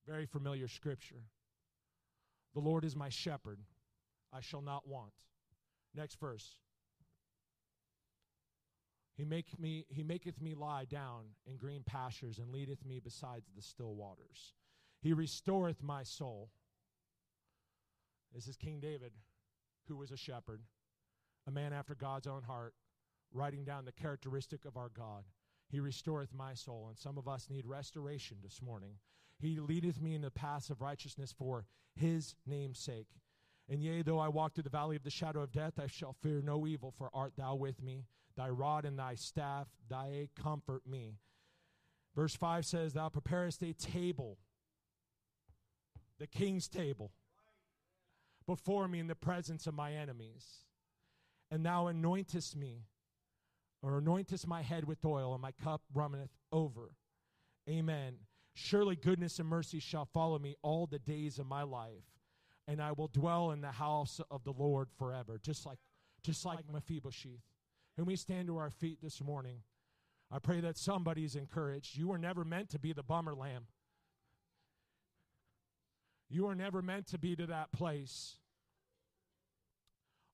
Very 0.08 0.26
familiar 0.26 0.68
scripture. 0.68 1.24
The 2.54 2.60
Lord 2.60 2.86
is 2.86 2.96
my 2.96 3.10
shepherd, 3.10 3.60
I 4.32 4.42
shall 4.42 4.62
not 4.62 4.88
want. 4.88 5.14
Next 5.96 6.20
verse. 6.20 6.56
He 9.18 9.26
make 9.26 9.60
me 9.60 9.86
he 9.90 10.04
maketh 10.04 10.40
me 10.40 10.54
lie 10.54 10.86
down 10.86 11.24
in 11.48 11.58
green 11.58 11.82
pastures 11.84 12.38
and 12.38 12.52
leadeth 12.52 12.86
me 12.86 13.00
beside 13.00 13.42
the 13.56 13.64
still 13.64 13.96
waters. 13.96 14.54
He 15.02 15.12
restoreth 15.12 15.82
my 15.82 16.04
soul. 16.04 16.50
This 18.34 18.48
is 18.48 18.56
King 18.56 18.80
David, 18.80 19.14
who 19.88 19.96
was 19.96 20.12
a 20.12 20.18
shepherd, 20.18 20.62
a 21.48 21.52
man 21.52 21.74
after 21.74 21.96
God's 21.96 22.28
own 22.28 22.44
heart, 22.44 22.76
writing 23.34 23.64
down 23.64 23.86
the 23.86 23.92
characteristic 23.92 24.66
of 24.66 24.78
our 24.78 24.90
God. 24.90 25.24
He 25.70 25.80
restoreth 25.80 26.34
my 26.34 26.54
soul. 26.54 26.86
And 26.88 26.98
some 26.98 27.18
of 27.18 27.28
us 27.28 27.50
need 27.50 27.66
restoration 27.66 28.38
this 28.44 28.62
morning. 28.62 28.94
He 29.40 29.60
leadeth 29.60 30.02
me 30.02 30.14
in 30.14 30.22
the 30.22 30.32
paths 30.32 30.70
of 30.70 30.82
righteousness 30.82 31.34
for 31.38 31.66
his 31.96 32.36
name's 32.46 32.80
sake. 32.80 33.08
And 33.70 33.82
yea, 33.82 34.02
though 34.02 34.20
I 34.20 34.30
walk 34.30 34.54
through 34.54 34.64
the 34.64 34.70
valley 34.70 34.96
of 34.96 35.04
the 35.04 35.10
shadow 35.10 35.42
of 35.42 35.52
death, 35.52 35.74
I 35.80 35.88
shall 35.88 36.14
fear 36.14 36.42
no 36.42 36.66
evil, 36.68 36.94
for 36.98 37.10
art 37.14 37.34
thou 37.36 37.56
with 37.56 37.82
me. 37.82 38.06
Thy 38.38 38.50
rod 38.50 38.86
and 38.86 39.00
thy 39.00 39.16
staff, 39.16 39.68
thy 39.90 40.30
comfort 40.40 40.84
me. 40.86 41.16
Verse 42.16 42.36
5 42.36 42.66
says, 42.66 42.94
Thou 42.94 43.10
preparest 43.10 43.64
a 43.64 43.74
table, 43.74 44.38
the 46.20 46.28
king's 46.28 46.68
table, 46.68 47.12
before 48.46 48.88
me 48.88 49.00
in 49.00 49.08
the 49.08 49.16
presence 49.16 49.66
of 49.66 49.74
my 49.74 49.94
enemies. 49.94 50.66
And 51.50 51.66
thou 51.66 51.86
anointest 51.86 52.56
me, 52.56 52.84
or 53.82 54.00
anointest 54.02 54.46
my 54.46 54.62
head 54.62 54.84
with 54.84 55.04
oil, 55.04 55.34
and 55.34 55.42
my 55.42 55.52
cup 55.52 55.82
runneth 55.94 56.32
over. 56.52 56.92
Amen. 57.70 58.16
Surely 58.54 58.96
goodness 58.96 59.40
and 59.40 59.48
mercy 59.48 59.80
shall 59.80 60.06
follow 60.06 60.38
me 60.38 60.56
all 60.62 60.88
the 60.88 61.00
days 61.00 61.40
of 61.40 61.48
my 61.48 61.64
life, 61.64 62.04
and 62.68 62.82
I 62.82 62.92
will 62.92 63.08
dwell 63.08 63.52
in 63.52 63.62
the 63.62 63.72
house 63.72 64.20
of 64.30 64.44
the 64.44 64.54
Lord 64.54 64.90
forever. 64.98 65.40
Just 65.42 65.66
like, 65.66 65.80
just 66.24 66.46
like 66.46 66.70
Mephibosheth. 66.72 67.42
And 67.98 68.06
we 68.06 68.16
stand 68.16 68.48
to 68.48 68.58
our 68.58 68.70
feet 68.70 69.00
this 69.02 69.22
morning. 69.22 69.62
I 70.32 70.40
pray 70.40 70.60
that 70.60 70.78
somebody's 70.78 71.36
encouraged. 71.36 71.98
You 71.98 72.08
were 72.10 72.18
never 72.18 72.44
meant 72.44 72.70
to 72.70 72.80
be 72.80 72.94
the 72.94 73.04
bummer 73.04 73.34
lamb. 73.34 73.68
You 76.30 76.46
were 76.46 76.56
never 76.56 76.82
meant 76.82 77.08
to 77.08 77.18
be 77.18 77.36
to 77.36 77.48
that 77.48 77.72
place. 77.72 78.36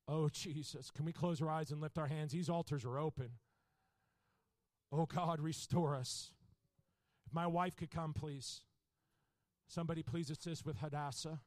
Oh, 0.07 0.27
Jesus. 0.29 0.91
Can 0.91 1.05
we 1.05 1.13
close 1.13 1.41
our 1.41 1.49
eyes 1.49 1.71
and 1.71 1.79
lift 1.79 1.97
our 1.97 2.07
hands? 2.07 2.31
These 2.31 2.49
altars 2.49 2.83
are 2.83 2.97
open. 2.97 3.29
Oh, 4.91 5.05
God, 5.05 5.39
restore 5.39 5.95
us. 5.95 6.31
If 7.25 7.33
my 7.33 7.47
wife 7.47 7.75
could 7.75 7.91
come, 7.91 8.13
please. 8.13 8.61
Somebody 9.67 10.03
please 10.03 10.29
assist 10.29 10.65
with 10.65 10.77
Hadassah. 10.77 11.39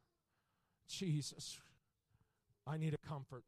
Jesus, 0.89 1.59
I 2.67 2.77
need 2.77 2.95
a 2.95 3.09
comfort. 3.09 3.45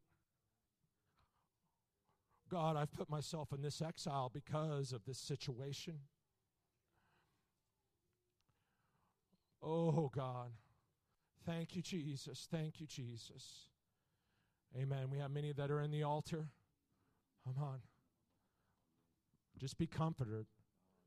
God, 2.50 2.76
I've 2.76 2.92
put 2.92 3.10
myself 3.10 3.52
in 3.52 3.62
this 3.62 3.82
exile 3.82 4.30
because 4.32 4.92
of 4.92 5.04
this 5.04 5.18
situation. 5.18 5.94
Oh, 9.62 10.10
God. 10.14 10.50
Thank 11.44 11.76
you, 11.76 11.82
Jesus. 11.82 12.46
Thank 12.50 12.80
you, 12.80 12.86
Jesus. 12.86 13.68
Amen. 14.76 15.10
We 15.10 15.18
have 15.18 15.30
many 15.30 15.52
that 15.52 15.70
are 15.70 15.80
in 15.80 15.90
the 15.90 16.02
altar. 16.02 16.48
Come 17.44 17.62
on. 17.62 17.80
Just 19.58 19.78
be 19.78 19.86
comforted. 19.86 20.46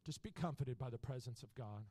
Just 0.05 0.23
be 0.23 0.31
comforted 0.31 0.77
by 0.77 0.89
the 0.89 0.97
presence 0.97 1.43
of 1.43 1.53
God. 1.55 1.85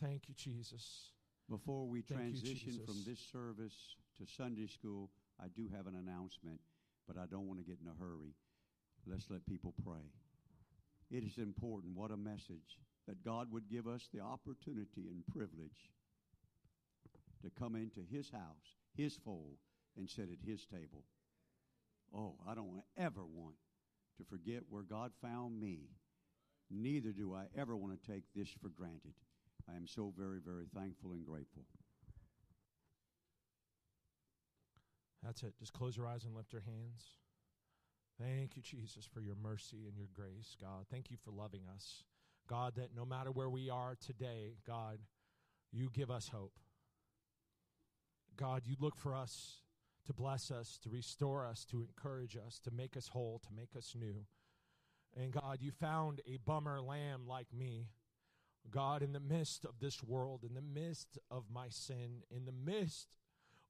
Thank 0.00 0.28
you, 0.28 0.34
Jesus. 0.34 1.12
Before 1.48 1.86
we 1.86 2.02
Thank 2.02 2.20
you, 2.20 2.40
transition 2.40 2.80
from 2.84 2.96
this 3.06 3.20
service 3.32 3.96
to 4.18 4.26
Sunday 4.26 4.66
school, 4.66 5.10
I 5.40 5.46
do 5.48 5.68
have 5.74 5.86
an 5.86 5.94
announcement, 5.94 6.60
but 7.06 7.16
I 7.16 7.26
don't 7.26 7.46
want 7.46 7.60
to 7.60 7.66
get 7.66 7.78
in 7.82 7.90
a 7.90 8.02
hurry. 8.02 8.34
Let's 9.06 9.30
let 9.30 9.46
people 9.46 9.74
pray. 9.84 10.12
It 11.10 11.24
is 11.24 11.38
important. 11.38 11.96
What 11.96 12.10
a 12.10 12.16
message 12.16 12.78
that 13.06 13.24
God 13.24 13.52
would 13.52 13.68
give 13.68 13.86
us 13.86 14.08
the 14.12 14.20
opportunity 14.20 15.08
and 15.10 15.26
privilege 15.26 15.90
to 17.42 17.50
come 17.58 17.74
into 17.74 18.00
His 18.10 18.30
house, 18.30 18.76
His 18.96 19.16
fold, 19.24 19.58
and 19.96 20.08
sit 20.08 20.28
at 20.30 20.46
His 20.46 20.64
table. 20.66 21.04
Oh, 22.14 22.36
I 22.48 22.54
don't 22.54 22.82
ever 22.96 23.24
want 23.24 23.56
to 24.18 24.24
forget 24.24 24.62
where 24.68 24.82
God 24.82 25.10
found 25.20 25.60
me. 25.60 25.88
Neither 26.70 27.10
do 27.10 27.34
I 27.34 27.46
ever 27.58 27.76
want 27.76 28.00
to 28.00 28.10
take 28.10 28.24
this 28.34 28.48
for 28.62 28.68
granted. 28.68 29.14
I 29.70 29.76
am 29.76 29.86
so 29.86 30.12
very, 30.16 30.38
very 30.44 30.66
thankful 30.74 31.12
and 31.12 31.26
grateful. 31.26 31.64
That's 35.22 35.42
it. 35.42 35.54
Just 35.58 35.72
close 35.72 35.96
your 35.96 36.06
eyes 36.06 36.24
and 36.24 36.34
lift 36.34 36.52
your 36.52 36.62
hands. 36.62 37.18
Thank 38.20 38.56
you, 38.56 38.62
Jesus, 38.62 39.06
for 39.06 39.20
your 39.20 39.36
mercy 39.40 39.86
and 39.86 39.96
your 39.96 40.08
grace, 40.12 40.56
God. 40.60 40.86
Thank 40.90 41.10
you 41.10 41.16
for 41.16 41.30
loving 41.30 41.62
us. 41.74 42.04
God, 42.48 42.74
that 42.76 42.90
no 42.94 43.04
matter 43.04 43.30
where 43.30 43.48
we 43.48 43.70
are 43.70 43.96
today, 44.04 44.56
God, 44.66 44.98
you 45.72 45.88
give 45.92 46.10
us 46.10 46.28
hope. 46.28 46.58
God, 48.36 48.62
you 48.66 48.76
look 48.78 48.96
for 48.96 49.14
us 49.14 49.60
to 50.06 50.12
bless 50.12 50.50
us, 50.50 50.78
to 50.82 50.90
restore 50.90 51.46
us, 51.46 51.64
to 51.66 51.82
encourage 51.82 52.36
us, 52.36 52.58
to 52.60 52.70
make 52.70 52.96
us 52.96 53.08
whole, 53.08 53.40
to 53.44 53.48
make 53.54 53.76
us 53.76 53.94
new. 53.98 54.26
And 55.16 55.32
God, 55.32 55.58
you 55.60 55.70
found 55.70 56.20
a 56.26 56.38
bummer 56.44 56.80
lamb 56.80 57.22
like 57.26 57.52
me. 57.56 57.88
God, 58.70 59.02
in 59.02 59.12
the 59.12 59.20
midst 59.20 59.64
of 59.64 59.80
this 59.80 60.02
world, 60.02 60.44
in 60.44 60.54
the 60.54 60.60
midst 60.60 61.18
of 61.30 61.44
my 61.52 61.68
sin, 61.68 62.22
in 62.30 62.44
the 62.44 62.52
midst 62.52 63.08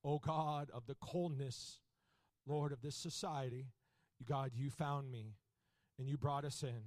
oh 0.05 0.19
God, 0.19 0.71
of 0.73 0.87
the 0.87 0.97
coldness, 1.01 1.81
Lord, 2.47 2.73
of 2.73 2.83
this 2.83 2.97
society, 2.97 3.69
God, 4.25 4.53
you 4.55 4.71
found 4.71 5.11
me 5.11 5.37
and 5.99 6.09
you 6.09 6.17
brought 6.17 6.45
us 6.45 6.63
in. 6.63 6.83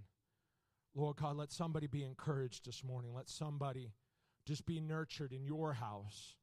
Lord 0.95 1.17
God, 1.17 1.35
let 1.35 1.51
somebody 1.51 1.87
be 1.87 2.03
encouraged 2.03 2.65
this 2.65 2.83
morning. 2.83 3.13
Let 3.13 3.29
somebody 3.29 3.91
just 4.45 4.65
be 4.65 4.79
nurtured 4.79 5.33
in 5.33 5.43
your 5.43 5.73
house. 5.73 6.35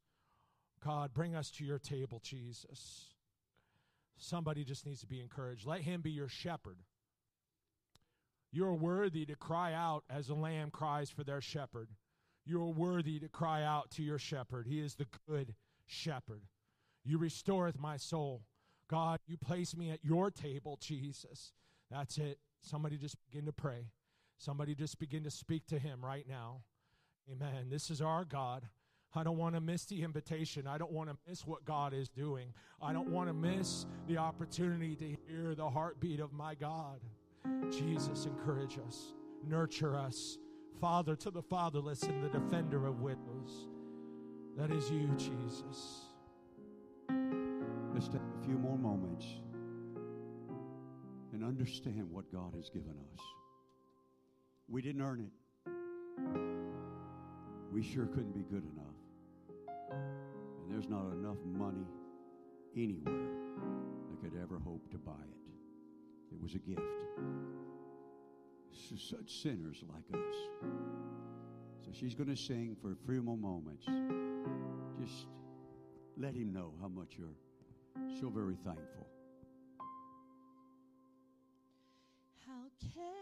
God, 0.85 1.15
bring 1.15 1.35
us 1.35 1.51
to 1.53 1.65
your 1.65 1.79
table, 1.79 2.21
Jesus. 2.23 3.15
Somebody 4.19 4.65
just 4.65 4.85
needs 4.85 5.01
to 5.01 5.07
be 5.07 5.21
encouraged. 5.21 5.67
Let 5.67 5.83
him 5.83 6.01
be 6.01 6.11
your 6.11 6.29
shepherd. 6.29 6.79
You're 8.51 8.75
worthy 8.75 9.25
to 9.27 9.35
cry 9.35 9.73
out 9.73 10.05
as 10.11 10.29
a 10.29 10.35
lamb 10.35 10.71
cries 10.71 11.11
for 11.11 11.25
their 11.25 11.41
shepherd. 11.41 11.89
You're 12.45 12.67
worthy 12.67 13.19
to 13.21 13.29
cry 13.29 13.63
out 13.63 13.91
to 13.93 14.03
your 14.03 14.19
shepherd. 14.19 14.67
He 14.67 14.81
is 14.81 14.97
the 14.97 15.07
good 15.29 15.55
shepherd. 15.87 16.43
You 17.05 17.19
restoreth 17.19 17.79
my 17.79 17.97
soul. 17.97 18.43
God, 18.89 19.21
you 19.27 19.37
place 19.37 19.77
me 19.77 19.91
at 19.91 20.05
your 20.05 20.31
table, 20.31 20.79
Jesus. 20.81 21.53
That's 21.91 22.19
it. 22.19 22.39
Somebody 22.61 22.97
just 22.97 23.17
begin 23.31 23.47
to 23.47 23.53
pray. 23.53 23.89
Somebody 24.39 24.75
just 24.75 24.99
begin 24.99 25.25
to 25.25 25.31
speak 25.31 25.67
to 25.69 25.79
him 25.79 26.05
right 26.05 26.27
now. 26.29 26.63
Amen. 27.31 27.69
This 27.71 27.91
is 27.91 28.01
our 28.01 28.25
God. 28.25 28.69
I 29.15 29.23
don't 29.23 29.37
want 29.37 29.55
to 29.55 29.61
miss 29.61 29.85
the 29.85 30.03
invitation. 30.03 30.67
I 30.67 30.79
don't 30.79 30.93
want 30.93 31.11
to 31.11 31.17
miss 31.29 31.47
what 31.47 31.65
God 31.65 31.93
is 31.93 32.09
doing. 32.09 32.53
I 32.81 32.93
don't 32.93 33.11
want 33.11 33.29
to 33.29 33.35
miss 33.35 33.87
the 34.09 34.17
opportunity 34.17 34.97
to 34.97 35.17
hear 35.29 35.55
the 35.55 35.69
heartbeat 35.69 36.21
of 36.21 36.33
my 36.33 36.55
God. 36.55 37.01
Jesus, 37.71 38.25
encourage 38.25 38.79
us, 38.87 39.15
nurture 39.47 39.97
us. 39.97 40.39
Father 40.81 41.15
to 41.17 41.31
the 41.31 41.43
fatherless 41.43 42.03
and 42.05 42.25
the 42.25 42.29
defender 42.29 42.87
of 42.87 43.01
widows. 43.01 43.69
That 44.57 44.71
is 44.71 44.91
you, 44.91 45.09
Jesus. 45.17 46.12
Let's 47.95 48.09
take 48.09 48.21
a 48.21 48.45
few 48.45 48.55
more 48.55 48.79
moments 48.79 49.27
and 51.33 51.45
understand 51.45 52.11
what 52.11 52.33
God 52.33 52.55
has 52.57 52.71
given 52.71 52.95
us. 53.15 53.21
We 54.69 54.81
didn't 54.83 55.03
earn 55.03 55.21
it. 55.21 55.33
We 57.73 57.83
sure 57.83 58.07
couldn't 58.07 58.33
be 58.35 58.43
good 58.43 58.65
enough. 58.65 58.97
And 59.91 60.71
there's 60.71 60.89
not 60.89 61.13
enough 61.13 61.39
money 61.45 61.87
anywhere 62.77 63.29
that 64.09 64.21
could 64.23 64.39
ever 64.41 64.59
hope 64.59 64.91
to 64.91 64.99
buy 64.99 65.13
it. 65.13 66.35
It 66.35 66.41
was 66.41 66.55
a 66.55 66.59
gift. 66.59 66.81
to 68.89 68.97
such 68.97 69.43
sinners 69.43 69.83
like 69.93 70.05
us. 70.21 70.37
So 71.85 71.91
she's 71.93 72.15
going 72.15 72.29
to 72.29 72.37
sing 72.37 72.77
for 72.81 72.93
a 72.93 72.97
few 73.07 73.23
more 73.23 73.37
moments. 73.37 73.87
Just 75.01 75.27
let 76.17 76.35
him 76.35 76.53
know 76.53 76.73
how 76.81 76.89
much 76.89 77.17
you're 77.19 77.37
so 78.21 78.29
very 78.29 78.57
thankful. 78.65 79.07
How 82.47 82.63
can 82.95 83.22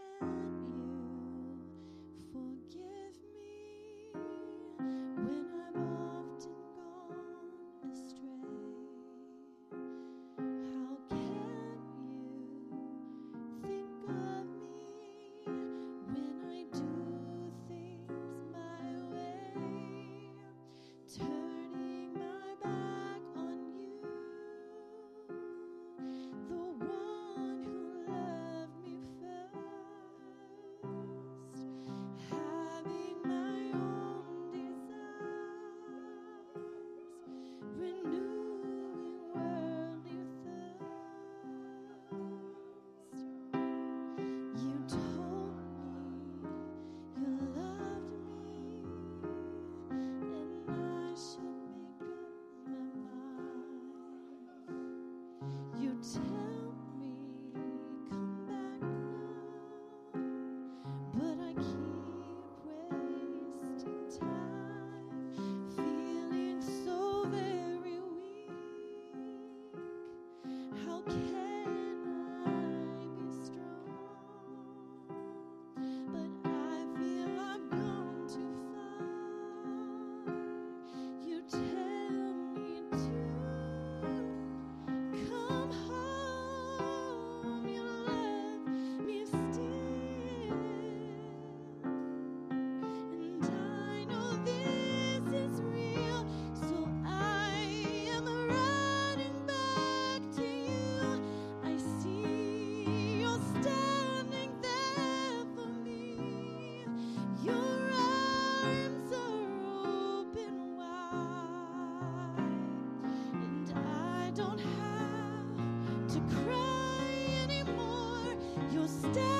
standing 119.01 119.30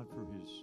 God 0.00 0.08
for 0.16 0.24
his 0.32 0.59